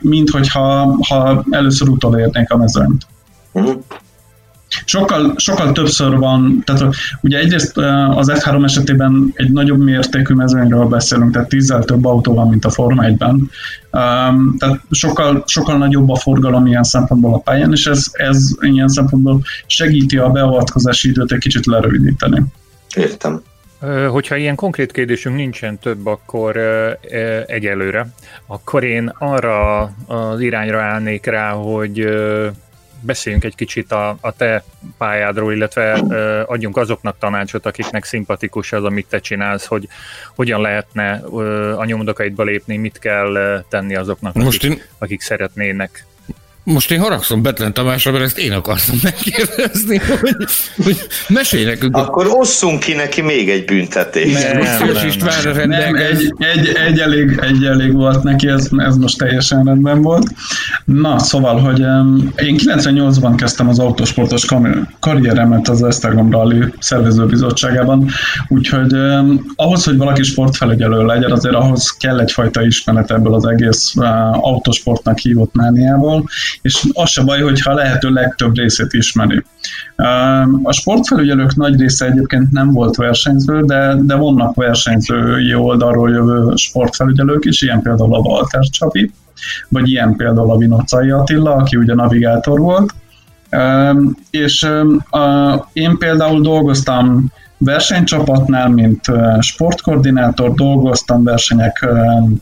mint 0.00 0.30
hogyha 0.30 0.96
ha 1.08 1.44
először 1.50 1.88
utolérnék 1.88 2.50
a 2.50 2.56
mezőnyt. 2.56 3.06
Uh-huh. 3.52 3.82
Sokkal, 4.84 5.34
sokkal 5.36 5.72
többször 5.72 6.16
van, 6.16 6.62
tehát 6.64 6.94
ugye 7.20 7.38
egyrészt 7.38 7.76
az 8.10 8.32
F3 8.34 8.64
esetében 8.64 9.32
egy 9.34 9.52
nagyobb 9.52 9.82
mértékű 9.82 10.34
mezőnyről 10.34 10.84
beszélünk, 10.84 11.32
tehát 11.32 11.48
tízzel 11.48 11.84
több 11.84 12.04
autó 12.04 12.34
van, 12.34 12.48
mint 12.48 12.64
a 12.64 12.70
Forma 12.70 13.02
1-ben. 13.06 13.50
Tehát 14.58 14.80
sokkal, 14.90 15.42
sokkal 15.46 15.78
nagyobb 15.78 16.10
a 16.10 16.16
forgalom 16.16 16.66
ilyen 16.66 16.82
szempontból 16.82 17.34
a 17.34 17.38
pályán, 17.38 17.72
és 17.72 17.86
ez, 17.86 18.06
ez 18.12 18.50
ilyen 18.60 18.88
szempontból 18.88 19.40
segíti 19.66 20.16
a 20.16 20.30
beavatkozási 20.30 21.08
időt 21.08 21.32
egy 21.32 21.38
kicsit 21.38 21.66
lerövidíteni. 21.66 22.42
Értem. 22.96 23.42
Hogyha 24.08 24.36
ilyen 24.36 24.54
konkrét 24.54 24.92
kérdésünk 24.92 25.36
nincsen 25.36 25.78
több, 25.78 26.06
akkor 26.06 26.56
egyelőre, 27.46 28.08
akkor 28.46 28.84
én 28.84 29.12
arra 29.18 29.80
az 30.06 30.40
irányra 30.40 30.80
állnék 30.80 31.26
rá, 31.26 31.50
hogy 31.50 32.08
beszéljünk 33.02 33.44
egy 33.44 33.54
kicsit 33.54 33.92
a, 33.92 34.16
a 34.20 34.32
te 34.32 34.64
pályádról, 34.98 35.52
illetve 35.52 36.02
ö, 36.08 36.42
adjunk 36.46 36.76
azoknak 36.76 37.18
tanácsot, 37.18 37.66
akiknek 37.66 38.04
szimpatikus 38.04 38.72
az, 38.72 38.84
amit 38.84 39.06
te 39.08 39.20
csinálsz, 39.20 39.66
hogy 39.66 39.88
hogyan 40.34 40.60
lehetne 40.60 41.22
ö, 41.32 41.72
a 41.76 41.84
nyomodokaidba 41.84 42.42
lépni, 42.42 42.76
mit 42.76 42.98
kell 42.98 43.64
tenni 43.68 43.96
azoknak, 43.96 44.34
Most 44.34 44.64
akik, 44.64 44.78
én... 44.78 44.84
akik 44.98 45.20
szeretnének 45.20 46.06
most 46.64 46.90
én 46.90 47.00
haragszom 47.00 47.42
Betlen 47.42 47.72
Tamásra, 47.72 48.12
mert 48.12 48.24
ezt 48.24 48.38
én 48.38 48.52
akartam 48.52 48.96
megkérdezni, 49.02 49.96
hogy, 50.20 50.36
hogy 50.84 50.96
mesélj 51.28 51.64
nekünk. 51.64 51.96
Akkor 51.96 52.26
osszunk 52.30 52.80
ki 52.80 52.92
neki 52.92 53.20
még 53.20 53.50
egy 53.50 53.64
büntetést. 53.64 54.42
Nem, 54.42 54.58
nem, 54.58 54.78
nem, 54.78 55.54
nem, 55.54 55.68
nem 55.68 55.94
egy, 55.94 56.34
egy, 56.38 56.68
egy, 56.86 56.98
elég, 56.98 57.38
egy 57.42 57.64
elég 57.64 57.92
volt 57.92 58.22
neki, 58.22 58.48
ez, 58.48 58.68
ez 58.76 58.96
most 58.96 59.18
teljesen 59.18 59.64
rendben 59.64 60.02
volt. 60.02 60.26
Na, 60.84 61.18
szóval, 61.18 61.60
hogy 61.60 61.80
um, 61.80 62.32
én 62.36 62.56
98-ban 62.58 63.32
kezdtem 63.36 63.68
az 63.68 63.78
autósportos 63.78 64.46
karrieremet 65.00 65.68
az 65.68 65.82
Esztergom 65.82 66.30
Rally 66.30 66.64
szervezőbizottságában, 66.78 68.10
úgyhogy 68.48 68.92
um, 68.92 69.52
ahhoz, 69.54 69.84
hogy 69.84 69.96
valaki 69.96 70.22
sportfelügyelő 70.22 71.04
legyen, 71.04 71.30
azért 71.30 71.54
ahhoz 71.54 71.90
kell 71.90 72.20
egyfajta 72.20 72.64
ismeret 72.64 73.10
ebből 73.10 73.34
az 73.34 73.46
egész 73.46 73.92
uh, 73.94 74.06
autósportnak 74.46 75.18
hívott 75.18 75.54
mániából, 75.54 76.24
és 76.62 76.86
az 76.92 77.10
se 77.10 77.22
baj, 77.22 77.40
hogyha 77.40 77.74
lehető 77.74 78.08
legtöbb 78.08 78.56
részét 78.56 78.92
ismeri. 78.92 79.42
A 80.62 80.72
sportfelügyelők 80.72 81.54
nagy 81.54 81.80
része 81.80 82.06
egyébként 82.06 82.50
nem 82.50 82.72
volt 82.72 82.96
versenyző, 82.96 83.60
de, 83.60 83.96
de 84.00 84.14
vannak 84.14 84.54
versenyzői 84.54 85.54
oldalról 85.54 86.10
jövő 86.10 86.52
sportfelügyelők 86.54 87.44
is, 87.44 87.62
ilyen 87.62 87.82
például 87.82 88.14
a 88.14 88.18
Walter 88.18 88.62
Csapi, 88.62 89.12
vagy 89.68 89.88
ilyen 89.88 90.16
például 90.16 90.50
a 90.50 90.56
Vinocai 90.56 91.10
Attila, 91.10 91.54
aki 91.54 91.76
ugye 91.76 91.94
navigátor 91.94 92.60
volt, 92.60 92.94
és 94.30 94.68
én 95.72 95.98
például 95.98 96.40
dolgoztam 96.40 97.32
versenycsapatnál, 97.64 98.68
mint 98.68 99.00
sportkoordinátor, 99.40 100.54
dolgoztam 100.54 101.24
versenyek 101.24 101.86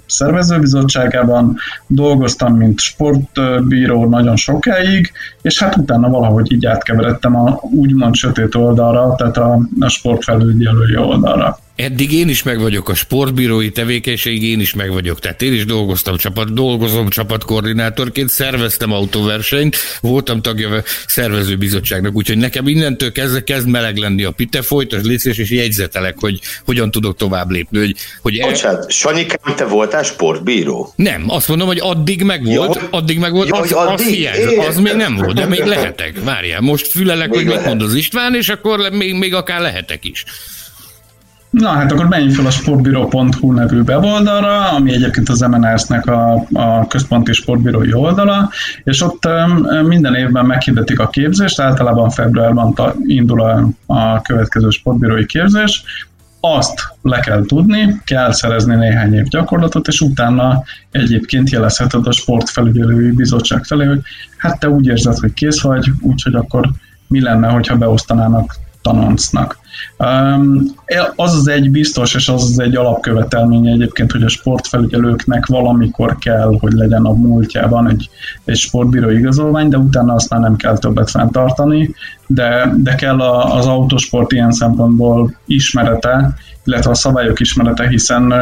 szervezőbizottságában, 0.06 1.56
dolgoztam, 1.86 2.56
mint 2.56 2.80
sportbíró 2.80 4.04
nagyon 4.08 4.36
sokáig, 4.36 5.12
és 5.42 5.58
hát 5.58 5.76
utána 5.76 6.08
valahogy 6.08 6.52
így 6.52 6.66
átkeveredtem 6.66 7.36
a 7.36 7.60
úgymond 7.62 8.14
sötét 8.14 8.54
oldalra, 8.54 9.14
tehát 9.14 9.36
a, 9.36 9.58
a 9.80 9.88
sportfelügyelői 9.88 10.96
oldalra. 10.96 11.58
Eddig 11.80 12.12
én 12.12 12.28
is 12.28 12.42
meg 12.42 12.60
vagyok 12.60 12.88
a 12.88 12.94
sportbírói 12.94 13.70
tevékenység, 13.70 14.42
én 14.42 14.60
is 14.60 14.74
meg 14.74 14.92
vagyok. 14.92 15.18
Tehát 15.18 15.42
én 15.42 15.52
is 15.52 15.64
dolgoztam 15.64 16.16
csapat, 16.16 16.52
dolgozom 16.52 17.08
csapatkoordinátorként, 17.08 18.28
szerveztem 18.28 18.92
autóversenyt, 18.92 19.76
voltam 20.00 20.42
tagja 20.42 20.70
a 20.70 20.82
szervezőbizottságnak, 21.06 22.14
úgyhogy 22.14 22.38
nekem 22.38 22.68
innentől 22.68 23.12
kezdve 23.12 23.44
kezd 23.44 23.68
meleg 23.68 23.96
lenni 23.96 24.24
a 24.24 24.30
pite, 24.30 24.62
folytas 24.62 25.02
létszés, 25.02 25.38
és 25.38 25.50
jegyzetelek, 25.50 26.14
hogy 26.18 26.40
hogyan 26.64 26.90
tudok 26.90 27.16
tovább 27.16 27.50
lépni. 27.50 27.78
Hogy, 27.78 27.96
hogy 28.22 28.40
Bocsánat, 28.40 28.82
el... 28.82 28.88
Sanyikám, 28.88 29.54
te 29.56 29.64
voltál 29.64 30.02
sportbíró? 30.02 30.92
Nem, 30.96 31.24
azt 31.26 31.48
mondom, 31.48 31.66
hogy 31.66 31.80
addig 31.82 32.22
meg 32.22 32.44
volt, 32.44 32.74
ja, 32.74 32.88
addig 32.90 33.18
meg 33.18 33.32
volt, 33.32 33.48
ja, 33.48 33.56
az, 33.56 33.72
addig, 33.72 34.06
az, 34.06 34.12
hiányzott, 34.12 34.66
az 34.66 34.78
még 34.78 34.94
nem 34.94 35.16
volt, 35.16 35.34
de 35.34 35.46
még 35.46 35.64
lehetek. 35.74 36.24
Várjál, 36.24 36.60
most 36.60 36.86
fülelek, 36.86 37.28
még 37.28 37.38
hogy 37.38 37.46
lehet. 37.46 37.60
mit 37.60 37.68
mond 37.68 37.82
az 37.82 37.94
István, 37.94 38.34
és 38.34 38.48
akkor 38.48 38.90
még, 38.90 39.14
még 39.14 39.34
akár 39.34 39.60
lehetek 39.60 40.04
is. 40.04 40.24
Na 41.50 41.68
hát 41.68 41.92
akkor 41.92 42.08
menjünk 42.08 42.34
fel 42.34 42.46
a 42.46 42.50
sportbíró.hu 42.50 43.52
nevű 43.52 43.80
weboldalra, 43.80 44.70
ami 44.70 44.92
egyébként 44.92 45.28
az 45.28 45.40
MNS-nek 45.40 46.06
a, 46.06 46.46
a 46.52 46.86
központi 46.86 47.32
sportbírói 47.32 47.92
oldala, 47.92 48.50
és 48.84 49.02
ott 49.02 49.28
minden 49.82 50.14
évben 50.14 50.46
meghirdetik 50.46 51.00
a 51.00 51.08
képzést, 51.08 51.60
általában 51.60 52.10
februárban 52.10 52.74
ta, 52.74 52.94
indul 53.06 53.40
a, 53.42 53.68
a 53.86 54.22
következő 54.22 54.70
sportbírói 54.70 55.26
képzés, 55.26 55.84
azt 56.40 56.80
le 57.02 57.20
kell 57.20 57.44
tudni, 57.46 58.00
kell 58.04 58.32
szerezni 58.32 58.74
néhány 58.74 59.14
év 59.14 59.24
gyakorlatot, 59.24 59.88
és 59.88 60.00
utána 60.00 60.62
egyébként 60.90 61.50
jelezheted 61.50 62.06
a 62.06 62.12
sportfelügyelői 62.12 63.10
bizottság 63.10 63.64
felé, 63.64 63.84
hogy 63.84 64.00
hát 64.36 64.58
te 64.58 64.68
úgy 64.68 64.86
érzed, 64.86 65.18
hogy 65.18 65.32
kész 65.32 65.60
vagy, 65.60 65.90
úgyhogy 66.00 66.34
akkor 66.34 66.70
mi 67.06 67.20
lenne, 67.20 67.48
hogyha 67.48 67.76
beosztanának 67.76 68.56
tanoncnak. 68.82 69.59
Az 71.16 71.34
az 71.34 71.48
egy 71.48 71.70
biztos, 71.70 72.14
és 72.14 72.28
az 72.28 72.42
az 72.42 72.58
egy 72.58 72.76
alapkövetelmény 72.76 73.66
egyébként, 73.66 74.12
hogy 74.12 74.22
a 74.22 74.28
sportfelügyelőknek 74.28 75.46
valamikor 75.46 76.18
kell, 76.18 76.56
hogy 76.60 76.72
legyen 76.72 77.04
a 77.04 77.12
múltjában 77.12 77.88
egy, 77.88 78.10
egy 78.44 78.56
sportbíró 78.56 79.08
igazolvány, 79.10 79.68
de 79.68 79.76
utána 79.76 80.14
azt 80.14 80.30
már 80.30 80.40
nem 80.40 80.56
kell 80.56 80.78
többet 80.78 81.10
fenntartani, 81.10 81.94
de, 82.26 82.74
de 82.76 82.94
kell 82.94 83.20
a, 83.20 83.56
az 83.56 83.66
autosport 83.66 84.32
ilyen 84.32 84.52
szempontból 84.52 85.34
ismerete, 85.46 86.34
illetve 86.64 86.90
a 86.90 86.94
szabályok 86.94 87.40
ismerete, 87.40 87.88
hiszen 87.88 88.32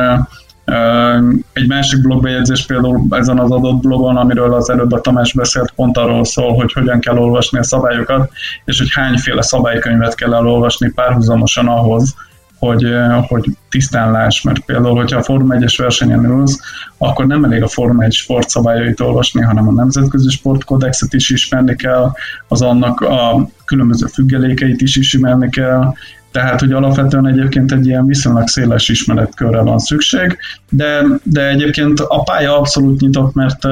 egy 1.53 1.69
másik 1.69 2.03
blogbejegyzés 2.03 2.67
például 2.67 3.07
ezen 3.11 3.39
az 3.39 3.51
adott 3.51 3.81
blogon, 3.81 4.17
amiről 4.17 4.55
az 4.55 4.71
előbb 4.71 4.93
a 4.93 5.01
Tamás 5.01 5.33
beszélt, 5.33 5.73
pont 5.77 5.97
arról 5.97 6.25
szól, 6.25 6.55
hogy 6.55 6.73
hogyan 6.73 7.01
kell 7.01 7.17
olvasni 7.17 7.59
a 7.59 7.63
szabályokat, 7.63 8.31
és 8.65 8.79
hogy 8.79 8.89
hányféle 8.93 9.43
szabálykönyvet 9.43 10.15
kell 10.15 10.35
elolvasni 10.35 10.91
párhuzamosan 10.91 11.69
ahhoz, 11.69 12.15
hogy, 12.59 12.95
hogy 13.29 13.45
tisztán 13.69 14.11
láss, 14.11 14.43
mert 14.43 14.65
például, 14.65 14.97
hogyha 14.97 15.19
a 15.19 15.23
Forma 15.23 15.55
1-es 15.55 15.75
versenyen 15.77 16.25
ülsz, 16.25 16.61
akkor 16.99 17.27
nem 17.27 17.45
elég 17.45 17.63
a 17.63 17.69
Forma 17.69 18.03
1 18.03 18.13
sportszabályait 18.13 19.01
olvasni, 19.01 19.41
hanem 19.41 19.69
a 19.69 19.73
Nemzetközi 19.73 20.31
Sportkodexet 20.31 21.13
is 21.13 21.31
ismerni 21.31 21.77
kell, 21.77 22.13
az 22.49 22.63
annak 22.63 23.01
a 23.01 23.49
különböző 23.65 24.07
függelékeit 24.07 24.81
is 24.81 24.97
ismerni 24.97 25.51
kell, 25.51 25.93
tehát, 26.33 26.61
hogy 26.61 26.73
alapvetően 26.73 27.27
egyébként 27.27 27.73
egy 27.73 27.87
ilyen 27.87 28.07
viszonylag 28.07 28.49
széles 28.49 28.89
ismeretkörre 28.89 29.61
van 29.61 29.79
szükség, 29.79 30.39
de, 30.69 31.03
de 31.23 31.49
egyébként 31.49 32.01
a 32.01 32.23
pálya 32.23 32.59
abszolút 32.59 33.01
nyitott, 33.01 33.35
mert 33.35 33.67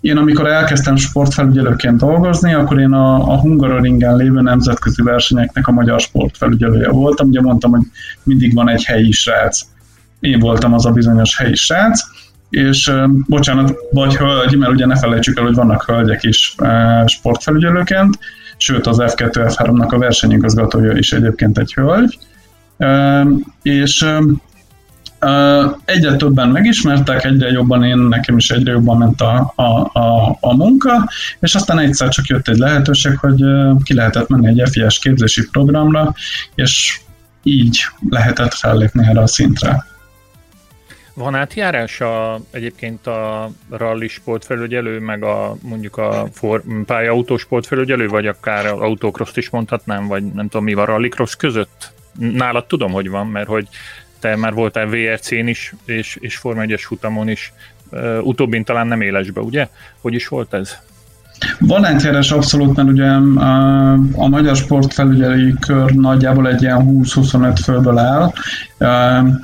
én 0.00 0.16
amikor 0.16 0.46
elkezdtem 0.46 0.96
sportfelügyelőként 0.96 1.96
dolgozni, 1.96 2.54
akkor 2.54 2.80
én 2.80 2.92
a, 2.92 3.14
a 3.14 3.40
Hungaroringen 3.40 4.16
lévő 4.16 4.40
nemzetközi 4.40 5.02
versenyeknek 5.02 5.66
a 5.68 5.72
magyar 5.72 6.00
sportfelügyelője 6.00 6.88
voltam. 6.88 7.28
Ugye 7.28 7.40
mondtam, 7.40 7.70
hogy 7.70 7.82
mindig 8.22 8.54
van 8.54 8.68
egy 8.68 8.84
helyi 8.84 9.12
srác. 9.12 9.60
Én 10.20 10.38
voltam 10.38 10.74
az 10.74 10.86
a 10.86 10.90
bizonyos 10.90 11.36
helyi 11.36 11.54
srác, 11.54 12.00
és 12.50 12.92
bocsánat, 13.26 13.74
vagy 13.90 14.16
hölgy, 14.16 14.56
mert 14.56 14.72
ugye 14.72 14.86
ne 14.86 14.96
felejtsük 14.96 15.38
el, 15.38 15.44
hogy 15.44 15.54
vannak 15.54 15.84
hölgyek 15.84 16.22
is 16.22 16.54
sportfelügyelőként, 17.06 18.18
sőt 18.56 18.86
az 18.86 18.96
F2, 19.00 19.30
F3-nak 19.32 19.88
a 19.88 19.98
versenyigazgatója 19.98 20.92
is 20.92 21.12
egyébként 21.12 21.58
egy 21.58 21.72
hölgy, 21.72 22.18
és 23.62 24.06
egyre 25.84 26.16
többen 26.16 26.48
megismertek, 26.48 27.24
egyre 27.24 27.50
jobban 27.50 27.84
én, 27.84 27.98
nekem 27.98 28.36
is 28.36 28.50
egyre 28.50 28.70
jobban 28.70 28.98
ment 28.98 29.20
a, 29.20 29.52
a, 29.54 29.98
a, 29.98 30.36
a 30.40 30.56
munka, 30.56 31.08
és 31.40 31.54
aztán 31.54 31.78
egyszer 31.78 32.08
csak 32.08 32.26
jött 32.26 32.48
egy 32.48 32.58
lehetőség, 32.58 33.18
hogy 33.18 33.44
ki 33.82 33.94
lehetett 33.94 34.28
menni 34.28 34.48
egy 34.48 34.68
FIS 34.70 34.98
képzési 34.98 35.48
programra, 35.50 36.14
és 36.54 37.00
így 37.42 37.78
lehetett 38.08 38.54
fellépni 38.54 39.06
erre 39.06 39.20
a 39.20 39.26
szintre. 39.26 39.84
Van 41.16 41.34
átjárás 41.34 42.00
a, 42.00 42.40
egyébként 42.50 43.06
a 43.06 43.50
rally 43.70 44.08
sportfelügyelő, 44.08 45.00
meg 45.00 45.22
a 45.22 45.56
mondjuk 45.62 45.96
a 45.96 46.26
for, 46.32 46.62
pályautó 46.86 47.36
sportfelügyelő, 47.36 48.08
vagy 48.08 48.26
akár 48.26 48.66
autocross 48.66 49.36
is 49.36 49.50
mondhatnám, 49.50 50.06
vagy 50.06 50.24
nem 50.24 50.48
tudom 50.48 50.64
mi 50.64 50.74
van 50.74 50.86
rallycross 50.86 51.36
között? 51.36 51.92
Nálad 52.18 52.66
tudom, 52.66 52.92
hogy 52.92 53.08
van, 53.08 53.26
mert 53.26 53.46
hogy 53.46 53.68
te 54.18 54.36
már 54.36 54.54
voltál 54.54 54.86
VRC-n 54.86 55.46
is, 55.46 55.74
és, 55.84 56.16
és 56.20 56.36
Forma 56.36 56.62
1-es 56.66 56.82
futamon 56.86 57.28
is, 57.28 57.52
utóbbin 58.20 58.64
talán 58.64 58.86
nem 58.86 59.00
élesbe, 59.00 59.40
ugye? 59.40 59.68
Hogy 60.00 60.14
is 60.14 60.28
volt 60.28 60.54
ez? 60.54 60.78
Valentjárás 61.58 62.30
abszolút, 62.30 62.76
mert 62.76 62.88
ugye 62.88 63.06
a, 63.06 63.92
a 64.12 64.28
magyar 64.28 64.56
sportfelügyelői 64.56 65.54
kör 65.60 65.90
nagyjából 65.90 66.48
egy 66.48 66.62
ilyen 66.62 66.84
20-25 66.86 67.58
főből 67.64 67.98
áll, 67.98 68.32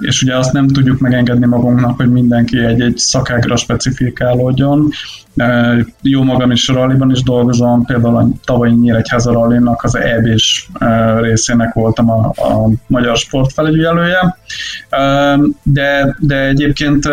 és 0.00 0.22
ugye 0.22 0.36
azt 0.36 0.52
nem 0.52 0.68
tudjuk 0.68 0.98
megengedni 0.98 1.46
magunknak, 1.46 1.96
hogy 1.96 2.10
mindenki 2.10 2.58
egy-egy 2.58 2.96
szakágra 2.96 3.56
specifikálódjon. 3.56 4.88
Jó 6.02 6.22
magam 6.22 6.50
is 6.50 6.68
ralliban 6.68 7.10
is 7.10 7.22
dolgozom, 7.22 7.84
például 7.84 8.16
a 8.16 8.28
tavalyi 8.44 8.72
Nyíregyháza 8.72 9.32
rallinak 9.32 9.82
az 9.82 9.96
EB-s 9.96 10.68
részének 11.20 11.72
voltam 11.72 12.10
a, 12.10 12.26
a 12.26 12.68
magyar 12.86 13.16
sportfelügyelője, 13.16 14.36
de, 15.62 16.16
de 16.18 16.46
egyébként 16.46 17.08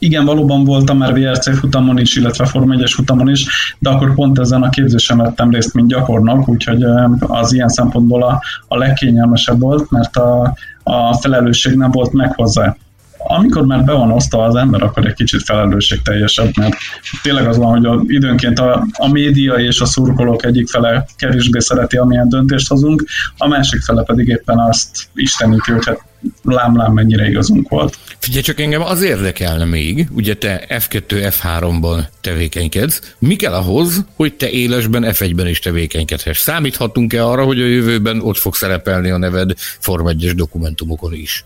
igen, 0.00 0.24
valóban 0.24 0.64
voltam 0.64 0.98
már 0.98 1.12
VRC 1.12 1.58
futamon 1.58 1.98
is, 1.98 2.16
illetve 2.16 2.46
Form 2.46 2.70
1 2.70 2.90
futamon 2.90 3.28
is, 3.28 3.74
de 3.78 3.90
akkor 3.90 4.14
pont 4.14 4.38
ezen 4.38 4.62
a 4.62 4.68
képzésen 4.68 5.16
vettem 5.16 5.50
részt, 5.50 5.74
mint 5.74 5.88
gyakornok, 5.88 6.48
úgyhogy 6.48 6.84
az 7.18 7.52
ilyen 7.52 7.68
szempontból 7.68 8.22
a, 8.22 8.42
a 8.68 8.76
legkényelmesebb 8.76 9.60
volt, 9.60 9.90
mert 9.90 10.16
a, 10.16 10.56
a 10.82 11.14
felelősség 11.14 11.76
nem 11.76 11.90
volt 11.90 12.12
meg 12.12 12.34
hozzá 12.34 12.76
amikor 13.22 13.66
már 13.66 13.84
be 13.84 13.92
van 13.92 14.10
osztva 14.10 14.44
az 14.44 14.54
ember, 14.54 14.82
akkor 14.82 15.06
egy 15.06 15.14
kicsit 15.14 15.42
felelősségteljesebb, 15.42 16.56
mert 16.56 16.76
tényleg 17.22 17.46
az 17.46 17.56
van, 17.56 17.70
hogy 17.70 17.84
a, 17.84 18.02
időnként 18.06 18.58
a, 18.58 18.86
a 18.92 19.08
média 19.08 19.54
és 19.54 19.80
a 19.80 19.84
szurkolók 19.84 20.44
egyik 20.44 20.68
fele 20.68 21.06
kevésbé 21.16 21.58
szereti, 21.58 21.96
amilyen 21.96 22.28
döntést 22.28 22.68
hozunk, 22.68 23.04
a 23.36 23.48
másik 23.48 23.80
fele 23.80 24.02
pedig 24.02 24.28
éppen 24.28 24.58
azt 24.58 25.08
isteníti, 25.14 25.70
hogy 25.70 25.86
hát 25.86 26.04
lám-lám 26.42 26.92
mennyire 26.92 27.28
igazunk 27.28 27.68
volt. 27.68 27.98
Figyelj, 28.20 28.42
csak 28.42 28.60
engem 28.60 28.82
az 28.82 29.02
érdekelne 29.02 29.64
még, 29.64 30.08
ugye 30.12 30.36
te 30.36 30.66
F2, 30.68 31.02
F3-ban 31.08 32.04
tevékenykedsz, 32.20 33.14
mi 33.18 33.36
kell 33.36 33.52
ahhoz, 33.52 34.04
hogy 34.16 34.34
te 34.34 34.50
élesben 34.50 35.04
F1-ben 35.06 35.46
is 35.46 35.58
tevékenykedhess? 35.58 36.38
Számíthatunk-e 36.38 37.26
arra, 37.26 37.44
hogy 37.44 37.60
a 37.60 37.66
jövőben 37.66 38.20
ott 38.20 38.36
fog 38.36 38.54
szerepelni 38.54 39.10
a 39.10 39.16
neved 39.16 39.52
Form 39.56 40.06
1 40.06 40.32
dokumentumokon 40.34 41.12
is? 41.12 41.44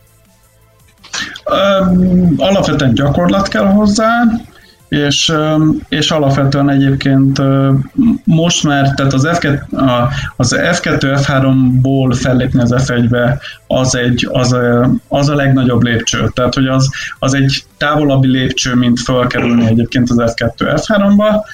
Alapvetően 2.36 2.94
gyakorlat 2.94 3.48
kell 3.48 3.66
hozzá, 3.66 4.08
és, 4.88 5.32
és 5.88 6.10
alapvetően 6.10 6.70
egyébként 6.70 7.42
most 8.24 8.64
már, 8.64 8.94
tehát 8.94 9.12
az, 9.12 9.28
F2, 9.32 9.60
az 10.36 10.56
F2, 10.58 11.20
F3-ból 11.26 12.16
fellépni 12.20 12.60
az 12.60 12.74
F1-be 12.76 13.40
az, 13.66 13.96
egy, 13.96 14.28
az, 14.32 14.52
a, 14.52 14.90
az 15.08 15.28
a 15.28 15.34
legnagyobb 15.34 15.82
lépcső. 15.82 16.30
Tehát, 16.34 16.54
hogy 16.54 16.66
az, 16.66 16.90
az 17.18 17.34
egy 17.34 17.64
távolabbi 17.76 18.28
lépcső, 18.28 18.74
mint 18.74 19.00
felkerülni 19.00 19.66
egyébként 19.66 20.10
az 20.10 20.34
F2, 20.36 20.82
F3-ba, 20.86 21.44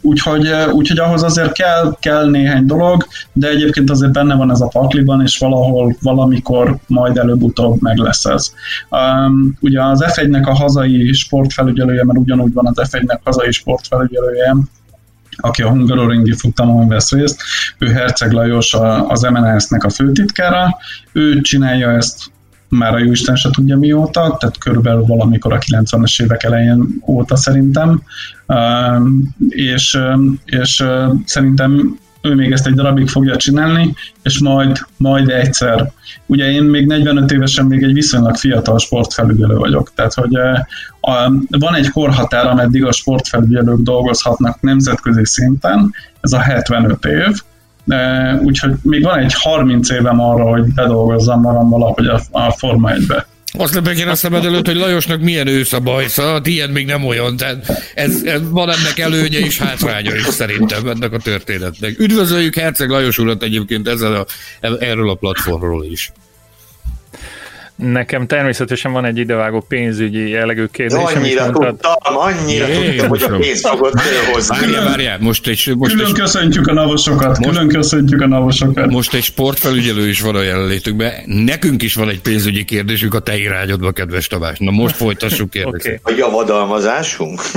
úgyhogy, 0.00 0.48
úgyhogy 0.72 0.98
ahhoz 0.98 1.22
azért 1.22 1.52
kell, 1.52 1.96
kell 2.00 2.30
néhány 2.30 2.66
dolog, 2.66 3.06
de 3.32 3.48
egyébként 3.48 3.90
azért 3.90 4.12
benne 4.12 4.34
van 4.34 4.50
ez 4.50 4.60
a 4.60 4.66
pakliban, 4.66 5.22
és 5.22 5.38
valahol, 5.38 5.96
valamikor 6.00 6.76
majd 6.86 7.16
előbb-utóbb 7.16 7.80
meg 7.80 7.96
lesz 7.96 8.24
ez. 8.24 8.52
Um, 8.90 9.56
ugye 9.60 9.82
az 9.82 10.04
F1-nek 10.06 10.46
a 10.46 10.54
hazai 10.54 11.12
sportfelügyelője, 11.12 12.04
mert 12.04 12.18
ugyanúgy 12.18 12.52
van 12.52 12.66
az 12.66 12.88
F1-nek 12.90 13.18
hazai 13.24 13.52
sportfelügyelője, 13.52 14.56
aki 15.36 15.62
a 15.62 15.68
Hungaroringi 15.68 16.32
futamon 16.32 16.88
vesz 16.88 17.12
részt, 17.12 17.42
ő 17.78 17.86
Herceg 17.86 18.32
Lajos 18.32 18.74
az 19.08 19.22
MNS-nek 19.22 19.84
a 19.84 19.90
főtitkára, 19.90 20.76
ő 21.12 21.40
csinálja 21.40 21.90
ezt 21.90 22.30
már 22.68 22.94
a 22.94 22.98
jóisten 22.98 23.36
se 23.36 23.50
tudja 23.50 23.78
mióta, 23.78 24.36
tehát 24.40 24.58
körülbelül 24.58 25.04
valamikor 25.04 25.52
a 25.52 25.58
90-es 25.58 26.22
évek 26.22 26.42
elején 26.42 27.02
óta 27.06 27.36
szerintem, 27.36 28.02
és, 29.48 29.98
és 30.44 30.84
szerintem 31.24 31.98
ő 32.22 32.34
még 32.34 32.52
ezt 32.52 32.66
egy 32.66 32.74
darabig 32.74 33.08
fogja 33.08 33.36
csinálni, 33.36 33.94
és 34.22 34.38
majd, 34.40 34.78
majd 34.96 35.28
egyszer. 35.28 35.92
Ugye 36.26 36.50
én 36.50 36.62
még 36.62 36.86
45 36.86 37.32
évesen 37.32 37.66
még 37.66 37.82
egy 37.82 37.92
viszonylag 37.92 38.36
fiatal 38.36 38.78
sportfelügyelő 38.78 39.54
vagyok, 39.54 39.92
tehát 39.94 40.14
hogy 40.14 40.36
van 41.48 41.74
egy 41.74 41.90
korhatár, 41.90 42.46
ameddig 42.46 42.84
a 42.84 42.92
sportfelügyelők 42.92 43.80
dolgozhatnak 43.80 44.60
nemzetközi 44.60 45.24
szinten, 45.24 45.94
ez 46.20 46.32
a 46.32 46.40
75 46.40 47.04
év, 47.04 47.40
úgyhogy 48.42 48.74
még 48.82 49.02
van 49.02 49.18
egy 49.18 49.34
30 49.34 49.90
évem 49.90 50.20
arra, 50.20 50.44
hogy 50.44 50.74
bedolgozzam 50.74 51.40
magam 51.40 51.68
valahogy 51.68 52.06
a, 52.06 52.20
a 52.30 52.50
Forma 52.50 52.90
1-be. 52.92 53.26
Azt 53.58 53.80
nem 53.80 54.08
a 54.08 54.14
szemed 54.14 54.44
előtt, 54.44 54.66
hogy 54.66 54.76
Lajosnak 54.76 55.20
milyen 55.20 55.46
ősz 55.46 55.72
a 55.72 55.80
bajsza, 55.80 56.34
a 56.34 56.40
tiéd 56.40 56.70
még 56.70 56.86
nem 56.86 57.04
olyan, 57.04 57.36
tehát 57.36 57.92
ez, 57.94 58.22
ez 58.24 58.40
van 58.50 58.70
ennek 58.70 58.98
előnye 58.98 59.38
és 59.38 59.58
hátránya 59.58 60.14
is 60.14 60.24
szerintem 60.24 60.88
ennek 60.88 61.12
a 61.12 61.18
történetnek. 61.18 61.98
Üdvözöljük 61.98 62.54
Herceg 62.54 62.90
Lajos 62.90 63.18
urat 63.18 63.42
egyébként 63.42 63.88
ezzel 63.88 64.14
a, 64.14 64.26
erről 64.60 65.10
a 65.10 65.14
platformról 65.14 65.84
is. 65.84 66.12
Nekem 67.76 68.26
természetesen 68.26 68.92
van 68.92 69.04
egy 69.04 69.18
idevágó 69.18 69.64
pénzügyi 69.68 70.28
jellegű 70.28 70.64
kérdésem. 70.66 71.22
Annyira 71.22 71.42
mondtad... 71.42 71.68
tudtam, 71.68 72.16
annyira 72.16 72.66
Jé, 72.66 72.88
tudtam, 72.88 73.08
hogy 73.08 73.22
a 73.22 73.36
pénzt 73.36 73.66
fogod 73.66 73.92
hozni. 74.32 74.56
Várjál, 74.58 74.84
várjál, 74.84 75.18
most 75.20 75.46
egy... 75.46 75.72
Most 75.76 75.92
külön 75.92 76.06
egy, 76.06 76.12
köszöntjük 76.12 76.66
a 76.66 76.72
navosokat, 76.72 77.38
most, 77.38 77.50
külön 77.50 77.68
köszöntjük 77.68 78.20
a 78.20 78.26
navosokat. 78.26 78.90
Most 78.90 79.14
egy 79.14 79.22
sportfelügyelő 79.22 80.08
is 80.08 80.20
van 80.20 80.34
a 80.34 80.42
jelenlétünkben. 80.42 81.12
Nekünk 81.26 81.82
is 81.82 81.94
van 81.94 82.08
egy 82.08 82.20
pénzügyi 82.20 82.64
kérdésünk 82.64 83.14
a 83.14 83.20
te 83.20 83.36
irányodba, 83.36 83.92
kedves 83.92 84.26
Tamás. 84.26 84.58
Na 84.58 84.70
most 84.70 84.96
folytassuk 84.96 85.50
kérdést. 85.50 85.86
Okay. 85.86 86.14
A 86.14 86.18
javadalmazásunk? 86.18 87.40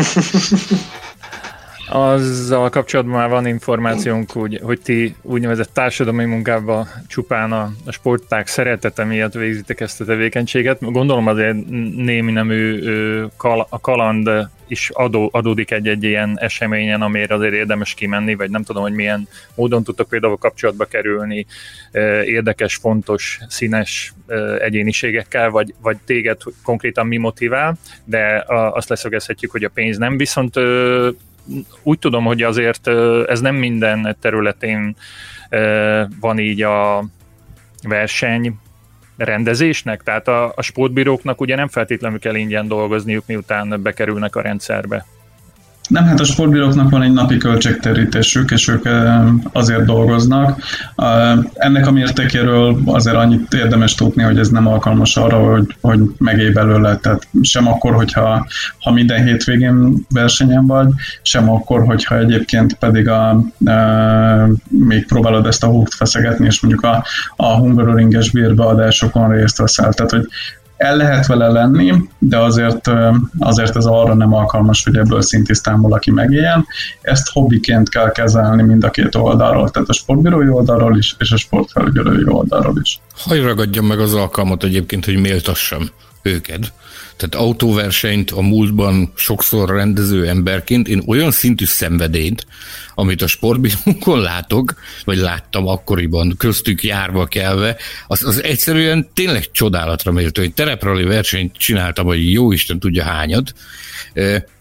Azzal 1.90 2.70
kapcsolatban 2.70 3.16
már 3.16 3.30
van 3.30 3.48
információnk, 3.48 4.36
úgy, 4.36 4.60
hogy 4.64 4.82
ti 4.82 5.16
úgynevezett 5.22 5.74
társadalmi 5.74 6.26
munkában 6.26 6.88
csupán 7.08 7.52
a, 7.52 7.72
a 7.86 7.92
sporták 7.92 8.48
szeretete 8.48 9.04
miatt 9.04 9.34
végzitek 9.34 9.80
ezt 9.80 10.02
a 10.02 10.06
tevékenységet. 10.06 10.78
Gondolom 10.92 11.28
azért 11.28 11.66
némi 11.96 12.32
nemű 12.32 12.80
kal, 13.38 13.68
a 13.70 13.80
kaland 13.80 14.30
is 14.68 14.90
adó, 14.94 15.30
adódik 15.32 15.72
egy-egy 15.72 16.04
ilyen 16.04 16.38
eseményen, 16.40 17.02
amire 17.02 17.36
azért 17.36 17.54
érdemes 17.54 17.94
kimenni, 17.94 18.36
vagy 18.36 18.50
nem 18.50 18.64
tudom, 18.64 18.84
hogy 18.84 18.94
milyen 18.94 19.28
módon 19.56 19.84
tudtok 19.84 20.10
például 20.10 20.38
kapcsolatba 20.38 20.86
kerülni 20.86 21.46
érdekes, 22.26 22.76
fontos, 22.76 23.40
színes 23.48 24.14
egyéniségekkel, 24.60 25.50
vagy, 25.50 25.74
vagy 25.82 25.98
téged 26.06 26.38
konkrétan 26.64 27.08
mi 27.08 27.18
motivál, 27.18 27.78
de 28.04 28.44
azt 28.48 28.90
leszögezhetjük, 28.90 29.52
hogy 29.52 29.64
a 29.64 29.70
pénz 29.74 29.98
nem, 29.98 30.18
viszont 30.18 30.56
úgy 31.84 32.00
tudom, 32.00 32.26
hogy 32.26 32.42
azért 32.42 32.88
ez 33.28 33.40
nem 33.40 33.56
minden 33.56 34.16
területén 34.22 34.96
van 36.20 36.40
így 36.40 36.62
a 36.62 37.06
verseny 37.84 38.60
rendezésnek, 39.18 40.04
tehát 40.04 40.28
a, 40.28 40.52
a 40.56 40.62
sportbíróknak 40.62 41.42
ugye 41.42 41.56
nem 41.56 41.68
feltétlenül 41.68 42.20
kell 42.20 42.36
ingyen 42.36 42.68
dolgozniuk, 42.68 43.24
miután 43.28 43.82
bekerülnek 43.82 44.36
a 44.36 44.42
rendszerbe. 44.42 45.06
Nem, 45.88 46.06
hát 46.06 46.20
a 46.20 46.24
sportbíróknak 46.24 46.90
van 46.90 47.02
egy 47.02 47.14
napi 47.14 47.38
költségterítésük, 47.38 48.52
és 48.52 48.68
ők 48.68 48.88
azért 49.52 49.86
dolgoznak. 49.86 50.62
Ennek 51.54 51.88
a 51.88 51.92
mértékéről 51.92 52.78
azért 52.86 53.16
annyit 53.16 53.54
érdemes 53.54 53.96
tudni, 53.96 54.24
hogy 54.24 54.40
ez 54.40 54.50
nem 54.50 54.68
alkalmas 54.68 55.18
arra, 55.18 55.38
hogy, 55.38 55.76
hogy 55.82 56.00
megélj 56.18 56.50
belőle, 56.50 56.98
tehát 56.98 57.28
sem 57.42 57.68
akkor, 57.68 57.94
hogyha 57.94 58.48
ha 58.80 58.92
minden 58.92 59.24
hétvégén 59.24 60.06
versenyen 60.14 60.66
vagy, 60.68 60.88
sem 61.22 61.50
akkor, 61.50 61.86
hogyha 61.86 62.18
egyébként 62.18 62.74
pedig 62.74 63.10
a, 63.10 63.30
a, 63.30 63.42
még 64.68 65.06
próbálod 65.06 65.46
ezt 65.46 65.64
a 65.64 65.68
húgt 65.68 65.94
feszegetni, 65.94 66.46
és 66.46 66.62
mondjuk 66.62 66.84
a, 66.84 67.06
a 67.36 67.56
Hungaroringes 67.58 68.32
bérbeadásokon 68.32 69.30
részt 69.30 69.58
veszel. 69.58 69.94
Tehát, 69.94 70.12
hogy 70.12 70.28
el 70.78 70.96
lehet 70.96 71.26
vele 71.26 71.48
lenni, 71.48 71.94
de 72.20 72.38
azért, 72.38 72.92
azért 73.40 73.76
ez 73.76 73.86
arra 73.86 74.14
nem 74.14 74.34
alkalmas, 74.34 74.84
hogy 74.84 74.98
ebből 74.98 75.22
szintisztán 75.22 75.82
valaki 75.82 76.12
megéljen. 76.12 76.66
Ezt 77.02 77.30
hobbiként 77.30 77.90
kell 77.90 78.12
kezelni 78.12 78.64
mind 78.64 78.84
a 78.84 78.90
két 78.90 79.16
oldalról, 79.16 79.70
tehát 79.70 79.90
a 79.90 79.94
sportbírói 79.94 80.50
oldalról 80.50 80.98
is, 80.98 81.16
és 81.20 81.32
a 81.32 81.38
sportfelügyelői 81.38 82.24
oldalról 82.28 82.80
is. 82.82 83.00
Hagy 83.16 83.44
ragadjam 83.44 83.86
meg 83.86 84.00
az 84.00 84.14
alkalmat 84.14 84.64
egyébként, 84.64 85.06
hogy 85.06 85.20
méltassam 85.20 85.90
őket. 86.22 86.74
Tehát 87.18 87.36
autóversenyt 87.36 88.32
a 88.32 88.42
múltban 88.42 89.12
sokszor 89.16 89.70
rendező 89.70 90.28
emberként 90.28 90.88
én 90.88 91.04
olyan 91.06 91.32
szintű 91.32 91.66
szenvedélyt, 91.66 92.46
amit 92.96 93.22
a 93.22 93.28
sportbírókon 93.28 94.20
látok, 94.20 94.74
vagy 95.06 95.18
láttam 95.18 95.68
akkoriban, 95.68 96.36
köztük 96.38 96.84
járva 96.84 97.26
kelve, 97.26 97.78
az, 98.08 98.24
az 98.24 98.44
egyszerűen 98.44 99.10
tényleg 99.14 99.52
csodálatra 99.52 100.12
méltó. 100.12 100.42
Egy 100.42 100.54
tereprali 100.54 101.04
versenyt 101.04 101.58
csináltam, 101.58 102.06
hogy 102.06 102.32
jó 102.32 102.52
Isten 102.52 102.80
tudja 102.80 103.04
hányat. 103.04 103.54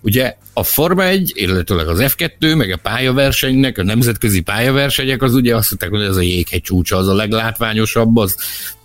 Ugye 0.01 0.37
a 0.53 0.63
Forma 0.63 1.05
1, 1.05 1.33
illetőleg 1.35 1.89
az 1.89 1.99
F2, 2.03 2.57
meg 2.57 2.71
a 2.71 2.77
pályaversenynek, 2.77 3.79
a 3.79 3.83
nemzetközi 3.83 4.41
pályaversenyek, 4.41 5.23
az 5.23 5.35
ugye 5.35 5.57
azt 5.57 5.69
mondták, 5.71 6.01
hogy 6.01 6.09
ez 6.09 6.17
a 6.17 6.21
jéghegy 6.21 6.63
csúcsa, 6.63 6.97
az 6.97 7.09
a 7.09 7.15
leglátványosabb, 7.15 8.17
az 8.17 8.37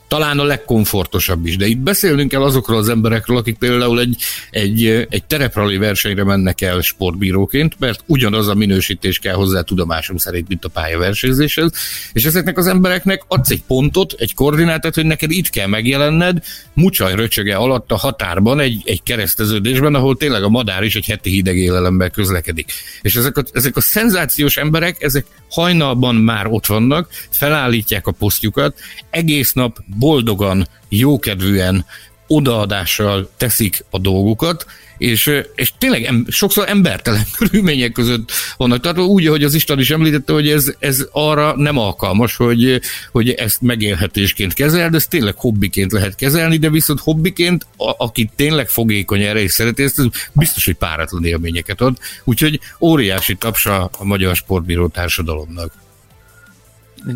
talán 0.09 0.39
a 0.39 0.43
legkomfortosabb 0.43 1.45
is, 1.45 1.57
de 1.57 1.65
itt 1.65 1.77
beszélnünk 1.77 2.29
kell 2.29 2.41
azokról 2.41 2.77
az 2.77 2.89
emberekről, 2.89 3.37
akik 3.37 3.57
például 3.57 3.99
egy, 3.99 4.17
egy, 4.49 5.07
egy 5.09 5.23
tereprali 5.23 5.77
versenyre 5.77 6.23
mennek 6.23 6.61
el 6.61 6.81
sportbíróként, 6.81 7.79
mert 7.79 8.03
ugyanaz 8.05 8.47
a 8.47 8.53
minősítés 8.53 9.19
kell 9.19 9.33
hozzá 9.33 9.61
tudomásom 9.61 10.17
szerint, 10.17 10.47
mint 10.47 10.65
a 10.65 10.69
pályaversenyzéshez, 10.69 11.71
és 12.13 12.25
ezeknek 12.25 12.57
az 12.57 12.67
embereknek 12.67 13.23
adsz 13.27 13.49
egy 13.49 13.63
pontot, 13.67 14.13
egy 14.17 14.33
koordinátát, 14.33 14.95
hogy 14.95 15.05
neked 15.05 15.31
itt 15.31 15.49
kell 15.49 15.67
megjelenned, 15.67 16.43
mucsaj 16.73 17.15
röcsöge 17.15 17.55
alatt 17.55 17.91
a 17.91 17.97
határban, 17.97 18.59
egy, 18.59 18.81
egy 18.85 19.03
kereszteződésben, 19.03 19.95
ahol 19.95 20.17
tényleg 20.17 20.43
a 20.43 20.49
madár 20.49 20.83
is 20.83 20.95
egy 20.95 21.05
heti 21.05 21.29
hideg 21.29 21.57
élelemben 21.57 22.11
közlekedik. 22.11 22.71
És 23.01 23.15
ezek 23.15 23.37
a, 23.37 23.43
ezek 23.51 23.75
a 23.75 23.81
szenzációs 23.81 24.57
emberek, 24.57 25.01
ezek 25.01 25.25
hajnalban 25.49 26.15
már 26.15 26.47
ott 26.47 26.65
vannak, 26.65 27.09
felállítják 27.29 28.07
a 28.07 28.11
posztjukat, 28.11 28.79
egész 29.09 29.53
nap 29.53 29.77
boldogan, 29.99 30.67
jókedvűen, 30.89 31.85
odaadással 32.27 33.29
teszik 33.37 33.85
a 33.89 33.99
dolgokat, 33.99 34.65
és, 34.97 35.31
és 35.55 35.73
tényleg 35.77 36.03
em, 36.03 36.25
sokszor 36.29 36.69
embertelen 36.69 37.23
körülmények 37.37 37.91
között 37.91 38.31
vannak. 38.57 38.81
Tehát 38.81 38.97
úgy, 38.97 39.27
hogy 39.27 39.43
az 39.43 39.53
Isten 39.53 39.79
is 39.79 39.89
említette, 39.89 40.33
hogy 40.33 40.49
ez, 40.49 40.73
ez 40.79 41.07
arra 41.11 41.53
nem 41.55 41.77
alkalmas, 41.77 42.35
hogy, 42.35 42.81
hogy 43.11 43.29
ezt 43.29 43.61
megélhetésként 43.61 44.53
kezel, 44.53 44.89
de 44.89 44.97
ezt 44.97 45.09
tényleg 45.09 45.35
hobbiként 45.35 45.91
lehet 45.91 46.15
kezelni, 46.15 46.57
de 46.57 46.69
viszont 46.69 46.99
hobbiként, 46.99 47.67
a, 47.77 47.93
aki 47.97 48.29
tényleg 48.35 48.69
fogékony 48.69 49.21
erre 49.21 49.41
és 49.41 49.51
szereti, 49.51 49.83
ezt 49.83 50.01
biztos, 50.33 50.65
hogy 50.65 50.75
páratlan 50.75 51.25
élményeket 51.25 51.81
ad. 51.81 51.97
Úgyhogy 52.23 52.59
óriási 52.79 53.35
tapsa 53.35 53.89
a 53.97 54.03
magyar 54.03 54.35
sportbíró 54.35 54.87
társadalomnak 54.87 55.71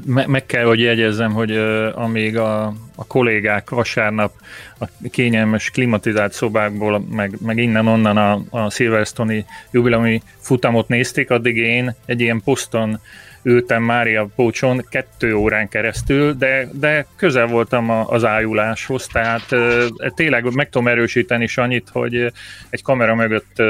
meg 0.05 0.45
kell, 0.45 0.63
hogy 0.65 0.79
jegyezzem, 0.79 1.31
hogy 1.31 1.51
uh, 1.51 1.87
amíg 1.93 2.37
a, 2.37 2.65
a 2.95 3.05
kollégák 3.07 3.69
vasárnap 3.69 4.33
a 4.79 4.85
kényelmes 5.11 5.69
klimatizált 5.69 6.33
szobákból, 6.33 7.05
meg, 7.09 7.37
meg 7.41 7.57
innen-onnan 7.57 8.17
a, 8.17 8.41
a 8.49 8.69
Silverstone-i 8.69 9.45
jubileumi 9.71 10.21
futamot 10.39 10.87
nézték, 10.87 11.29
addig 11.29 11.57
én 11.57 11.95
egy 12.05 12.21
ilyen 12.21 12.41
poszton 12.43 12.99
ültem 13.43 13.83
Mária 13.83 14.27
Pócson 14.35 14.85
kettő 14.89 15.35
órán 15.35 15.69
keresztül, 15.69 16.33
de, 16.33 16.69
de 16.71 17.05
közel 17.15 17.47
voltam 17.47 17.89
az 17.89 18.25
ájuláshoz, 18.25 19.07
tehát 19.07 19.51
e, 19.51 20.11
tényleg 20.15 20.53
meg 20.53 20.69
tudom 20.69 20.87
erősíteni 20.87 21.43
is 21.43 21.57
annyit, 21.57 21.89
hogy 21.91 22.31
egy 22.69 22.83
kamera 22.83 23.15
mögött 23.15 23.59
e, 23.59 23.63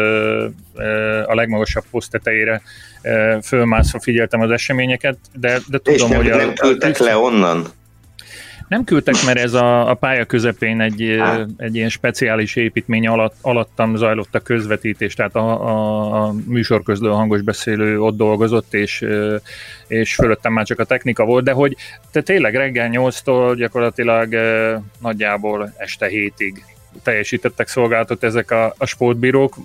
a 1.24 1.36
legmagasabb 1.36 1.84
poszt 1.92 2.12
tetejére 2.12 2.62
fölmászva 3.44 4.00
figyeltem 4.00 4.42
az 4.42 4.52
eseményeket, 4.52 5.18
de, 5.34 5.60
de 5.68 5.78
tudom, 5.78 5.94
És 5.94 6.02
nem, 6.02 6.16
hogy... 6.16 6.30
A, 6.30 6.36
nem 6.36 6.54
küldtek 6.54 6.98
le 6.98 7.18
onnan? 7.18 7.68
Nem 8.74 8.84
küldtek, 8.84 9.16
mert 9.26 9.40
ez 9.40 9.54
a, 9.54 9.90
a 9.90 9.94
pálya 9.94 10.26
közepén 10.26 10.82
egy, 10.82 11.22
egy 11.58 11.76
ilyen 11.76 11.90
speciális 11.90 12.56
építmény 12.56 13.08
alatt, 13.08 13.36
alattam 13.42 13.96
zajlott 13.96 14.36
a 14.36 14.40
közvetítés, 14.40 15.14
tehát 15.14 15.36
a, 15.36 15.68
a, 15.68 16.24
a 16.24 16.34
műsorközlő 16.46 17.10
hangos 17.10 17.42
beszélő 17.42 18.00
ott 18.02 18.18
dolgozott, 18.18 18.74
és, 18.74 19.06
és 19.88 20.16
fölöttem 20.16 20.54
már 20.54 20.66
csak 20.66 20.80
a 20.80 20.84
technika 20.84 21.26
volt, 21.26 21.44
de 21.44 21.52
hogy 21.52 21.76
te 22.12 22.22
tényleg 22.22 22.56
reggel 22.56 22.90
8-tól 22.92 23.54
gyakorlatilag 23.58 24.36
nagyjából 25.02 25.74
este 25.78 26.08
7-ig 26.10 26.54
teljesítettek 27.04 27.68
szolgálatot 27.68 28.24
ezek 28.24 28.52
a, 28.52 28.74
a 28.78 28.86
sportbírók, 28.86 29.56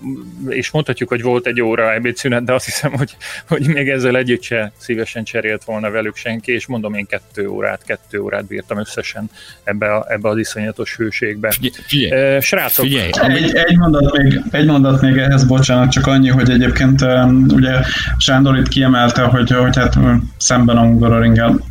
és 0.47 0.71
mondhatjuk, 0.71 1.09
hogy 1.09 1.21
volt 1.21 1.47
egy 1.47 1.61
óra 1.61 1.93
ebédszünet, 1.93 2.43
de 2.43 2.53
azt 2.53 2.65
hiszem, 2.65 2.91
hogy, 2.91 3.15
hogy 3.47 3.67
még 3.67 3.89
ezzel 3.89 4.17
együtt 4.17 4.41
se 4.41 4.71
szívesen 4.77 5.23
cserélt 5.23 5.63
volna 5.63 5.89
velük 5.89 6.15
senki, 6.15 6.51
és 6.51 6.67
mondom 6.67 6.93
én 6.93 7.05
kettő 7.05 7.47
órát, 7.47 7.83
kettő 7.85 8.19
órát 8.19 8.45
bírtam 8.45 8.79
összesen 8.79 9.29
ebbe, 9.63 9.95
a, 9.95 10.05
ebbe 10.09 10.29
az 10.29 10.37
iszonyatos 10.37 10.95
hőségbe. 10.95 11.51
Figyelj, 11.87 12.39
Srácok, 12.41 12.85
figyelj. 12.85 13.09
Egy, 13.21 13.55
egy, 13.55 13.77
mondat 13.77 14.17
még, 14.17 14.41
egy 14.51 14.65
mondat 14.65 15.01
még 15.01 15.17
ehhez, 15.17 15.43
bocsánat, 15.43 15.91
csak 15.91 16.07
annyi, 16.07 16.29
hogy 16.29 16.49
egyébként 16.49 17.05
ugye 17.47 17.73
Sándor 18.17 18.57
itt 18.57 18.67
kiemelte, 18.67 19.21
hogy, 19.21 19.51
hogy 19.51 19.75
hát 19.75 19.97
szemben 20.37 20.77
a 20.77 20.81
Hungaroringen 20.81 21.63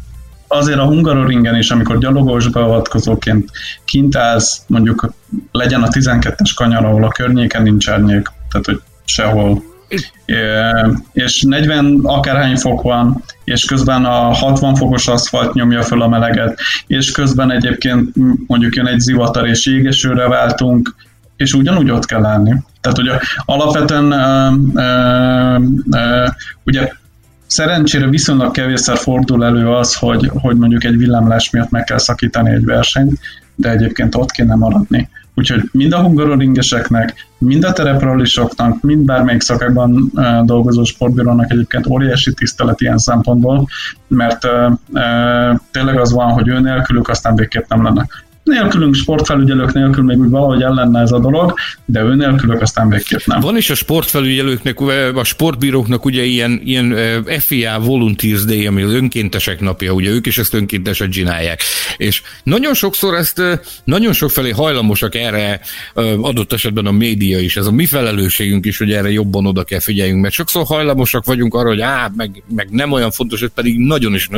azért 0.49 0.78
a 0.78 0.84
Hungaroringen 0.84 1.57
is, 1.57 1.70
amikor 1.70 1.99
gyalogos 1.99 2.49
beavatkozóként 2.49 3.51
kint 3.84 4.16
állsz, 4.16 4.62
mondjuk 4.66 5.12
legyen 5.53 5.82
a 5.82 5.88
12-es 5.88 6.51
kanyar, 6.57 6.84
ahol 6.84 7.05
a 7.05 7.09
környéken 7.09 7.62
nincs 7.62 7.88
árnyék, 7.88 8.26
tehát 8.51 8.66
hogy 8.66 8.80
sehol. 9.05 9.62
És 11.12 11.42
40 11.42 12.01
akárhány 12.03 12.57
fok 12.57 12.82
van, 12.82 13.24
és 13.44 13.64
közben 13.64 14.05
a 14.05 14.34
60 14.34 14.74
fokos 14.74 15.09
aszfalt 15.09 15.55
nyomja 15.55 15.82
föl 15.82 16.03
a 16.03 16.09
meleget, 16.09 16.61
és 16.86 17.11
közben 17.11 17.51
egyébként 17.51 18.11
mondjuk 18.46 18.74
jön 18.76 18.86
egy 18.86 19.01
zivatar 19.01 19.49
és 19.49 19.66
jégesőre 19.66 20.28
váltunk, 20.28 20.94
és 21.36 21.55
ugyanúgy 21.55 21.90
ott 21.90 22.05
kell 22.05 22.24
állni. 22.24 22.62
Tehát 22.80 22.99
ugye 22.99 23.18
alapvetően 23.44 24.12
uh, 24.12 24.53
uh, 24.74 25.62
uh, 25.90 26.28
ugye 26.64 26.92
Szerencsére 27.49 28.09
viszonylag 28.09 28.51
kevésszer 28.51 28.96
fordul 28.96 29.44
elő 29.44 29.68
az, 29.68 29.94
hogy, 29.94 30.30
hogy 30.34 30.57
mondjuk 30.57 30.84
egy 30.84 30.96
villámlás 30.96 31.51
miatt 31.51 31.70
meg 31.70 31.84
kell 31.84 31.99
szakítani 31.99 32.51
egy 32.51 32.64
versenyt, 32.64 33.18
de 33.55 33.70
egyébként 33.70 34.14
ott 34.14 34.30
kéne 34.30 34.55
maradni. 34.55 35.09
Úgyhogy 35.34 35.68
mind 35.72 35.92
a 35.92 36.01
hungaroringeseknek, 36.01 37.14
mind 37.38 37.64
a 37.64 37.72
terepralisoknak, 37.72 38.82
mind 38.82 39.05
bármelyik 39.05 39.40
szakában 39.40 40.12
dolgozó 40.44 40.84
sportbírónak 40.84 41.51
egyébként 41.53 41.86
óriási 41.86 42.34
tisztelet 42.34 42.80
ilyen 42.80 42.99
szempontból, 42.99 43.68
mert 44.07 44.44
uh, 44.44 44.72
uh, 44.88 45.59
tényleg 45.70 45.99
az 45.99 46.12
van, 46.12 46.30
hogy 46.30 46.49
ő 46.49 46.61
nélkülük 46.61 47.09
aztán 47.09 47.34
végképp 47.34 47.68
nem 47.68 47.82
lenne 47.82 48.07
nélkülünk, 48.49 48.94
sportfelügyelők 48.94 49.72
nélkül 49.72 50.05
még 50.05 50.18
úgy 50.18 50.30
valahogy 50.30 50.62
ellenne 50.62 51.01
ez 51.01 51.12
a 51.12 51.18
dolog, 51.18 51.55
de 51.84 52.03
ő 52.03 52.14
nélkülök 52.14 52.61
aztán 52.61 52.88
végképp 52.88 53.24
nem. 53.24 53.40
Van 53.40 53.57
is 53.57 53.70
a 53.70 53.74
sportfelügyelőknek, 53.74 54.80
a 55.14 55.24
sportbíróknak 55.24 56.05
ugye 56.05 56.22
ilyen, 56.22 56.61
ilyen 56.64 56.96
FIA 57.38 57.80
Volunteers 57.80 58.44
Day, 58.44 58.66
ami 58.66 58.82
az 58.82 58.92
önkéntesek 58.92 59.61
napja, 59.61 59.92
ugye 59.92 60.11
ők 60.11 60.26
is 60.26 60.38
ezt 60.38 60.55
önkéntesek 60.55 61.09
csinálják. 61.09 61.61
És 61.96 62.22
nagyon 62.42 62.74
sokszor 62.74 63.14
ezt, 63.14 63.42
nagyon 63.84 64.12
sok 64.12 64.30
felé 64.30 64.51
hajlamosak 64.51 65.14
erre 65.14 65.61
adott 66.20 66.53
esetben 66.53 66.86
a 66.86 66.92
média 66.92 67.38
is, 67.38 67.57
ez 67.57 67.66
a 67.66 67.72
mi 67.72 67.86
felelősségünk 67.86 68.66
is, 68.66 68.78
hogy 68.78 68.92
erre 68.92 69.11
jobban 69.11 69.46
oda 69.46 69.64
kell 69.64 69.80
figyeljünk, 69.80 70.20
mert 70.20 70.34
sokszor 70.34 70.64
hajlamosak 70.66 71.24
vagyunk 71.24 71.55
arra, 71.55 71.68
hogy 71.68 71.80
á, 71.80 72.11
meg, 72.16 72.42
meg 72.55 72.68
nem 72.70 72.92
olyan 72.92 73.11
fontos, 73.11 73.40
hogy 73.40 73.51
pedig 73.55 73.78
nagyon 73.78 74.14
is 74.14 74.28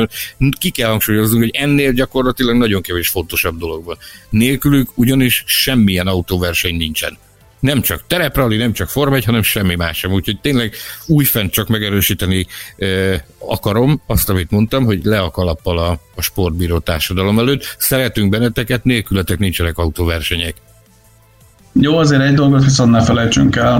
ki 0.59 0.69
kell 0.69 0.89
hangsúlyoznunk, 0.89 1.43
hogy 1.43 1.55
ennél 1.61 1.91
gyakorlatilag 1.91 2.55
nagyon 2.57 2.81
kevés 2.81 3.07
fontosabb 3.07 3.57
dolog 3.57 3.85
van. 3.85 3.97
Nélkülük 4.29 4.89
ugyanis 4.95 5.43
semmilyen 5.47 6.07
autóverseny 6.07 6.75
nincsen. 6.75 7.17
Nem 7.59 7.81
csak 7.81 8.03
tereprali, 8.07 8.57
nem 8.57 8.73
csak 8.73 8.89
Form 8.89 9.13
1, 9.13 9.25
hanem 9.25 9.41
semmi 9.41 9.75
más 9.75 9.97
sem. 9.97 10.11
Úgyhogy 10.11 10.39
tényleg 10.41 10.73
újfent 11.07 11.51
csak 11.51 11.67
megerősíteni 11.67 12.47
e, 12.77 12.87
akarom 13.37 14.01
azt, 14.07 14.29
amit 14.29 14.51
mondtam, 14.51 14.85
hogy 14.85 15.03
le 15.03 15.19
a 15.19 15.31
kalappal 15.31 15.77
a, 15.77 15.99
a 16.15 16.21
sportbíró 16.21 16.79
társadalom 16.79 17.39
előtt. 17.39 17.75
Szeretünk 17.77 18.29
benneteket, 18.29 18.83
nélkületek 18.83 19.39
nincsenek 19.39 19.77
autóversenyek. 19.77 20.55
Jó, 21.73 21.97
azért 21.97 22.21
egy 22.21 22.33
dolgot 22.33 22.63
viszont 22.63 22.91
ne 22.91 23.01
felejtsünk 23.01 23.55
el, 23.55 23.79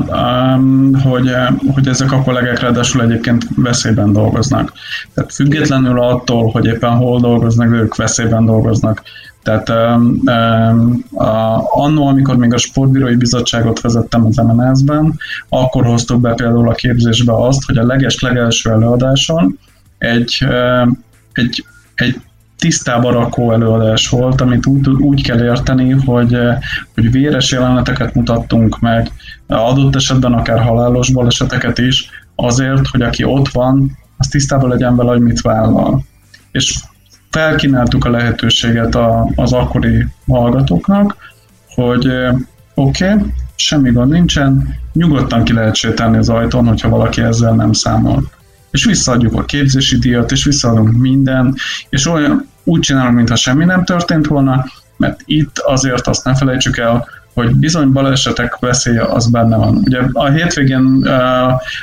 hogy, 1.04 1.32
hogy 1.74 1.88
ezek 1.88 2.12
a 2.12 2.22
kollégák 2.22 2.60
ráadásul 2.60 3.02
egyébként 3.02 3.48
veszélyben 3.56 4.14
dolgoznak. 4.14 4.74
Tehát 5.14 5.34
függetlenül 5.34 6.02
attól, 6.02 6.52
hogy 6.52 6.66
éppen 6.66 6.92
hol 6.92 7.20
dolgoznak, 7.20 7.72
ők 7.72 7.96
veszélyben 7.96 8.46
dolgoznak. 8.46 9.02
Tehát 9.44 9.70
um, 9.70 10.22
um, 10.26 11.04
annó, 11.70 12.08
amikor 12.08 12.38
még 12.38 12.54
a 12.54 12.58
sportbírói 12.58 13.16
bizottságot 13.16 13.82
vezettem 13.82 14.26
az 14.26 14.36
MNS-ben, 14.36 15.20
akkor 15.50 15.86
hoztuk 15.86 16.22
be 16.22 16.34
például 16.34 16.70
a 16.70 16.74
képzésbe 16.74 17.34
azt, 17.34 17.66
hogy 17.66 17.78
a 17.78 17.86
leges-legelső 17.86 18.72
előadáson 18.72 19.60
egy, 19.98 20.46
um, 20.50 21.04
egy, 21.34 21.66
egy 21.96 22.22
tisztába 22.62 23.12
rakó 23.12 23.52
előadás 23.52 24.10
volt, 24.10 24.42
amit 24.42 24.66
úgy, 24.66 24.88
úgy 24.88 25.24
kell 25.24 25.44
érteni, 25.44 25.92
hogy, 25.92 26.38
hogy 26.94 27.12
véres 27.12 27.52
jeleneteket 27.52 28.14
mutattunk 28.14 28.80
meg, 28.80 29.12
adott 29.48 29.96
esetben 29.96 30.34
akár 30.34 30.60
halálos 30.60 31.12
baleseteket 31.12 31.78
is, 31.78 32.10
azért, 32.36 32.88
hogy 32.88 33.02
aki 33.02 33.24
ott 33.24 33.48
van, 33.48 33.98
az 34.18 34.28
tisztában 34.28 34.70
legyen 34.70 34.96
vele, 34.96 35.10
hogy 35.10 35.22
mit 35.22 35.42
vállal. 35.42 36.04
És 36.52 36.84
felkínáltuk 37.32 38.06
a 38.06 38.10
lehetőséget 38.10 38.96
a, 38.96 39.30
az 39.36 39.54
akkori 39.54 40.06
hallgatóknak, 40.28 41.16
hogy 41.76 42.08
oké, 42.74 43.14
okay, 43.14 43.26
semmi 43.56 43.92
gond 43.92 44.12
nincsen, 44.12 44.76
nyugodtan 44.94 45.44
ki 45.44 45.54
lehet 45.54 45.76
sétálni 45.76 46.18
az 46.18 46.30
ajtón, 46.30 46.68
hogyha 46.68 46.90
valaki 46.90 47.22
ezzel 47.22 47.54
nem 47.54 47.74
számol. 47.74 48.30
És 48.72 48.86
visszaadjuk 48.86 49.34
a 49.34 49.46
képzési 49.46 49.98
díjat, 49.98 50.32
és 50.32 50.44
visszaadunk 50.44 50.98
minden, 50.98 51.56
és 51.90 52.08
olyan 52.08 52.50
úgy 52.64 52.80
csinálunk, 52.80 53.16
mintha 53.16 53.36
semmi 53.36 53.66
nem 53.66 53.86
történt 53.86 54.28
volna, 54.28 54.66
mert 54.98 55.22
itt 55.26 55.58
azért 55.58 56.08
azt 56.08 56.26
ne 56.26 56.36
felejtsük 56.36 56.78
el, 56.78 57.08
hogy 57.34 57.56
bizony 57.56 57.92
balesetek 57.92 58.60
veszélye 58.60 59.04
az 59.04 59.32
benne 59.32 59.58
van. 59.58 59.76
Ugye 59.76 60.00
a 60.14 60.30
hétvégén 60.30 61.08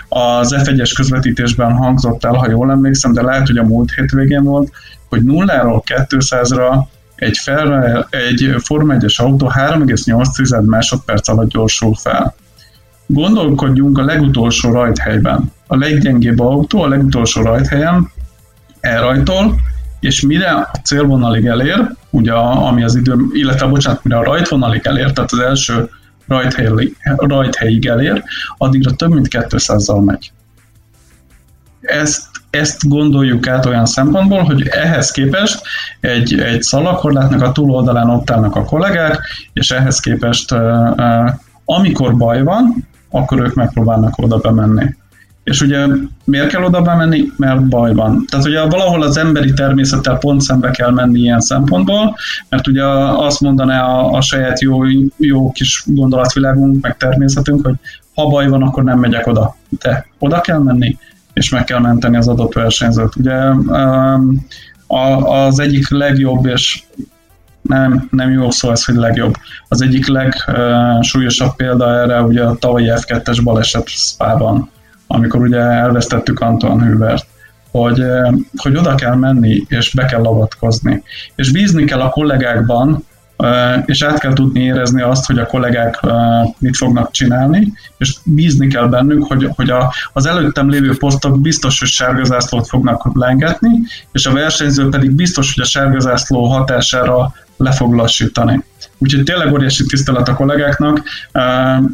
az 0.08 0.54
F1-es 0.58 0.92
közvetítésben 0.96 1.72
hangzott 1.72 2.24
el, 2.24 2.32
ha 2.32 2.50
jól 2.50 2.70
emlékszem, 2.70 3.12
de 3.12 3.22
lehet, 3.22 3.46
hogy 3.46 3.58
a 3.58 3.64
múlt 3.64 3.92
hétvégén 3.94 4.42
volt, 4.42 4.70
hogy 5.08 5.20
0-ról 5.24 5.82
200-ra 6.08 6.84
egy, 7.14 7.36
fel, 7.36 8.06
egy 8.10 8.54
Forma 8.58 8.94
1-es 8.98 9.20
autó 9.20 9.52
3,8 9.54 10.64
másodperc 10.66 11.28
alatt 11.28 11.48
gyorsul 11.48 11.94
fel. 11.94 12.34
Gondolkodjunk 13.06 13.98
a 13.98 14.04
legutolsó 14.04 14.72
rajthelyben. 14.72 15.52
A 15.66 15.76
leggyengébb 15.76 16.40
autó 16.40 16.82
a 16.82 16.88
legutolsó 16.88 17.42
rajthelyen 17.42 18.10
elrajtol, 18.80 19.60
és 20.00 20.20
mire 20.20 20.50
a 20.50 20.70
célvonalig 20.84 21.46
elér, 21.46 21.90
ugye 22.10 22.32
ami 22.32 22.82
az 22.82 22.94
idő, 22.94 23.16
illetve 23.32 23.66
bocsánat, 23.66 24.04
mire 24.04 24.18
a 24.18 24.24
rajtvonalig 24.24 24.80
elér, 24.84 25.12
tehát 25.12 25.32
az 25.32 25.38
első 25.38 25.90
rajthelyig, 26.26 26.96
rajthelyig 27.16 27.86
elér, 27.86 28.22
addigra 28.56 28.90
több 28.90 29.12
mint 29.12 29.28
200-zal 29.30 30.04
megy. 30.04 30.32
Ezt 31.80 32.26
ezt 32.50 32.88
gondoljuk 32.88 33.46
át 33.46 33.66
olyan 33.66 33.86
szempontból, 33.86 34.42
hogy 34.42 34.66
ehhez 34.66 35.10
képest 35.10 35.62
egy, 36.00 36.40
egy 36.40 36.62
szalakorlátnak 36.62 37.42
a 37.42 37.52
túloldalán 37.52 38.10
ott 38.10 38.30
állnak 38.30 38.56
a 38.56 38.64
kollégák, 38.64 39.20
és 39.52 39.70
ehhez 39.70 40.00
képest 40.00 40.54
amikor 41.64 42.16
baj 42.16 42.42
van, 42.42 42.88
akkor 43.10 43.40
ők 43.40 43.54
megpróbálnak 43.54 44.18
oda 44.18 44.36
bemenni. 44.36 44.94
És 45.48 45.60
ugye 45.60 45.86
miért 46.24 46.48
kell 46.48 46.62
oda 46.62 46.82
bemenni? 46.82 47.24
Mert 47.36 47.68
baj 47.68 47.94
van. 47.94 48.24
Tehát 48.30 48.46
ugye 48.46 48.62
valahol 48.62 49.02
az 49.02 49.16
emberi 49.16 49.52
természettel 49.52 50.18
pont 50.18 50.40
szembe 50.40 50.70
kell 50.70 50.90
menni 50.90 51.18
ilyen 51.18 51.40
szempontból, 51.40 52.16
mert 52.48 52.66
ugye 52.66 52.84
azt 52.86 53.40
mondaná 53.40 53.82
a, 53.82 54.10
a 54.10 54.20
saját 54.20 54.60
jó, 54.60 54.80
jó 55.16 55.52
kis 55.52 55.82
gondolatvilágunk, 55.86 56.82
meg 56.82 56.96
természetünk, 56.96 57.66
hogy 57.66 57.74
ha 58.14 58.26
baj 58.26 58.48
van, 58.48 58.62
akkor 58.62 58.84
nem 58.84 58.98
megyek 58.98 59.26
oda. 59.26 59.56
De 59.68 60.06
oda 60.18 60.40
kell 60.40 60.58
menni, 60.58 60.98
és 61.32 61.50
meg 61.50 61.64
kell 61.64 61.80
menteni 61.80 62.16
az 62.16 62.28
adott 62.28 62.52
versenyzőt. 62.52 63.16
Ugye 63.16 63.50
um, 63.50 64.46
az 64.86 65.58
egyik 65.58 65.90
legjobb, 65.90 66.46
és 66.46 66.82
nem, 67.62 68.08
nem 68.10 68.30
jó 68.30 68.50
szó 68.50 68.70
ez, 68.70 68.84
hogy 68.84 68.94
legjobb. 68.94 69.34
Az 69.68 69.82
egyik 69.82 70.06
legsúlyosabb 70.06 71.56
példa 71.56 72.00
erre 72.00 72.22
ugye 72.22 72.42
a 72.44 72.54
tavalyi 72.54 72.90
F2-es 72.94 73.40
baleset 73.42 73.88
Spában, 73.88 74.70
amikor 75.10 75.40
ugye 75.40 75.58
elvesztettük 75.58 76.40
Anton 76.40 76.82
Hübert 76.82 77.26
hogy, 77.70 78.04
hogy 78.56 78.76
oda 78.76 78.94
kell 78.94 79.14
menni, 79.14 79.64
és 79.68 79.94
be 79.94 80.04
kell 80.04 80.24
avatkozni. 80.24 81.02
És 81.34 81.50
bízni 81.50 81.84
kell 81.84 82.00
a 82.00 82.08
kollégákban, 82.08 83.06
és 83.84 84.02
át 84.02 84.18
kell 84.18 84.32
tudni 84.32 84.60
érezni 84.60 85.02
azt, 85.02 85.26
hogy 85.26 85.38
a 85.38 85.46
kollégák 85.46 86.00
mit 86.58 86.76
fognak 86.76 87.10
csinálni, 87.10 87.72
és 87.98 88.16
bízni 88.24 88.66
kell 88.66 88.86
bennük, 88.86 89.24
hogy, 89.24 89.50
hogy 89.56 89.70
a, 89.70 89.92
az 90.12 90.26
előttem 90.26 90.70
lévő 90.70 90.96
posztok 90.96 91.40
biztos, 91.40 91.78
hogy 91.78 91.88
sárgazászlót 91.88 92.68
fognak 92.68 93.10
lengetni, 93.14 93.70
és 94.12 94.26
a 94.26 94.32
versenyző 94.32 94.88
pedig 94.88 95.10
biztos, 95.10 95.54
hogy 95.54 95.64
a 95.64 95.66
sárgazászló 95.66 96.44
hatására 96.44 97.32
le 97.56 97.72
fog 97.72 97.92
lassítani. 97.92 98.64
Úgyhogy 98.98 99.22
tényleg 99.22 99.52
óriási 99.52 99.86
tisztelet 99.86 100.28
a 100.28 100.34
kollégáknak, 100.34 101.02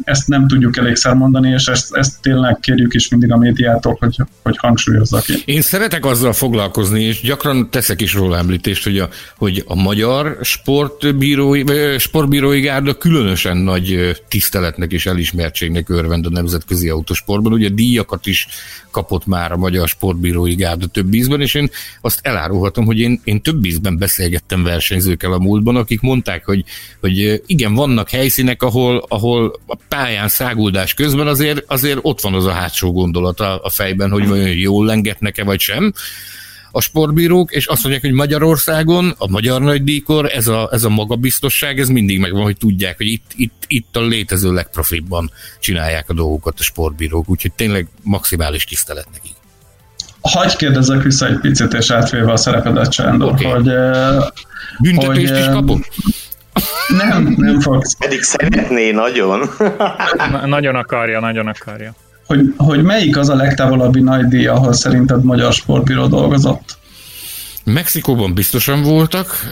ezt 0.03 0.27
nem 0.27 0.47
tudjuk 0.47 0.77
elégszer 0.77 1.13
mondani, 1.13 1.49
és 1.49 1.65
ezt, 1.65 1.95
ezt 1.95 2.21
tényleg 2.21 2.59
kérjük 2.59 2.93
is 2.93 3.09
mindig 3.09 3.31
a 3.31 3.37
médiától, 3.37 3.97
hogy, 3.99 4.17
hogy 4.43 4.57
hangsúlyozza 4.57 5.19
ki. 5.19 5.33
Én 5.45 5.61
szeretek 5.61 6.05
azzal 6.05 6.33
foglalkozni, 6.33 7.03
és 7.03 7.21
gyakran 7.21 7.69
teszek 7.69 8.01
is 8.01 8.13
róla 8.13 8.37
említést, 8.37 8.83
hogy 8.83 8.99
a, 8.99 9.09
hogy 9.37 9.63
a 9.67 9.75
magyar 9.75 10.37
sportbírói, 10.41 11.63
sportbírói 11.97 12.59
gárda 12.59 12.93
különösen 12.93 13.57
nagy 13.57 14.17
tiszteletnek 14.27 14.91
és 14.91 15.05
elismertségnek 15.05 15.89
örvend 15.89 16.25
a 16.25 16.29
nemzetközi 16.29 16.89
autosportban. 16.89 17.53
Ugye 17.53 17.69
díjakat 17.69 18.25
is 18.25 18.47
kapott 18.91 19.25
már 19.25 19.51
a 19.51 19.57
magyar 19.57 19.87
sportbírói 19.87 20.55
gárda 20.55 20.87
több 20.87 21.13
ízben, 21.13 21.41
és 21.41 21.53
én 21.53 21.69
azt 22.01 22.19
elárulhatom, 22.21 22.85
hogy 22.85 22.99
én, 22.99 23.21
én 23.23 23.41
több 23.41 23.65
ízben 23.65 23.97
beszélgettem 23.97 24.63
versenyzőkkel 24.63 25.31
a 25.31 25.39
múltban, 25.39 25.75
akik 25.75 26.01
mondták, 26.01 26.45
hogy, 26.45 26.63
hogy 26.99 27.41
igen, 27.45 27.73
vannak 27.73 28.09
helyszínek, 28.09 28.63
ahol, 28.63 29.05
ahol 29.07 29.59
a 29.67 29.77
pályán 29.87 30.27
száguldás 30.27 30.93
közben 30.93 31.27
azért, 31.27 31.63
azért 31.67 31.99
ott 32.01 32.21
van 32.21 32.33
az 32.33 32.45
a 32.45 32.51
hátsó 32.51 32.91
gondolat 32.91 33.39
a, 33.39 33.59
a 33.63 33.69
fejben, 33.69 34.11
hogy 34.11 34.27
vajon 34.27 34.49
jól 34.49 34.85
lengetnek-e 34.85 35.43
vagy 35.43 35.59
sem 35.59 35.93
a 36.75 36.81
sportbírók, 36.81 37.51
és 37.51 37.65
azt 37.65 37.81
mondják, 37.81 38.03
hogy 38.03 38.13
Magyarországon, 38.13 39.15
a 39.17 39.29
magyar 39.29 39.61
nagydíjkor 39.61 40.31
ez 40.33 40.47
a, 40.47 40.69
ez 40.71 40.83
a 40.83 40.89
magabiztosság, 40.89 41.79
ez 41.79 41.89
mindig 41.89 42.19
megvan, 42.19 42.43
hogy 42.43 42.57
tudják, 42.57 42.97
hogy 42.97 43.07
itt, 43.07 43.31
itt, 43.35 43.63
itt 43.67 43.95
a 43.95 44.01
létező 44.01 44.53
legprofibban 44.53 45.31
csinálják 45.59 46.09
a 46.09 46.13
dolgokat 46.13 46.59
a 46.59 46.63
sportbírók, 46.63 47.29
úgyhogy 47.29 47.53
tényleg 47.53 47.87
maximális 48.03 48.63
tisztelet 48.63 49.07
nekik. 49.13 49.31
Hagy 50.21 50.55
kérdezzek 50.55 51.01
vissza 51.01 51.27
egy 51.27 51.39
picit, 51.39 51.73
és 51.73 51.91
átvéve 51.91 52.31
a 52.31 52.37
szerepedet, 52.37 52.91
Csándor, 52.91 53.31
okay. 53.31 53.45
hogy... 53.45 53.63
Büntetést 54.79 55.31
hogy, 55.31 55.39
is 55.39 55.45
kapok? 55.45 55.85
Nem, 56.87 57.33
nem 57.37 57.59
fogsz. 57.59 57.95
Pedig 57.95 58.21
szeretné 58.21 58.91
nagyon. 58.91 59.49
Na, 60.31 60.45
nagyon 60.45 60.75
akarja, 60.75 61.19
nagyon 61.19 61.47
akarja 61.47 61.95
hogy, 62.25 62.53
hogy 62.57 62.83
melyik 62.83 63.17
az 63.17 63.29
a 63.29 63.35
legtávolabbi 63.35 64.01
nagy 64.01 64.25
díj, 64.27 64.47
ahol 64.47 64.73
szerinted 64.73 65.23
magyar 65.23 65.53
sportbíró 65.53 66.07
dolgozott? 66.07 66.77
Mexikóban 67.63 68.33
biztosan 68.33 68.81
voltak, 68.81 69.51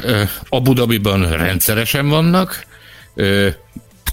Abu 0.50 0.74
Dhabiban 0.74 1.32
rendszeresen 1.32 2.10
vannak, 2.10 2.66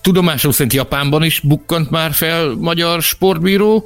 tudomásom 0.00 0.50
szerint 0.50 0.72
Japánban 0.72 1.22
is 1.22 1.40
bukkant 1.40 1.90
már 1.90 2.12
fel 2.12 2.54
magyar 2.58 3.02
sportbíró, 3.02 3.84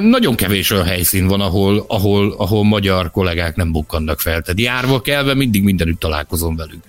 nagyon 0.00 0.34
kevés 0.34 0.70
olyan 0.70 0.84
helyszín 0.84 1.26
van, 1.26 1.40
ahol, 1.40 1.84
ahol, 1.88 2.34
ahol 2.38 2.64
magyar 2.64 3.10
kollégák 3.10 3.56
nem 3.56 3.72
bukkannak 3.72 4.20
fel. 4.20 4.42
Tehát 4.42 4.60
járva 4.60 5.00
kelve 5.00 5.34
mindig 5.34 5.62
mindenütt 5.62 6.00
találkozom 6.00 6.56
velük. 6.56 6.82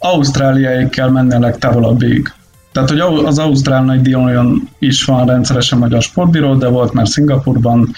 Ausztráliáig 0.00 0.88
kell 0.88 1.08
menni 1.08 1.34
a 1.34 1.38
legtávolabbig. 1.38 2.32
Tehát, 2.72 2.88
hogy 2.88 3.00
az 3.00 3.38
Ausztrál 3.38 3.84
nagy 3.84 4.14
olyan 4.14 4.68
is 4.78 5.04
van 5.04 5.26
rendszeresen 5.26 5.78
magyar 5.78 6.02
sportbíró, 6.02 6.54
de 6.54 6.68
volt 6.68 6.92
már 6.92 7.08
Szingapurban, 7.08 7.88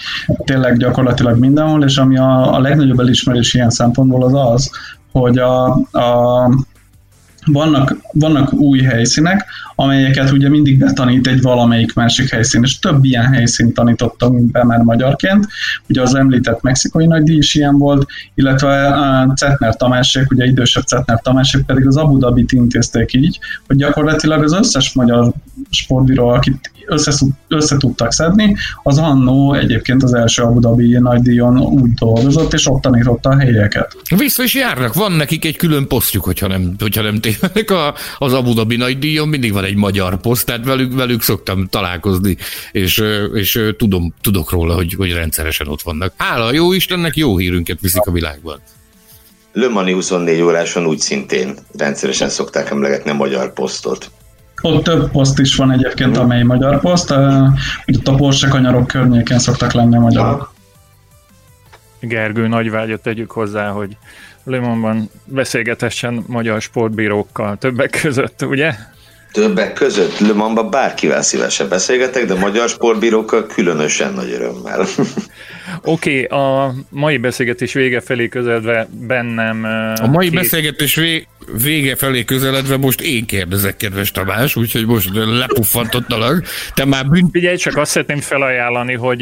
tényleg 0.45 0.77
gyakorlatilag 0.77 1.39
mindenhol, 1.39 1.83
és 1.83 1.97
ami 1.97 2.17
a, 2.17 2.53
a 2.53 2.59
legnagyobb 2.59 2.99
elismerés 2.99 3.53
ilyen 3.53 3.69
szempontból 3.69 4.23
az 4.23 4.33
az, 4.33 4.71
hogy 5.11 5.37
a, 5.37 5.65
a 5.91 6.49
vannak, 7.45 7.97
vannak 8.11 8.53
új 8.53 8.81
helyszínek, 8.81 9.45
amelyeket 9.75 10.31
ugye 10.31 10.49
mindig 10.49 10.77
betanít 10.77 11.27
egy 11.27 11.41
valamelyik 11.41 11.93
másik 11.93 12.29
helyszín, 12.29 12.63
és 12.63 12.79
több 12.79 13.03
ilyen 13.03 13.25
helyszínt 13.25 13.73
tanítottam 13.73 14.51
be 14.51 14.63
már 14.63 14.79
magyarként. 14.79 15.47
Ugye 15.89 16.01
az 16.01 16.15
említett 16.15 16.61
mexikói 16.61 17.05
nagydíj 17.05 17.37
is 17.37 17.55
ilyen 17.55 17.77
volt, 17.77 18.05
illetve 18.33 18.87
a 18.87 19.33
Cetner 19.33 19.75
Tamásék, 19.75 20.31
ugye 20.31 20.45
idősebb 20.45 20.83
Cetner 20.83 21.19
Tamásék 21.21 21.65
pedig 21.65 21.87
az 21.87 21.97
Abu 21.97 22.17
Dhabi-t 22.17 22.51
intézték 22.51 23.13
így, 23.13 23.39
hogy 23.67 23.77
gyakorlatilag 23.77 24.43
az 24.43 24.53
összes 24.53 24.93
magyar 24.93 25.33
sportbíró, 25.69 26.27
akit 26.27 26.71
össze, 26.85 27.77
tudtak 27.77 28.11
szedni, 28.13 28.55
az 28.83 28.97
annó 28.97 29.53
egyébként 29.53 30.03
az 30.03 30.13
első 30.13 30.43
Abu 30.43 30.59
Dhabi 30.59 30.97
nagydíjon 30.99 31.59
úgy 31.59 31.93
dolgozott, 31.93 32.53
és 32.53 32.67
ott 32.67 32.81
tanította 32.81 33.29
a 33.29 33.37
helyeket. 33.37 33.97
Vissza 34.17 34.43
is 34.43 34.53
járnak, 34.53 34.93
van 34.93 35.11
nekik 35.11 35.45
egy 35.45 35.57
külön 35.57 35.87
posztjuk, 35.87 36.23
hogyha 36.23 36.47
nem, 36.47 36.75
hogyha 36.79 37.01
nem 37.01 37.19
tévedek 37.19 37.71
a, 37.71 37.93
az 38.17 38.33
Abu 38.33 38.53
Dhabi 38.53 38.75
nagydíjon, 38.75 39.27
mindig 39.27 39.53
van 39.53 39.63
egy 39.63 39.75
magyar 39.75 40.21
poszt, 40.21 40.45
tehát 40.45 40.65
velük, 40.65 40.93
velük 40.93 41.21
szoktam 41.21 41.67
találkozni, 41.69 42.37
és, 42.71 43.03
és 43.33 43.59
tudom, 43.77 44.13
tudok 44.21 44.51
róla, 44.51 44.75
hogy, 44.75 44.93
hogy 44.93 45.11
rendszeresen 45.11 45.67
ott 45.67 45.81
vannak. 45.81 46.13
Hála 46.17 46.53
jó 46.53 46.73
Istennek, 46.73 47.15
jó 47.15 47.37
hírünket 47.37 47.79
viszik 47.81 48.05
a 48.05 48.11
világban. 48.11 48.59
Le 49.53 49.67
Mani 49.67 49.93
24 49.93 50.41
óráson 50.41 50.85
úgy 50.85 50.99
szintén 50.99 51.55
rendszeresen 51.77 52.29
szokták 52.29 52.69
emlegetni 52.69 53.09
a 53.09 53.13
magyar 53.13 53.53
posztot. 53.53 54.11
Ott 54.65 54.83
több 54.83 55.11
poszt 55.11 55.39
is 55.39 55.55
van 55.55 55.71
egyébként, 55.71 56.17
amely 56.17 56.43
magyar 56.43 56.79
poszt. 56.79 57.13
Itt 57.85 58.07
a 58.07 58.15
Porsche 58.15 58.47
kanyarok 58.47 58.87
környéken 58.87 59.39
szoktak 59.39 59.71
lenni 59.71 59.95
a 59.95 59.99
magyarok. 59.99 60.53
Gergő 61.99 62.47
nagyvágyat 62.47 63.01
tegyük 63.01 63.31
hozzá, 63.31 63.69
hogy 63.69 63.97
Limonban 64.43 65.09
beszélgetessen 65.25 66.23
magyar 66.27 66.61
sportbírókkal 66.61 67.57
többek 67.57 67.99
között, 68.01 68.41
ugye? 68.41 68.73
Többek 69.33 69.73
között 69.73 70.19
Le 70.19 70.33
Mansban 70.33 70.69
bárkivel 70.69 71.21
szívesen 71.21 71.69
beszélgetek, 71.69 72.25
de 72.25 72.33
magyar 72.33 72.69
sportbírókkal 72.69 73.45
különösen 73.45 74.13
nagy 74.13 74.31
örömmel. 74.31 74.85
Oké, 75.81 76.23
okay, 76.23 76.39
a 76.39 76.73
mai 76.89 77.17
beszélgetés 77.17 77.73
vége 77.73 78.01
felé 78.01 78.27
közeledve 78.27 78.87
bennem... 78.91 79.63
A 80.01 80.07
mai 80.07 80.29
két... 80.29 80.35
beszélgetés 80.35 80.99
vége 81.63 81.95
felé 81.95 82.23
közeledve 82.23 82.77
most 82.77 83.01
én 83.01 83.25
kérdezek, 83.25 83.77
kedves 83.77 84.11
Tamás, 84.11 84.55
úgyhogy 84.55 84.85
most 84.85 85.09
lepuffantottalak. 85.13 86.43
Te 86.73 86.85
már 86.85 87.07
bűn... 87.07 87.29
Figyelj, 87.31 87.55
csak 87.55 87.77
azt 87.77 87.91
szeretném 87.91 88.19
felajánlani, 88.19 88.93
hogy 88.93 89.21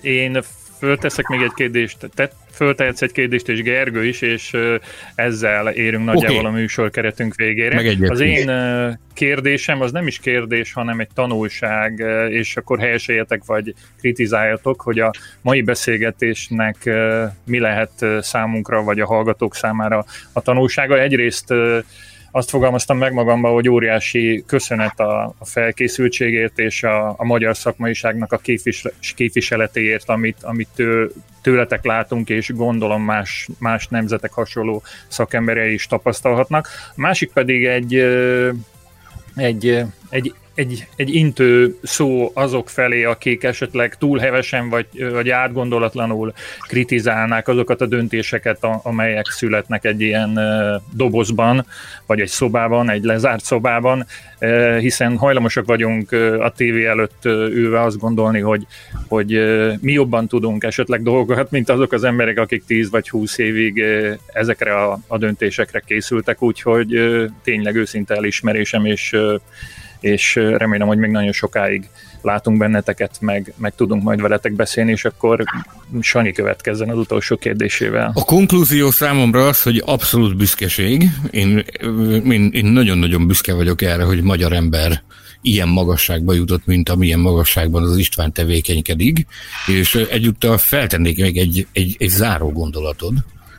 én 0.00 0.42
fölteszek 0.78 1.26
még 1.26 1.40
egy 1.40 1.54
kérdést. 1.54 1.96
Te 2.14 2.32
föltehetsz 2.52 3.02
egy 3.02 3.12
kérdést, 3.12 3.48
és 3.48 3.62
Gergő 3.62 4.04
is, 4.04 4.20
és 4.20 4.56
ezzel 5.14 5.68
érünk 5.68 6.04
nagyjából 6.04 6.38
okay. 6.38 6.50
a 6.50 6.54
műsor 6.54 6.90
keretünk 6.90 7.34
végére. 7.34 8.08
Az 8.08 8.20
én 8.20 8.50
kérdésem 9.14 9.80
az 9.80 9.92
nem 9.92 10.06
is 10.06 10.18
kérdés, 10.18 10.72
hanem 10.72 11.00
egy 11.00 11.10
tanulság, 11.14 12.04
és 12.28 12.56
akkor 12.56 12.78
helyeseljetek, 12.78 13.44
vagy 13.44 13.74
kritizáljatok, 14.00 14.80
hogy 14.80 14.98
a 14.98 15.10
mai 15.40 15.62
beszélgetésnek 15.62 16.90
mi 17.44 17.58
lehet 17.58 18.06
számunkra, 18.20 18.82
vagy 18.82 19.00
a 19.00 19.06
hallgatók 19.06 19.54
számára 19.54 20.04
a 20.32 20.40
tanulsága. 20.40 21.00
Egyrészt 21.00 21.54
azt 22.34 22.50
fogalmaztam 22.50 22.98
meg 22.98 23.12
magamban, 23.12 23.52
hogy 23.52 23.68
óriási 23.68 24.44
köszönet 24.46 25.00
a, 25.00 25.34
a 25.38 25.44
felkészültségért 25.44 26.58
és 26.58 26.82
a, 26.82 27.08
a 27.08 27.24
magyar 27.24 27.56
szakmaiságnak 27.56 28.32
a 28.32 28.36
képvisel, 28.36 28.92
képviseletéért, 29.14 30.08
amit, 30.08 30.42
amit 30.42 30.68
tő, 30.74 31.10
tőletek 31.42 31.84
látunk, 31.84 32.28
és 32.28 32.52
gondolom 32.52 33.02
más, 33.02 33.48
más 33.58 33.88
nemzetek 33.88 34.32
hasonló 34.32 34.82
szakemberei 35.08 35.72
is 35.72 35.86
tapasztalhatnak. 35.86 36.68
A 36.88 37.00
másik 37.00 37.32
pedig 37.32 37.64
egy, 37.66 37.94
egy, 39.36 39.84
egy 40.10 40.34
egy, 40.54 40.86
egy 40.96 41.14
intő 41.14 41.78
szó 41.82 42.30
azok 42.34 42.68
felé, 42.68 43.04
akik 43.04 43.44
esetleg 43.44 43.96
túl 43.96 44.18
hevesen 44.18 44.68
vagy, 44.68 44.86
vagy 45.12 45.30
átgondolatlanul 45.30 46.32
kritizálnák 46.60 47.48
azokat 47.48 47.80
a 47.80 47.86
döntéseket, 47.86 48.58
amelyek 48.82 49.26
születnek 49.26 49.84
egy 49.84 50.00
ilyen 50.00 50.40
dobozban, 50.94 51.66
vagy 52.06 52.20
egy 52.20 52.28
szobában, 52.28 52.90
egy 52.90 53.02
lezárt 53.02 53.44
szobában, 53.44 54.06
hiszen 54.78 55.16
hajlamosak 55.16 55.66
vagyunk 55.66 56.12
a 56.40 56.52
tévé 56.56 56.86
előtt 56.86 57.24
ülve 57.24 57.80
azt 57.80 57.98
gondolni, 57.98 58.40
hogy, 58.40 58.66
hogy 59.08 59.28
mi 59.80 59.92
jobban 59.92 60.28
tudunk 60.28 60.64
esetleg 60.64 61.02
dolgokat, 61.02 61.50
mint 61.50 61.68
azok 61.70 61.92
az 61.92 62.04
emberek, 62.04 62.38
akik 62.38 62.64
10 62.64 62.90
vagy 62.90 63.08
20 63.08 63.38
évig 63.38 63.82
ezekre 64.26 64.74
a, 64.74 64.98
a 65.06 65.18
döntésekre 65.18 65.80
készültek, 65.80 66.42
úgyhogy 66.42 67.20
tényleg 67.42 67.76
őszinte 67.76 68.14
elismerésem, 68.14 68.84
és 68.84 69.16
és 70.02 70.34
remélem, 70.34 70.86
hogy 70.86 70.98
még 70.98 71.10
nagyon 71.10 71.32
sokáig 71.32 71.88
látunk 72.22 72.58
benneteket, 72.58 73.16
meg, 73.20 73.52
meg 73.56 73.74
tudunk 73.74 74.02
majd 74.02 74.20
veletek 74.20 74.52
beszélni, 74.52 74.90
és 74.90 75.04
akkor 75.04 75.44
Sanyi 76.00 76.32
következzen 76.32 76.88
az 76.88 76.98
utolsó 76.98 77.36
kérdésével. 77.36 78.10
A 78.14 78.24
konklúzió 78.24 78.90
számomra 78.90 79.46
az, 79.46 79.62
hogy 79.62 79.82
abszolút 79.86 80.36
büszkeség. 80.36 81.10
Én, 81.30 81.64
én, 82.30 82.50
én 82.52 82.64
nagyon-nagyon 82.64 83.26
büszke 83.26 83.54
vagyok 83.54 83.82
erre, 83.82 84.02
hogy 84.02 84.22
magyar 84.22 84.52
ember 84.52 85.02
ilyen 85.42 85.68
magasságba 85.68 86.32
jutott, 86.32 86.66
mint 86.66 86.88
amilyen 86.88 87.18
magasságban 87.18 87.82
az 87.82 87.96
István 87.96 88.32
tevékenykedik, 88.32 89.26
és 89.66 89.94
egyúttal 89.94 90.58
feltennék 90.58 91.16
még 91.16 91.38
egy, 91.38 91.66
egy, 91.72 91.96
egy 91.98 92.08
záró 92.08 92.50
gondolatod, 92.50 93.14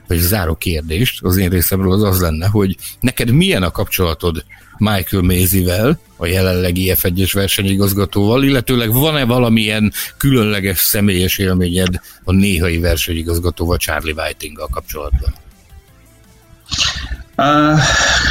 vagy 0.08 0.18
záró 0.18 0.56
kérdést 0.56 1.24
az 1.24 1.38
én 1.38 1.50
részemről 1.50 1.92
az 1.92 2.04
az 2.04 2.22
lenne, 2.22 2.48
hogy 2.48 2.78
neked 3.00 3.32
milyen 3.32 3.64
a 3.64 3.72
kapcsolatod 3.72 4.46
Michael 4.78 5.24
Maisie-vel, 5.24 6.00
a 6.18 6.26
jelenlegi 6.26 6.94
F1-es 6.96 7.32
versenyigazgatóval, 7.34 8.44
illetőleg 8.44 8.92
van-e 8.92 9.26
valamilyen 9.26 9.92
különleges 10.18 10.80
személyes 10.80 11.38
élményed 11.38 12.00
a 12.24 12.32
néhai 12.32 12.80
versenyigazgatóval 12.80 13.78
Charlie 13.78 14.14
Whiting-gal 14.14 14.68
kapcsolatban? 14.72 15.34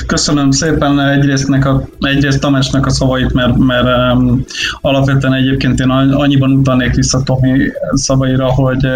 Köszönöm 0.07 0.51
szépen 0.51 1.01
egyrészt, 1.01 1.49
a, 1.49 1.89
egyrészt 2.01 2.41
Tamásnak 2.41 2.87
a 2.87 2.91
szavait, 2.91 3.33
mert, 3.33 3.57
mert 3.57 4.15
um, 4.15 4.45
alapvetően 4.81 5.35
egyébként 5.35 5.81
én 5.81 5.91
annyiban 5.91 6.53
utalnék 6.53 6.95
vissza 6.95 7.23
Tomi 7.23 7.59
szavaira, 7.93 8.53
hogy, 8.53 8.87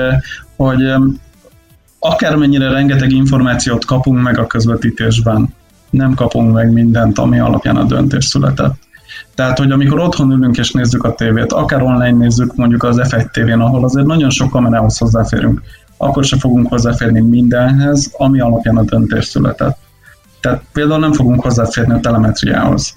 hogy 0.57 0.83
um, 0.83 1.21
akármennyire 1.99 2.71
rengeteg 2.71 3.11
információt 3.11 3.85
kapunk 3.85 4.23
meg 4.23 4.39
a 4.39 4.47
közvetítésben, 4.47 5.55
nem 5.91 6.15
kapunk 6.15 6.53
meg 6.53 6.73
mindent, 6.73 7.19
ami 7.19 7.41
alapján 7.41 7.77
a 7.77 7.85
döntés 7.85 8.25
született. 8.25 8.75
Tehát, 9.35 9.59
hogy 9.59 9.71
amikor 9.71 10.01
otthon 10.01 10.31
ülünk 10.31 10.57
és 10.57 10.71
nézzük 10.71 11.05
a 11.05 11.15
tévét, 11.15 11.53
akár 11.53 11.83
online 11.83 12.19
nézzük 12.19 12.57
mondjuk 12.57 12.83
az 12.83 13.01
F1 13.03 13.31
tévén, 13.31 13.61
ahol 13.61 13.85
azért 13.85 14.07
nagyon 14.07 14.31
sok 14.31 14.51
kamerához 14.51 14.99
hozzáférünk, 14.99 15.63
akkor 15.97 16.25
se 16.25 16.39
fogunk 16.39 16.69
hozzáférni 16.69 17.21
mindenhez, 17.21 18.15
ami 18.17 18.41
alapján 18.41 18.77
a 18.77 18.83
döntés 18.83 19.25
született. 19.25 19.79
Tehát 20.41 20.63
például 20.73 21.01
nem 21.01 21.13
fogunk 21.13 21.43
hozzáférni 21.43 21.93
a 21.93 22.01
telemetriához. 22.01 22.97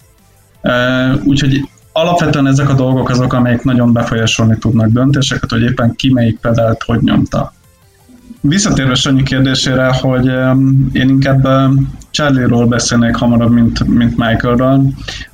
Úgyhogy 1.23 1.69
alapvetően 1.91 2.47
ezek 2.47 2.69
a 2.69 2.73
dolgok 2.73 3.09
azok, 3.09 3.33
amelyek 3.33 3.63
nagyon 3.63 3.93
befolyásolni 3.93 4.57
tudnak 4.57 4.87
döntéseket, 4.87 5.49
hogy 5.49 5.61
éppen 5.61 5.95
ki 5.95 6.13
melyik 6.13 6.39
pedált 6.39 6.83
hogy 6.83 7.01
nyomta. 7.01 7.53
Visszatérve 8.41 8.95
Sanyi 8.95 9.23
kérdésére, 9.23 9.93
hogy 9.93 10.25
én 10.91 11.09
inkább 11.09 11.47
Charlie-ról 12.11 12.65
beszélnék 12.65 13.15
hamarabb, 13.15 13.51
mint, 13.51 13.87
mint 13.87 14.17
Michaelről. 14.17 14.81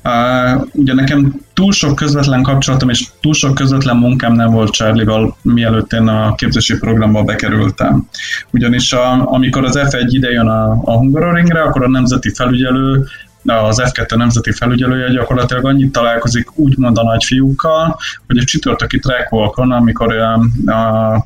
Uh, 0.04 0.66
ugye 0.72 0.94
nekem 0.94 1.34
túl 1.54 1.72
sok 1.72 1.94
közvetlen 1.94 2.42
kapcsolatom 2.42 2.88
és 2.88 3.06
túl 3.20 3.32
sok 3.32 3.54
közvetlen 3.54 3.96
munkám 3.96 4.32
nem 4.32 4.50
volt 4.50 4.72
Charlie-val, 4.72 5.36
mielőtt 5.42 5.92
én 5.92 6.08
a 6.08 6.34
képzési 6.34 6.78
programba 6.78 7.22
bekerültem. 7.22 8.08
Ugyanis 8.50 8.92
a, 8.92 9.32
amikor 9.32 9.64
az 9.64 9.78
F1 9.82 10.06
idejön 10.08 10.46
a, 10.46 10.70
a 10.84 10.96
Hungaroringre, 10.96 11.62
akkor 11.62 11.82
a 11.82 11.88
nemzeti 11.88 12.34
felügyelő 12.34 13.06
az 13.46 13.82
F2 13.84 14.16
nemzeti 14.16 14.52
felügyelője 14.52 15.08
gyakorlatilag 15.08 15.66
annyit 15.66 15.92
találkozik 15.92 16.58
úgymond 16.58 16.98
a 16.98 17.02
nagyfiúkkal, 17.02 17.98
hogy 18.26 18.38
a 18.38 18.44
csütörtöki 18.44 18.98
trackwalkon, 18.98 19.72
amikor 19.72 20.14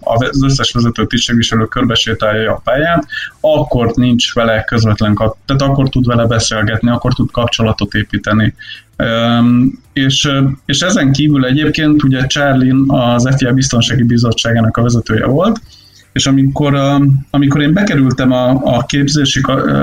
az 0.01 0.43
összes 0.43 0.73
vezető 0.73 1.07
tisztségviselő 1.07 1.64
körbesétálja 1.64 2.53
a 2.53 2.61
pályát, 2.64 3.07
akkor 3.41 3.93
nincs 3.95 4.35
vele 4.35 4.64
közvetlen 4.64 5.14
kap, 5.14 5.37
tehát 5.47 5.62
akkor 5.62 5.89
tud 5.89 6.07
vele 6.07 6.27
beszélgetni, 6.27 6.91
akkor 6.91 7.14
tud 7.14 7.31
kapcsolatot 7.31 7.95
építeni. 7.95 8.55
És, 9.93 10.31
és 10.64 10.81
ezen 10.81 11.12
kívül 11.12 11.45
egyébként 11.45 12.03
ugye 12.03 12.27
Charlie 12.27 12.75
az 12.87 13.35
FIA 13.37 13.53
Biztonsági 13.53 14.03
Bizottságának 14.03 14.77
a 14.77 14.83
vezetője 14.83 15.27
volt, 15.27 15.61
és 16.13 16.27
amikor, 16.27 16.75
amikor 17.31 17.61
én 17.61 17.73
bekerültem 17.73 18.33
a, 18.33 18.51
a 18.51 18.85
képzési 18.85 19.41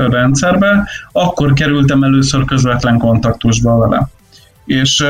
rendszerbe, 0.09 0.88
akkor 1.11 1.53
kerültem 1.53 2.03
először 2.03 2.45
közvetlen 2.45 2.97
kontaktusba 2.97 3.78
vele. 3.78 4.07
És 4.65 5.05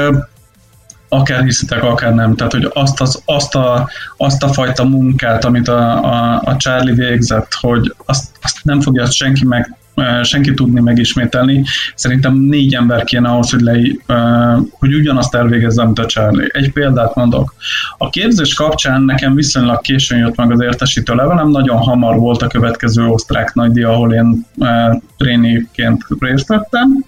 akár 1.09 1.43
hiszitek, 1.43 1.84
akár 1.84 2.13
nem. 2.13 2.36
Tehát, 2.36 2.51
hogy 2.51 2.70
azt, 2.74 3.01
az, 3.01 3.22
azt, 3.26 3.55
a, 3.55 3.89
azt 4.18 4.43
a 4.43 4.53
fajta 4.53 4.84
munkát, 4.84 5.45
amit 5.45 5.68
a, 5.68 6.03
a, 6.03 6.41
a 6.45 6.55
Charlie 6.57 6.93
végzett, 6.93 7.53
hogy 7.53 7.95
azt, 8.05 8.26
azt 8.41 8.63
nem 8.63 8.82
fogja 8.82 9.05
senki 9.05 9.45
meg 9.45 9.78
senki 10.23 10.53
tudni 10.53 10.79
megismételni. 10.79 11.63
Szerintem 11.95 12.33
négy 12.35 12.73
ember 12.73 13.03
kéne 13.03 13.29
ahhoz, 13.29 13.49
hogy, 13.49 13.61
le, 13.61 13.79
hogy 14.71 14.93
ugyanazt 14.93 15.35
elvégezze, 15.35 15.85
mint 15.85 15.99
a 15.99 16.05
Charlie. 16.05 16.49
Egy 16.51 16.71
példát 16.71 17.15
mondok. 17.15 17.53
A 17.97 18.09
képzés 18.09 18.53
kapcsán 18.53 19.01
nekem 19.01 19.35
viszonylag 19.35 19.81
későn 19.81 20.17
jött 20.17 20.35
meg 20.35 20.51
az 20.51 20.61
értesítő 20.61 21.13
levelem, 21.13 21.49
nagyon 21.49 21.77
hamar 21.77 22.17
volt 22.17 22.41
a 22.41 22.47
következő 22.47 23.05
osztrák 23.05 23.53
nagydíj, 23.53 23.83
ahol 23.83 24.13
én 24.13 24.45
tréniként 25.17 26.05
részt 26.19 26.47
vettem, 26.47 27.05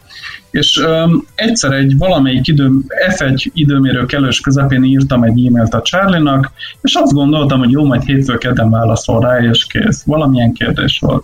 és 0.52 0.78
um, 0.78 1.26
egyszer 1.36 1.72
egy 1.72 1.98
valamelyik 1.98 2.48
idő, 2.48 2.70
F1 3.18 3.46
időmérő 3.54 4.06
kellős 4.06 4.40
közepén 4.40 4.84
írtam 4.84 5.24
egy 5.24 5.46
e-mailt 5.46 5.74
a 5.74 5.82
Charlie-nak, 5.82 6.52
és 6.82 6.94
azt 6.94 7.14
gondoltam, 7.14 7.60
hogy 7.60 7.72
jó, 7.72 7.86
majd 7.86 8.04
hétfő 8.04 8.38
kedden 8.38 8.70
válaszol 8.70 9.20
rá, 9.22 9.38
és 9.38 9.66
kész. 9.66 10.04
Valamilyen 10.06 10.54
kérdés 10.54 11.00
volt 11.00 11.24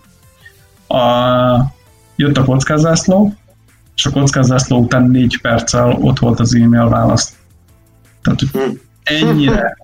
a, 0.88 1.74
jött 2.16 2.38
a 2.38 2.44
kockázászló, 2.44 3.34
és 3.96 4.06
a 4.06 4.10
kockázászló 4.10 4.78
után 4.78 5.04
négy 5.04 5.42
perccel 5.42 5.98
ott 6.02 6.20
volt 6.20 6.40
az 6.40 6.56
e-mail 6.56 6.90
válasz. 6.90 7.36
Tehát 8.22 8.40
ennyire, 9.04 9.78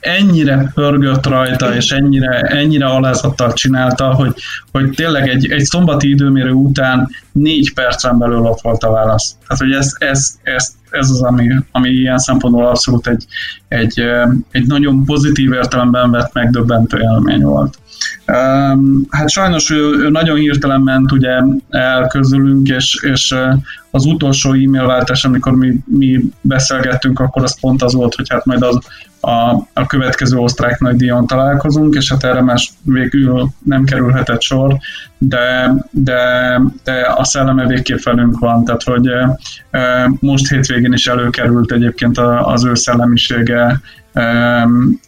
ennyire 0.00 0.70
pörgött 0.74 1.26
rajta, 1.26 1.74
és 1.74 1.90
ennyire, 1.90 2.40
ennyire 2.40 2.86
alázattal 2.86 3.52
csinálta, 3.52 4.14
hogy, 4.14 4.34
hogy 4.72 4.90
tényleg 4.90 5.28
egy, 5.28 5.50
egy 5.50 5.64
szombati 5.64 6.08
időmérő 6.08 6.52
után 6.52 7.08
négy 7.32 7.74
percen 7.74 8.18
belül 8.18 8.40
ott 8.40 8.60
volt 8.60 8.82
a 8.82 8.90
válasz. 8.90 9.36
Tehát, 9.46 9.62
hogy 9.62 9.72
ez, 9.72 9.92
ez, 9.98 10.38
ez, 10.42 10.74
ez 10.90 11.10
az, 11.10 11.22
ami, 11.22 11.48
ami 11.70 11.88
ilyen 11.88 12.18
szempontból 12.18 12.66
abszolút 12.66 13.06
egy, 13.06 13.26
egy, 13.68 14.02
egy 14.50 14.66
nagyon 14.66 15.04
pozitív 15.04 15.52
értelemben 15.52 16.10
vett 16.10 16.32
megdöbbentő 16.32 16.98
élmény 16.98 17.42
volt. 17.42 17.78
Hát 19.08 19.30
sajnos 19.30 19.70
ő, 19.70 19.94
ő 19.98 20.08
nagyon 20.08 20.36
hirtelen 20.36 20.80
ment 20.80 21.12
ugye 21.12 21.42
el 21.70 22.06
közülünk, 22.06 22.68
és, 22.68 23.02
és 23.02 23.34
az 23.90 24.04
utolsó 24.04 24.52
e-mail 24.52 24.86
váltás, 24.86 25.24
amikor 25.24 25.52
mi, 25.56 25.74
mi 25.84 26.20
beszélgettünk, 26.40 27.20
akkor 27.20 27.42
az 27.42 27.60
pont 27.60 27.82
az 27.82 27.94
volt, 27.94 28.14
hogy 28.14 28.26
hát 28.28 28.44
majd 28.44 28.62
az, 28.62 28.78
a, 29.20 29.66
a 29.72 29.86
következő 29.86 30.36
osztrák 30.36 30.80
nagy 30.80 30.96
díjon 30.96 31.26
találkozunk, 31.26 31.94
és 31.94 32.10
hát 32.10 32.24
erre 32.24 32.42
más 32.42 32.72
végül 32.82 33.48
nem 33.64 33.84
kerülhetett 33.84 34.42
sor, 34.42 34.76
de, 35.18 35.74
de, 35.90 36.60
de 36.84 37.14
a 37.16 37.24
szelleme 37.24 37.66
végképp 37.66 38.02
velünk 38.02 38.38
van, 38.38 38.64
tehát 38.64 38.82
hogy 38.82 39.08
most 40.20 40.48
hétvégén 40.48 40.92
is 40.92 41.06
előkerült 41.06 41.72
egyébként 41.72 42.18
az 42.42 42.64
ő 42.64 42.74
szellemisége 42.74 43.80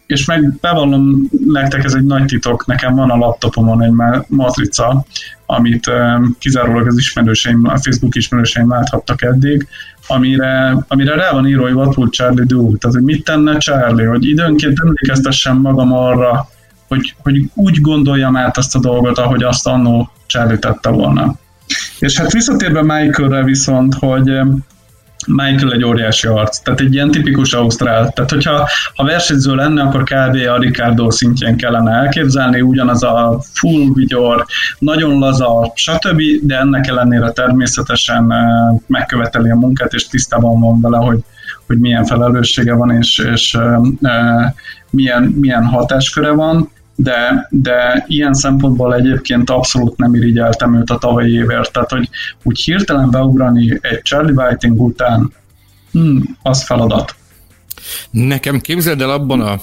és 0.05 0.25
meg 0.25 0.53
bevallom 0.61 1.29
nektek, 1.45 1.83
ez 1.83 1.93
egy 1.93 2.03
nagy 2.03 2.25
titok, 2.25 2.65
nekem 2.65 2.95
van 2.95 3.09
a 3.09 3.17
laptopomon 3.17 3.83
egy 3.83 3.93
matrica, 4.27 5.05
amit 5.45 5.91
kizárólag 6.39 6.87
az 6.87 6.97
ismerőseim, 6.97 7.65
a 7.65 7.77
Facebook 7.77 8.15
ismerőseim 8.15 8.69
láthattak 8.69 9.21
eddig, 9.21 9.67
amire, 10.07 10.77
amire 10.87 11.15
rá 11.15 11.31
van 11.31 11.47
írva, 11.47 11.63
hogy 11.63 11.73
what 11.73 11.97
would 11.97 12.11
Charlie 12.11 12.45
do? 12.45 12.77
Tehát, 12.77 12.95
hogy 12.95 13.05
mit 13.05 13.23
tenne 13.23 13.57
Charlie, 13.57 14.05
hogy 14.05 14.25
időnként 14.25 14.79
emlékeztessem 14.83 15.57
magam 15.57 15.93
arra, 15.93 16.49
hogy, 16.87 17.15
hogy 17.23 17.49
úgy 17.53 17.81
gondoljam 17.81 18.35
át 18.35 18.57
azt 18.57 18.75
a 18.75 18.79
dolgot, 18.79 19.17
ahogy 19.17 19.43
azt 19.43 19.67
annó 19.67 20.11
Charlie 20.25 20.59
tette 20.59 20.89
volna. 20.89 21.35
És 21.99 22.17
hát 22.17 22.31
visszatérve 22.31 22.81
Michaelre 22.81 23.43
viszont, 23.43 23.93
hogy 23.93 24.39
Michael 25.27 25.73
egy 25.73 25.83
óriási 25.83 26.27
arc, 26.27 26.59
tehát 26.59 26.79
egy 26.79 26.93
ilyen 26.93 27.11
tipikus 27.11 27.53
ausztrál. 27.53 28.11
Tehát, 28.11 28.29
hogyha 28.31 28.69
ha 28.95 29.03
versenyző 29.03 29.55
lenne, 29.55 29.81
akkor 29.81 30.03
kb. 30.03 30.35
a 30.53 30.57
Ricardo 30.57 31.11
szintjén 31.11 31.57
kellene 31.57 31.91
elképzelni, 31.91 32.61
ugyanaz 32.61 33.03
a 33.03 33.41
full 33.53 33.93
vigyor, 33.93 34.45
nagyon 34.79 35.19
laza, 35.19 35.71
stb., 35.75 36.21
de 36.41 36.57
ennek 36.57 36.87
ellenére 36.87 37.31
természetesen 37.31 38.31
eh, 38.31 38.41
megköveteli 38.87 39.49
a 39.49 39.55
munkát, 39.55 39.93
és 39.93 40.07
tisztában 40.07 40.59
van 40.59 40.81
vele, 40.81 40.97
hogy, 40.97 41.19
hogy 41.67 41.79
milyen 41.79 42.05
felelőssége 42.05 42.73
van, 42.73 42.91
és, 42.91 43.17
és 43.33 43.57
e, 44.01 44.53
milyen, 44.89 45.23
milyen 45.23 45.65
hatásköre 45.65 46.31
van 46.31 46.69
de, 47.03 47.47
de 47.49 48.05
ilyen 48.07 48.33
szempontból 48.33 48.95
egyébként 48.95 49.49
abszolút 49.49 49.97
nem 49.97 50.13
irigyeltem 50.13 50.75
őt 50.75 50.89
a 50.89 50.97
tavalyi 50.97 51.33
évért, 51.33 51.71
tehát 51.71 51.89
hogy 51.89 52.09
úgy 52.43 52.59
hirtelen 52.59 53.09
beugrani 53.09 53.79
egy 53.81 54.01
Charlie 54.01 54.33
Whiting 54.33 54.81
után, 54.81 55.33
hmm, 55.91 56.37
az 56.41 56.63
feladat. 56.63 57.15
Nekem 58.11 58.59
képzeld 58.59 59.01
el, 59.01 59.09
abban 59.09 59.41
a, 59.41 59.59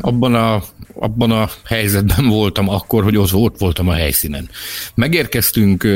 abban 0.00 0.34
a 0.34 0.62
abban 0.94 1.30
a 1.30 1.48
helyzetben 1.64 2.28
voltam 2.28 2.68
akkor, 2.68 3.02
hogy 3.02 3.16
ott, 3.16 3.32
ott 3.32 3.58
voltam 3.58 3.88
a 3.88 3.92
helyszínen. 3.92 4.48
Megérkeztünk 4.94 5.86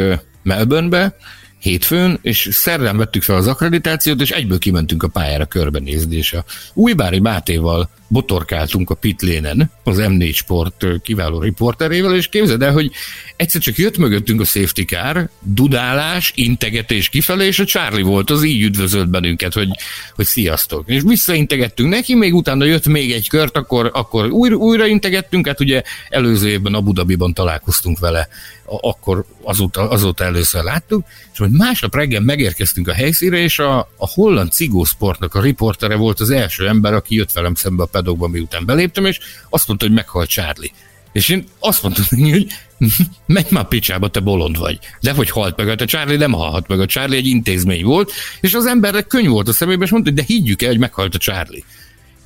Melbournebe, 0.43 1.16
hétfőn, 1.59 2.18
és 2.22 2.48
szerdán 2.52 2.96
vettük 2.96 3.22
fel 3.22 3.36
az 3.36 3.46
akkreditációt, 3.46 4.20
és 4.20 4.30
egyből 4.30 4.59
kimentünk 4.59 5.02
a 5.02 5.09
pályára 5.09 5.46
körbenézni, 5.46 6.16
és 6.16 6.32
a 6.32 6.44
Újbári 6.74 7.18
Mátéval 7.18 7.90
botorkáltunk 8.09 8.90
a 8.90 8.94
pitlénen, 8.94 9.70
az 9.84 9.96
M4 10.00 10.34
Sport 10.34 10.84
kiváló 11.02 11.40
riporterével, 11.40 12.14
és 12.14 12.28
képzeld 12.28 12.62
el, 12.62 12.72
hogy 12.72 12.90
egyszer 13.36 13.61
csak 13.61 13.76
jött 13.76 13.98
mögöttünk 13.98 14.40
a 14.40 14.44
safety 14.44 14.80
car, 14.80 15.28
dudálás, 15.40 16.32
integetés 16.34 17.09
kifelé, 17.09 17.46
és 17.46 17.59
a 17.59 17.64
Charlie 17.64 18.02
volt, 18.02 18.30
az 18.30 18.44
így 18.44 18.62
üdvözölt 18.62 19.09
bennünket, 19.09 19.52
hogy, 19.52 19.68
hogy 20.14 20.24
sziasztok. 20.24 20.88
És 20.88 21.02
visszaintegettünk 21.02 21.88
neki, 21.88 22.14
még 22.14 22.34
utána 22.34 22.64
jött 22.64 22.86
még 22.86 23.12
egy 23.12 23.28
kört, 23.28 23.57
akkor, 23.57 23.90
akkor 23.94 24.30
újra, 24.30 24.57
újra 24.57 24.86
integettünk, 24.86 25.46
hát 25.46 25.61
ugye 25.61 25.82
előző 26.09 26.48
évben 26.48 26.74
Abu 26.74 26.92
Dhabiban 26.92 27.34
találkoztunk 27.34 27.98
vele, 27.98 28.28
akkor 28.67 29.25
azóta, 29.43 29.89
azóta 29.91 30.25
először 30.25 30.62
láttuk, 30.62 31.05
és 31.33 31.39
majd 31.39 31.53
másnap 31.53 31.95
reggel 31.95 32.21
megérkeztünk 32.21 32.89
a 32.89 32.93
helyszínre, 32.93 33.39
és 33.39 33.59
a, 33.59 33.79
a 33.79 34.09
holland 34.09 34.53
cigósportnak 34.53 35.35
a 35.35 35.41
riportere 35.41 35.97
volt 35.97 36.21
az 36.21 36.31
első 36.31 36.69
ember, 36.69 36.95
aki 36.95 37.14
jött 37.14 37.33
velem 37.33 37.55
szembe 37.55 37.83
a 37.83 37.87
pedokba, 37.87 38.29
miután 38.29 38.67
beléptem, 38.67 39.05
és 39.05 39.19
azt 39.51 39.69
mondta, 39.69 39.87
hogy 39.87 39.95
meghalt 39.95 40.29
Charlie. 40.29 40.73
És 41.12 41.29
én 41.29 41.45
azt 41.59 41.83
mondtam, 41.83 42.05
hogy 42.09 42.47
menj 43.27 43.47
már 43.51 43.69
picsába, 43.69 44.09
te 44.09 44.21
bolond 44.21 44.59
vagy. 44.59 44.79
De 45.01 45.12
hogy 45.12 45.31
halt 45.31 45.57
meg, 45.57 45.69
a 45.69 45.85
Charlie 45.85 46.17
nem 46.17 46.33
halhat 46.33 46.69
meg, 46.69 46.81
a 46.81 46.87
Charlie 46.87 47.17
egy 47.17 47.27
intézmény 47.27 47.85
volt, 47.85 48.12
és 48.41 48.55
az 48.55 48.67
embernek 48.67 49.07
könyv 49.07 49.29
volt 49.29 49.49
a 49.49 49.53
szemében, 49.53 49.83
és 49.83 49.91
mondta, 49.91 50.11
hogy 50.11 50.19
de 50.19 50.25
higgyük 50.27 50.62
el, 50.62 50.69
hogy 50.69 50.79
meghalt 50.79 51.14
a 51.14 51.19
Charlie. 51.19 51.64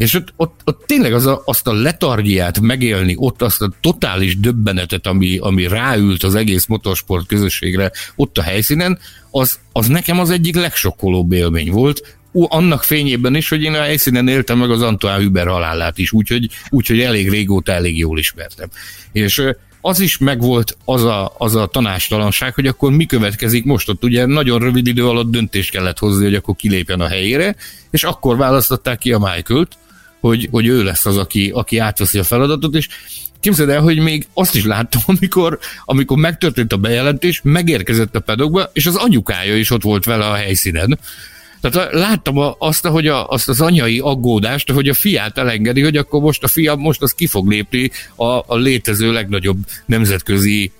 És 0.00 0.14
ott, 0.14 0.32
ott, 0.36 0.60
ott 0.64 0.82
tényleg 0.86 1.12
az 1.12 1.26
a, 1.26 1.42
azt 1.44 1.66
a 1.66 1.72
letargiát 1.72 2.60
megélni, 2.60 3.14
ott 3.16 3.42
azt 3.42 3.62
a 3.62 3.72
totális 3.80 4.38
döbbenetet, 4.38 5.06
ami, 5.06 5.38
ami 5.38 5.68
ráült 5.68 6.22
az 6.22 6.34
egész 6.34 6.66
motorsport 6.66 7.26
közösségre 7.26 7.92
ott 8.16 8.38
a 8.38 8.42
helyszínen, 8.42 8.98
az, 9.30 9.58
az 9.72 9.86
nekem 9.86 10.18
az 10.18 10.30
egyik 10.30 10.54
legsokkolóbb 10.54 11.32
élmény 11.32 11.70
volt, 11.70 12.18
annak 12.32 12.82
fényében 12.82 13.34
is, 13.34 13.48
hogy 13.48 13.62
én 13.62 13.74
a 13.74 13.82
helyszínen 13.82 14.28
éltem 14.28 14.58
meg 14.58 14.70
az 14.70 14.82
Antoine 14.82 15.18
Hüber 15.18 15.46
halálát 15.46 15.98
is, 15.98 16.12
úgyhogy, 16.12 16.48
úgyhogy 16.68 17.00
elég 17.00 17.30
régóta 17.30 17.72
elég 17.72 17.98
jól 17.98 18.18
ismertem. 18.18 18.68
És 19.12 19.42
az 19.80 20.00
is 20.00 20.18
megvolt 20.18 20.76
az 20.84 21.04
a, 21.04 21.34
az 21.38 21.54
a 21.54 21.66
tanástalanság, 21.66 22.54
hogy 22.54 22.66
akkor 22.66 22.92
mi 22.92 23.06
következik 23.06 23.64
most 23.64 23.88
ott. 23.88 24.04
Ugye 24.04 24.26
nagyon 24.26 24.58
rövid 24.58 24.86
idő 24.86 25.06
alatt 25.06 25.30
döntést 25.30 25.70
kellett 25.70 25.98
hozni, 25.98 26.24
hogy 26.24 26.34
akkor 26.34 26.56
kilépjen 26.56 27.00
a 27.00 27.08
helyére, 27.08 27.56
és 27.90 28.04
akkor 28.04 28.36
választották 28.36 28.98
ki 28.98 29.12
a 29.12 29.18
Michael-t, 29.18 29.78
hogy, 30.20 30.48
hogy 30.50 30.66
ő 30.66 30.82
lesz 30.82 31.06
az, 31.06 31.16
aki, 31.16 31.50
aki 31.54 31.78
átveszi 31.78 32.18
a 32.18 32.24
feladatot, 32.24 32.74
és 32.74 32.88
képzeld 33.40 33.68
el, 33.68 33.80
hogy 33.80 33.98
még 33.98 34.26
azt 34.34 34.54
is 34.54 34.64
láttam, 34.64 35.00
amikor, 35.18 35.58
amikor 35.84 36.18
megtörtént 36.18 36.72
a 36.72 36.76
bejelentés, 36.76 37.40
megérkezett 37.44 38.16
a 38.16 38.20
pedokba, 38.20 38.70
és 38.72 38.86
az 38.86 38.96
anyukája 38.96 39.56
is 39.56 39.70
ott 39.70 39.82
volt 39.82 40.04
vele 40.04 40.26
a 40.26 40.34
helyszínen. 40.34 40.98
Tehát 41.60 41.92
láttam 41.92 42.54
azt, 42.58 42.86
hogy 42.86 43.06
a, 43.06 43.28
azt 43.28 43.48
az 43.48 43.60
anyai 43.60 43.98
aggódást, 43.98 44.70
hogy 44.70 44.88
a 44.88 44.94
fiát 44.94 45.38
elengedi, 45.38 45.82
hogy 45.82 45.96
akkor 45.96 46.20
most 46.20 46.42
a 46.42 46.48
fia 46.48 46.74
most 46.74 47.02
az 47.02 47.12
ki 47.12 47.26
fog 47.26 47.48
lépni 47.48 47.90
a, 48.14 48.24
a 48.24 48.56
létező 48.56 49.12
legnagyobb 49.12 49.58
nemzetközi 49.86 50.72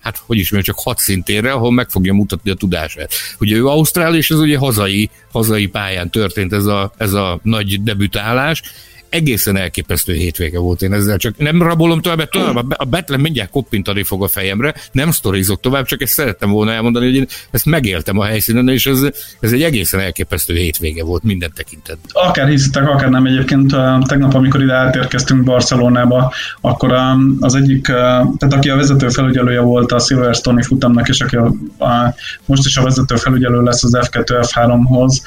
hát 0.00 0.22
hogy 0.26 0.38
is 0.38 0.50
mondjam, 0.50 0.74
csak 0.74 0.84
hat 0.84 0.98
szintérre, 0.98 1.52
ahol 1.52 1.72
meg 1.72 1.90
fogja 1.90 2.12
mutatni 2.12 2.50
a 2.50 2.54
tudását. 2.54 3.12
Ugye 3.40 3.56
ő 3.56 3.66
Ausztrál, 3.66 4.16
és 4.16 4.30
ez 4.30 4.38
ugye 4.38 4.58
hazai, 4.58 5.10
hazai 5.32 5.66
pályán 5.66 6.10
történt 6.10 6.52
ez 6.52 6.64
a, 6.64 6.92
ez 6.96 7.12
a 7.12 7.40
nagy 7.42 7.82
debütálás, 7.82 8.62
egészen 9.08 9.56
elképesztő 9.56 10.12
hétvége 10.12 10.58
volt 10.58 10.82
én 10.82 10.92
ezzel, 10.92 11.16
csak 11.16 11.38
nem 11.38 11.62
rabolom 11.62 12.00
tovább, 12.00 12.18
mert 12.18 12.30
tovább 12.30 12.74
a 12.76 12.84
Betlen 12.84 13.20
mindjárt 13.20 13.50
koppintani 13.50 14.02
fog 14.02 14.22
a 14.22 14.28
fejemre, 14.28 14.74
nem 14.92 15.10
sztorizok 15.10 15.60
tovább, 15.60 15.84
csak 15.84 16.02
ezt 16.02 16.12
szerettem 16.12 16.50
volna 16.50 16.72
elmondani, 16.72 17.04
hogy 17.06 17.14
én 17.14 17.26
ezt 17.50 17.64
megéltem 17.64 18.18
a 18.18 18.24
helyszínen, 18.24 18.68
és 18.68 18.86
ez, 18.86 19.02
ez 19.40 19.52
egy 19.52 19.62
egészen 19.62 20.00
elképesztő 20.00 20.54
hétvége 20.54 21.04
volt 21.04 21.22
minden 21.22 21.52
tekintetben. 21.54 22.10
Akár 22.12 22.48
hiszitek, 22.48 22.88
akár 22.88 23.08
nem 23.08 23.26
egyébként 23.26 23.74
tegnap, 24.06 24.34
amikor 24.34 24.62
ide 24.62 24.74
átérkeztünk 24.74 25.44
Barcelonába, 25.44 26.32
akkor 26.60 26.92
az 27.40 27.54
egyik, 27.54 27.86
tehát 27.86 28.52
aki 28.52 28.70
a 28.70 28.76
vezető 28.76 29.08
felügyelője 29.08 29.60
volt 29.60 29.92
a 29.92 29.98
Silverstone-i 29.98 30.62
futamnak, 30.62 31.08
és 31.08 31.20
aki 31.20 31.36
a, 31.36 31.52
a, 31.78 32.14
most 32.44 32.66
is 32.66 32.76
a 32.76 32.82
vezető 32.82 33.16
felügyelő 33.16 33.62
lesz 33.62 33.84
az 33.84 33.98
F2 34.00 34.46
F3-hoz, 34.54 35.22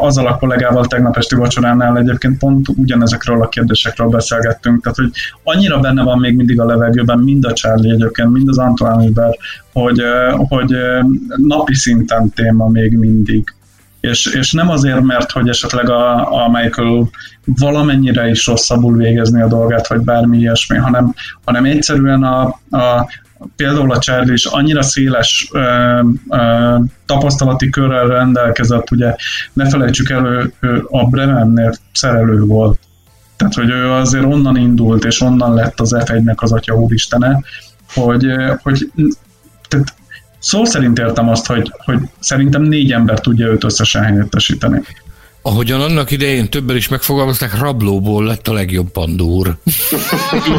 azzal 0.00 0.26
a 0.26 0.36
kollégával 0.36 0.86
tegnap 0.86 1.16
esti 1.16 1.34
vacsoránál 1.34 1.98
egyébként 1.98 2.38
pont 2.38 2.68
ugyanezekről 2.68 3.42
a 3.42 3.48
kérdésekről 3.48 4.08
beszélgettünk, 4.08 4.82
tehát 4.82 4.98
hogy 4.98 5.10
annyira 5.42 5.80
benne 5.80 6.02
van 6.02 6.18
még 6.18 6.36
mindig 6.36 6.60
a 6.60 6.64
levegőben, 6.64 7.18
mind 7.18 7.44
a 7.44 7.52
Charlie 7.52 7.90
egyébként, 7.90 8.30
mind 8.30 8.48
az 8.48 8.58
Antoine 8.58 9.02
Hubert, 9.02 9.38
hogy, 9.72 10.02
hogy 10.48 10.76
napi 11.36 11.74
szinten 11.74 12.30
téma 12.30 12.68
még 12.68 12.98
mindig. 12.98 13.54
És, 14.00 14.26
és 14.26 14.52
nem 14.52 14.68
azért, 14.68 15.00
mert 15.00 15.30
hogy 15.30 15.48
esetleg 15.48 15.90
a, 15.90 16.32
a 16.44 16.48
Michael 16.50 17.08
valamennyire 17.44 18.28
is 18.28 18.46
rosszabbul 18.46 18.96
végezni 18.96 19.42
a 19.42 19.46
dolgát, 19.46 19.86
vagy 19.86 20.00
bármi 20.00 20.38
ilyesmi, 20.38 20.76
hanem, 20.76 21.14
hanem 21.44 21.64
egyszerűen 21.64 22.22
a, 22.22 22.42
a, 22.70 23.08
például 23.56 23.92
a 23.92 23.98
Charlie 23.98 24.32
is 24.32 24.44
annyira 24.44 24.82
széles 24.82 25.48
ö, 25.52 26.00
ö, 26.28 26.76
tapasztalati 27.06 27.70
körrel 27.70 28.06
rendelkezett, 28.06 28.90
ugye 28.90 29.14
ne 29.52 29.68
felejtsük 29.68 30.10
el, 30.10 30.52
ő, 30.60 30.84
a 30.88 31.08
Bremennél 31.08 31.74
szerelő 31.92 32.40
volt. 32.40 32.78
Tehát, 33.36 33.54
hogy 33.54 33.70
ő 33.70 33.90
azért 33.90 34.24
onnan 34.24 34.56
indult, 34.56 35.04
és 35.04 35.20
onnan 35.20 35.54
lett 35.54 35.80
az 35.80 35.94
F1-nek 35.98 36.36
az 36.36 36.52
atya 36.52 36.74
úristene, 36.74 37.40
hogy, 37.94 38.26
hogy 38.62 38.90
tehát 39.68 39.94
szó 40.38 40.64
szerint 40.64 40.98
értem 40.98 41.28
azt, 41.28 41.46
hogy, 41.46 41.72
hogy 41.84 41.98
szerintem 42.18 42.62
négy 42.62 42.92
ember 42.92 43.20
tudja 43.20 43.46
őt 43.46 43.64
összesen 43.64 44.02
helyettesíteni. 44.02 44.82
Ahogyan 45.46 45.80
annak 45.80 46.10
idején 46.10 46.50
többen 46.50 46.76
is 46.76 46.88
megfogalmazták, 46.88 47.58
rablóból 47.58 48.24
lett 48.24 48.48
a 48.48 48.52
legjobb 48.52 48.90
pandúr. 48.90 49.56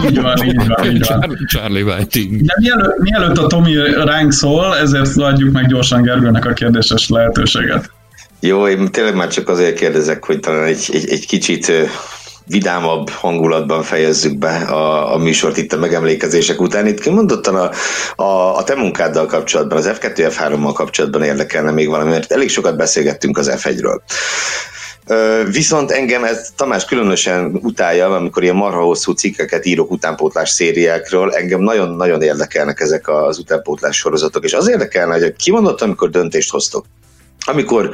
így 0.09 0.21
van, 0.21 0.45
így 0.45 0.67
van, 0.67 0.91
így 0.91 1.05
van. 1.07 1.45
Charlie 1.47 1.81
Whiting. 1.81 2.41
De 2.41 2.53
mielőtt, 2.59 2.97
mielőtt 2.97 3.37
a 3.37 3.47
Tomi 3.47 3.75
ránk 4.03 4.31
szól, 4.31 4.77
ezért 4.77 5.17
adjuk 5.17 5.51
meg 5.51 5.67
gyorsan 5.67 6.01
Gergőnek 6.01 6.45
a 6.45 6.53
kérdéses 6.53 7.09
lehetőséget. 7.09 7.91
Jó, 8.39 8.67
én 8.67 8.91
tényleg 8.91 9.15
már 9.15 9.27
csak 9.27 9.49
azért 9.49 9.77
kérdezek, 9.77 10.25
hogy 10.25 10.39
talán 10.39 10.63
egy, 10.63 10.89
egy, 10.93 11.09
egy 11.09 11.27
kicsit 11.27 11.71
vidámabb 12.47 13.09
hangulatban 13.09 13.83
fejezzük 13.83 14.37
be 14.37 14.55
a, 14.55 15.13
a 15.13 15.17
műsort 15.17 15.57
itt 15.57 15.73
a 15.73 15.77
megemlékezések 15.77 16.61
után. 16.61 16.87
Itt 16.87 16.99
kimondottan 16.99 17.55
a, 17.55 17.71
a, 18.23 18.57
a 18.57 18.63
te 18.63 18.75
munkáddal 18.75 19.25
kapcsolatban, 19.25 19.77
az 19.77 19.91
F2, 19.93 20.33
F3-mal 20.37 20.71
kapcsolatban 20.73 21.23
érdekelne 21.23 21.71
még 21.71 21.87
valami, 21.87 22.09
mert 22.09 22.31
elég 22.31 22.49
sokat 22.49 22.77
beszélgettünk 22.77 23.37
az 23.37 23.51
F1-ről. 23.55 23.99
Viszont 25.51 25.91
engem 25.91 26.23
ez 26.23 26.49
Tamás 26.55 26.85
különösen 26.85 27.59
utálja, 27.61 28.15
amikor 28.15 28.43
ilyen 28.43 28.55
marha 28.55 28.81
hosszú 28.81 29.11
cikkeket 29.11 29.65
írok 29.65 29.91
utánpótlás 29.91 30.49
szériákról, 30.49 31.35
engem 31.35 31.61
nagyon-nagyon 31.61 32.21
érdekelnek 32.21 32.79
ezek 32.79 33.07
az 33.07 33.37
utánpótlás 33.37 33.97
sorozatok, 33.97 34.43
és 34.43 34.53
az 34.53 34.69
érdekelne, 34.69 35.19
hogy 35.19 35.35
kimondott, 35.35 35.81
amikor 35.81 36.09
döntést 36.09 36.51
hoztok. 36.51 36.85
Amikor 37.45 37.91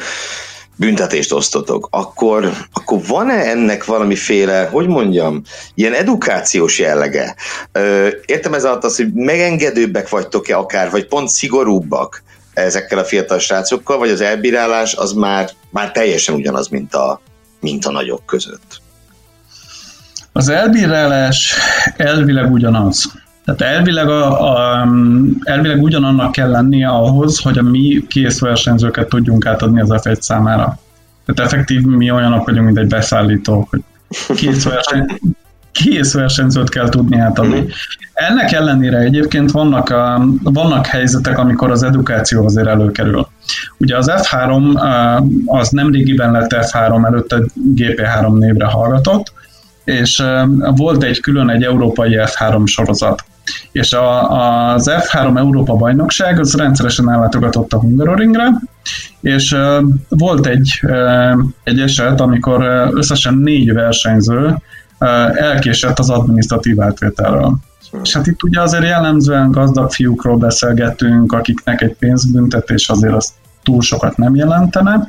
büntetést 0.76 1.32
osztotok, 1.32 1.88
akkor, 1.92 2.52
akkor 2.74 3.00
van-e 3.08 3.50
ennek 3.50 3.86
valamiféle, 3.86 4.66
hogy 4.72 4.88
mondjam, 4.88 5.42
ilyen 5.76 5.94
edukációs 5.94 6.80
jellege? 6.80 7.36
Értem 8.26 8.54
ez 8.54 8.64
alatt 8.64 8.84
az, 8.84 8.96
hogy 8.96 9.14
megengedőbbek 9.14 10.10
vagytok-e 10.10 10.58
akár, 10.58 10.92
vagy 10.92 11.08
pont 11.08 11.30
szigorúbbak? 11.30 12.24
ezekkel 12.54 12.98
a 12.98 13.04
fiatal 13.04 13.40
srácokkal, 13.40 13.98
vagy 13.98 14.10
az 14.10 14.22
elbírálás 14.22 14.94
az 14.94 15.12
már, 15.12 15.50
már 15.70 15.92
teljesen 15.92 16.36
ugyanaz, 16.36 16.68
mint 16.68 16.94
a, 16.94 17.22
mint 17.60 17.86
a 17.86 17.92
nagyok 17.92 18.26
között? 18.26 18.82
Az 20.32 20.50
elbírálás 20.50 21.56
elvileg 21.98 22.52
ugyanaz. 22.52 23.23
Tehát 23.46 23.62
elvileg, 23.62 24.10
a, 24.10 24.52
a, 24.52 24.88
elvileg 25.44 25.82
ugyanannak 25.82 26.32
kell 26.32 26.50
lennie 26.50 26.88
ahhoz, 26.88 27.40
hogy 27.40 27.58
a 27.58 27.64
mi 27.64 28.06
kész 28.08 28.40
versenyzőket 28.40 29.10
tudjunk 29.10 29.46
átadni 29.46 29.82
az 29.82 29.90
F1 29.92 30.20
számára. 30.20 30.80
Tehát 31.26 31.52
effektív 31.52 31.82
mi 31.82 32.12
olyanok 32.12 32.46
vagyunk, 32.46 32.66
mint 32.66 32.78
egy 32.78 32.88
beszállító, 32.88 33.68
hogy 33.70 33.82
kész, 34.36 34.64
verseny, 34.64 35.06
kész 35.72 36.14
versenyzőt 36.14 36.70
kell 36.70 36.90
tudni 36.90 37.20
átadni. 37.20 37.60
Mm. 37.60 37.66
Ennek 38.14 38.52
ellenére 38.52 38.98
egyébként 38.98 39.52
vannak, 39.52 39.90
a, 39.90 40.26
vannak 40.44 40.86
helyzetek, 40.86 41.38
amikor 41.38 41.72
az 41.72 41.84
edukáció 41.84 42.46
azért 42.46 42.68
előkerül. 42.68 43.28
Ugye 43.78 43.98
az 43.98 44.12
F3 44.16 44.80
az 45.46 45.70
nem 45.70 45.92
régiben 45.92 46.32
lett 46.32 46.56
F3, 46.56 47.06
előtte 47.06 47.38
GP3 47.76 48.38
névre 48.38 48.66
hallgatott, 48.66 49.34
és 49.84 50.24
volt 50.76 51.04
egy 51.04 51.20
külön 51.20 51.50
egy 51.50 51.64
európai 51.64 52.18
F3 52.18 52.66
sorozat. 52.66 53.24
És 53.72 53.94
a, 53.94 54.30
az 54.74 54.92
F3 54.92 55.38
Európa 55.38 55.76
bajnokság 55.76 56.40
az 56.40 56.56
rendszeresen 56.56 57.12
ellátogatott 57.12 57.74
a 57.74 57.80
Hungaroringre, 57.80 58.50
és 59.22 59.58
volt 60.10 60.46
egy, 60.46 60.82
egy 61.64 61.80
eset, 61.80 62.22
amikor 62.22 62.90
összesen 62.94 63.34
négy 63.34 63.74
versenyző 63.74 64.56
elkésett 65.34 66.00
az 66.00 66.10
adminisztratív 66.10 66.82
átvételről. 66.82 67.56
És 68.04 68.14
hát 68.14 68.28
itt 68.28 68.44
ugye 68.44 68.62
azért 68.62 68.84
jellemzően 68.84 69.52
gazdag 69.52 69.92
fiúkról 69.92 70.38
beszélgetünk, 70.38 71.32
akiknek 71.34 71.82
egy 71.82 71.96
pénzbüntetés 72.00 72.90
azért 72.90 73.14
az 73.14 73.34
túl 73.64 73.82
sokat 73.82 74.18
nem 74.18 74.36
jelentene. 74.36 75.08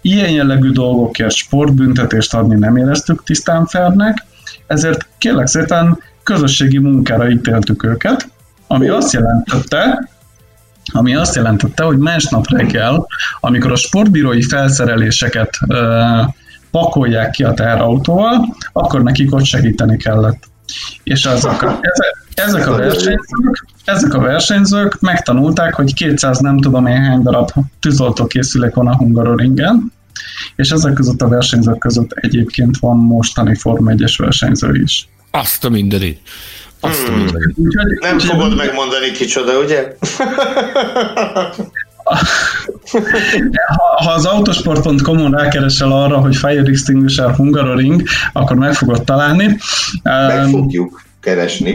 Ilyen 0.00 0.30
jellegű 0.30 0.70
dolgokért 0.70 1.34
sportbüntetést 1.34 2.34
adni 2.34 2.58
nem 2.58 2.76
éreztük 2.76 3.22
tisztán 3.24 3.66
felnek, 3.66 4.24
ezért 4.66 5.06
kérlek 5.18 5.46
szépen 5.46 5.98
közösségi 6.24 6.78
munkára 6.78 7.30
ítéltük 7.30 7.84
őket, 7.84 8.28
ami 8.66 8.88
azt 8.88 9.12
jelentette, 9.12 10.08
ami 10.92 11.14
azt 11.14 11.34
jelentette, 11.34 11.84
hogy 11.84 11.98
másnap 11.98 12.48
reggel, 12.48 13.06
amikor 13.40 13.72
a 13.72 13.76
sportbírói 13.76 14.42
felszereléseket 14.42 15.58
pakolják 16.70 17.30
ki 17.30 17.44
a 17.44 17.54
teherautóval, 17.54 18.56
akkor 18.72 19.02
nekik 19.02 19.34
ott 19.34 19.44
segíteni 19.44 19.96
kellett. 19.96 20.48
És 21.02 21.24
ezek 21.24 21.62
a, 21.62 21.80
ezek, 22.34 22.66
a 22.66 22.76
versenyzők, 22.76 23.66
ezek 23.84 24.14
a 24.14 24.18
versenyzők 24.18 25.00
megtanulták, 25.00 25.74
hogy 25.74 25.94
200 25.94 26.38
nem 26.38 26.58
tudom 26.58 26.86
én 26.86 27.02
hány 27.02 27.22
darab 27.22 27.50
tűzoltókészülék 27.80 28.74
van 28.74 28.86
a 28.86 28.96
Hungaroringen, 28.96 29.92
és 30.56 30.70
ezek 30.70 30.92
között 30.92 31.22
a 31.22 31.28
versenyzők 31.28 31.78
között 31.78 32.12
egyébként 32.12 32.78
van 32.78 32.96
mostani 32.96 33.54
Form 33.54 33.86
1-es 33.88 34.14
versenyző 34.18 34.74
is. 34.74 35.08
Azt 35.34 35.64
a 35.64 35.68
mindenit. 35.68 36.20
Azt 36.80 37.06
hmm. 37.06 37.14
a 37.14 37.16
mindenit. 37.16 38.00
Nem 38.00 38.18
fogod 38.18 38.56
megmondani 38.56 39.10
kicsoda, 39.10 39.58
ugye? 39.58 39.96
ha, 43.66 44.04
ha 44.04 44.10
az 44.10 44.24
autosport.com-on 44.24 45.30
rákeresel 45.30 45.92
arra, 45.92 46.18
hogy 46.18 46.36
Fire 46.36 46.62
Extinguisher 46.62 47.34
Hungaroring, 47.34 48.02
akkor 48.32 48.56
meg 48.56 48.74
fogod 48.74 49.04
találni. 49.04 49.58
Meg 50.02 50.48
fogjuk 50.48 51.02
keresni. 51.20 51.74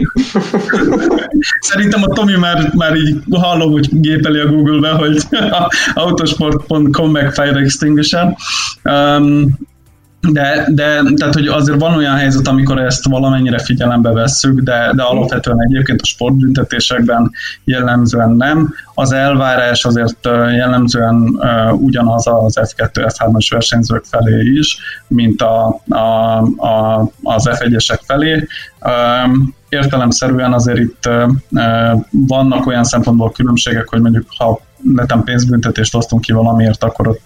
Szerintem 1.60 2.02
a 2.02 2.06
Tomi 2.06 2.36
már, 2.36 2.72
már 2.74 2.96
így 2.96 3.16
hallom, 3.30 3.72
hogy 3.72 3.88
gépeli 3.92 4.38
a 4.38 4.46
Google-be, 4.46 4.90
hogy 4.90 5.22
autosport.com 5.94 7.10
meg 7.10 7.32
Fire 7.32 7.58
Extinguisher. 7.58 8.36
Um, 8.84 9.58
de, 10.20 10.66
de 10.68 11.02
tehát, 11.16 11.34
hogy 11.34 11.46
azért 11.46 11.80
van 11.80 11.96
olyan 11.96 12.16
helyzet, 12.16 12.48
amikor 12.48 12.78
ezt 12.78 13.08
valamennyire 13.08 13.58
figyelembe 13.58 14.10
vesszük, 14.10 14.60
de, 14.60 14.92
de 14.94 15.02
alapvetően 15.02 15.62
egyébként 15.62 16.00
a 16.00 16.06
sportbüntetésekben 16.06 17.30
jellemzően 17.64 18.30
nem. 18.30 18.74
Az 18.94 19.12
elvárás 19.12 19.84
azért 19.84 20.24
jellemzően 20.56 21.40
ugyanaz 21.72 22.26
az 22.26 22.58
F2, 22.60 22.90
F3-as 22.92 23.46
versenyzők 23.50 24.04
felé 24.04 24.42
is, 24.42 24.78
mint 25.06 25.42
a, 25.42 25.80
a, 25.88 25.98
a, 26.56 27.00
az 27.22 27.48
F1-esek 27.50 28.00
felé. 28.06 28.46
Értelemszerűen 29.68 30.52
azért 30.52 30.78
itt 30.78 31.08
vannak 32.10 32.66
olyan 32.66 32.84
szempontból 32.84 33.32
különbségek, 33.32 33.88
hogy 33.88 34.00
mondjuk 34.00 34.26
ha 34.36 34.60
netem 34.82 35.24
pénzbüntetést 35.24 35.94
osztunk 35.94 36.22
ki 36.22 36.32
valamiért, 36.32 36.84
akkor 36.84 37.08
ott 37.08 37.22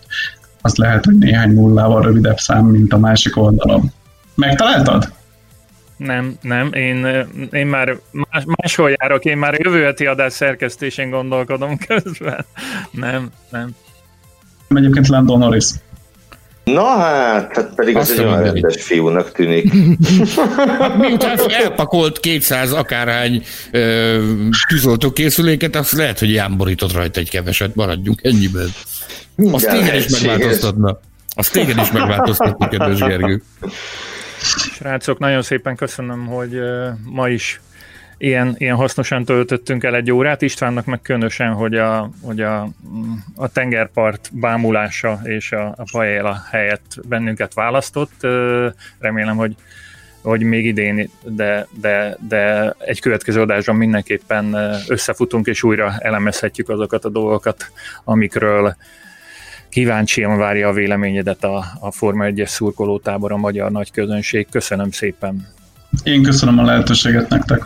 az 0.64 0.76
lehet, 0.76 1.04
hogy 1.04 1.18
néhány 1.18 1.50
nullával 1.50 2.02
rövidebb 2.02 2.38
szám, 2.38 2.64
mint 2.64 2.92
a 2.92 2.98
másik 2.98 3.36
oldalon. 3.36 3.92
Megtaláltad? 4.34 5.12
Nem, 5.96 6.34
nem, 6.40 6.72
én, 6.72 7.26
én 7.50 7.66
már 7.66 7.98
más, 8.10 8.44
máshol 8.46 8.90
járok, 8.90 9.24
én 9.24 9.36
már 9.36 9.58
jövő 9.58 9.82
heti 9.82 10.06
adás 10.06 10.32
szerkesztésén 10.32 11.10
gondolkodom 11.10 11.78
közben. 11.88 12.44
Nem, 12.90 13.30
nem. 13.50 13.70
Egyébként 14.68 15.08
Landon 15.08 15.38
Norris. 15.38 15.66
Na 16.64 16.84
hát, 16.84 17.56
hát 17.56 17.74
pedig 17.74 17.96
Azt 17.96 18.10
az 18.10 18.18
egy 18.18 18.24
olyan 18.24 18.42
rendes 18.42 18.82
fiúnak 18.82 19.32
tűnik. 19.32 19.72
Hát 20.78 20.96
miután 20.96 21.38
elpakolt 21.48 22.20
200 22.20 22.72
akárhány 22.72 23.42
tűzoltókészüléket, 24.68 25.76
azt 25.76 25.92
lehet, 25.92 26.18
hogy 26.18 26.32
jámborított 26.32 26.92
rajta 26.92 27.20
egy 27.20 27.30
keveset, 27.30 27.74
maradjunk 27.74 28.20
ennyiben. 28.22 28.68
Azt 29.36 29.68
téged 29.68 29.94
is 29.94 30.20
megváltoztatna. 30.20 30.98
Azt 31.34 31.52
téged 31.52 31.76
is 31.76 31.90
megváltoztatna, 31.90 32.68
kedves 32.68 32.98
Gergő. 32.98 33.42
Srácok, 34.72 35.18
nagyon 35.18 35.42
szépen 35.42 35.76
köszönöm, 35.76 36.26
hogy 36.26 36.60
ma 37.04 37.28
is 37.28 37.60
ilyen, 38.18 38.54
ilyen 38.58 38.76
hasznosan 38.76 39.24
töltöttünk 39.24 39.84
el 39.84 39.94
egy 39.94 40.10
órát. 40.10 40.42
Istvánnak 40.42 40.84
meg 40.84 41.02
különösen, 41.02 41.52
hogy 41.52 41.74
a, 41.74 42.10
hogy 42.22 42.40
a, 42.40 42.68
a 43.36 43.48
tengerpart 43.48 44.30
bámulása 44.32 45.20
és 45.22 45.52
a, 45.52 45.66
a 45.66 45.84
paella 45.92 46.42
helyett 46.50 46.96
bennünket 47.08 47.54
választott. 47.54 48.26
Remélem, 48.98 49.36
hogy 49.36 49.56
hogy 50.22 50.42
még 50.42 50.64
idén, 50.64 51.10
de, 51.22 51.66
de, 51.80 52.16
de 52.28 52.74
egy 52.78 53.00
következő 53.00 53.40
adásban 53.40 53.76
mindenképpen 53.76 54.56
összefutunk, 54.88 55.46
és 55.46 55.62
újra 55.62 55.94
elemezhetjük 55.98 56.68
azokat 56.68 57.04
a 57.04 57.08
dolgokat, 57.08 57.70
amikről 58.04 58.76
kíváncsian 59.74 60.38
várja 60.38 60.68
a 60.68 60.72
véleményedet 60.72 61.44
a, 61.44 61.64
a 61.80 61.90
Forma 61.90 62.24
1-es 62.28 62.46
szurkolótábor, 62.46 63.32
a 63.32 63.36
magyar 63.36 63.70
nagy 63.70 63.90
közönség. 63.90 64.46
Köszönöm 64.50 64.90
szépen! 64.90 65.46
Én 66.02 66.22
köszönöm 66.22 66.58
a 66.58 66.62
lehetőséget 66.62 67.28
nektek! 67.28 67.62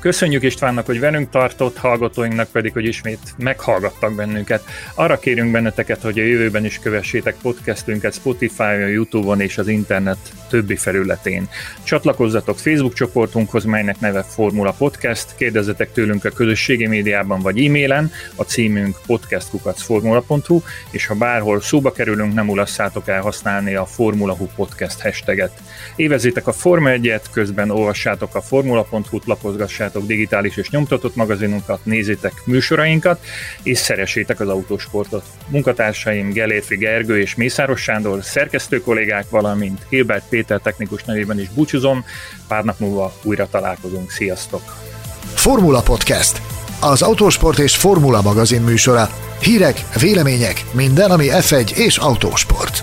Köszönjük 0.00 0.42
Istvánnak, 0.42 0.86
hogy 0.86 1.00
velünk 1.00 1.30
tartott, 1.30 1.76
hallgatóinknak 1.76 2.48
pedig, 2.50 2.72
hogy 2.72 2.84
ismét 2.84 3.34
meghallgattak 3.36 4.14
bennünket. 4.14 4.64
Arra 4.94 5.18
kérünk 5.18 5.52
benneteket, 5.52 6.02
hogy 6.02 6.18
a 6.18 6.22
jövőben 6.22 6.64
is 6.64 6.78
kövessétek 6.78 7.36
podcastünket 7.42 8.14
Spotify-on, 8.14 8.88
Youtube-on 8.88 9.40
és 9.40 9.58
az 9.58 9.68
internet 9.68 10.18
többi 10.48 10.76
felületén. 10.76 11.48
Csatlakozzatok 11.82 12.58
Facebook 12.58 12.94
csoportunkhoz, 12.94 13.64
melynek 13.64 14.00
neve 14.00 14.22
Formula 14.22 14.72
Podcast, 14.72 15.34
kérdezzetek 15.36 15.92
tőlünk 15.92 16.24
a 16.24 16.30
közösségi 16.30 16.86
médiában 16.86 17.40
vagy 17.40 17.64
e-mailen, 17.64 18.10
a 18.36 18.42
címünk 18.42 18.96
podcastkukacformula.hu, 19.06 20.60
és 20.90 21.06
ha 21.06 21.14
bárhol 21.14 21.60
szóba 21.60 21.92
kerülünk, 21.92 22.34
nem 22.34 22.48
ulasszátok 22.48 23.08
el 23.08 23.20
használni 23.20 23.74
a 23.74 23.84
Formula 23.86 24.36
Hu 24.36 24.46
Podcast 24.56 25.00
hashtaget. 25.00 25.52
Évezzétek 25.96 26.46
a 26.46 26.52
Forma 26.52 26.90
1-et, 26.92 27.22
közben 27.32 27.70
olvassátok 27.70 28.34
a 28.34 28.40
formula.hu-t, 28.40 29.26
lapozgassátok 29.26 30.06
digitális 30.06 30.56
és 30.56 30.70
nyomtatott 30.70 31.16
magazinunkat, 31.16 31.84
nézzétek 31.84 32.32
műsorainkat, 32.44 33.24
és 33.62 33.78
szeressétek 33.78 34.40
az 34.40 34.48
autósportot. 34.48 35.24
Munkatársaim 35.48 36.32
Gelérfi 36.32 36.76
Gergő 36.76 37.20
és 37.20 37.34
Mészáros 37.34 37.82
Sándor, 37.82 38.24
szerkesztő 38.24 38.80
kollégák, 38.80 39.30
valamint 39.30 39.86
Hilbert 39.88 40.28
Péter 40.28 40.60
technikus 40.60 41.04
nevében 41.04 41.40
is 41.40 41.48
búcsúzom. 41.48 42.04
Pár 42.48 42.64
nap 42.64 42.78
múlva 42.78 43.12
újra 43.22 43.48
találkozunk. 43.50 44.10
Sziasztok! 44.10 44.62
Formula 45.34 45.82
Podcast. 45.82 46.40
Az 46.80 47.02
autósport 47.02 47.58
és 47.58 47.76
formula 47.76 48.22
magazin 48.22 48.62
műsora. 48.62 49.10
Hírek, 49.40 49.84
vélemények, 50.00 50.64
minden, 50.72 51.10
ami 51.10 51.26
F1 51.30 51.76
és 51.76 51.96
autósport. 51.96 52.82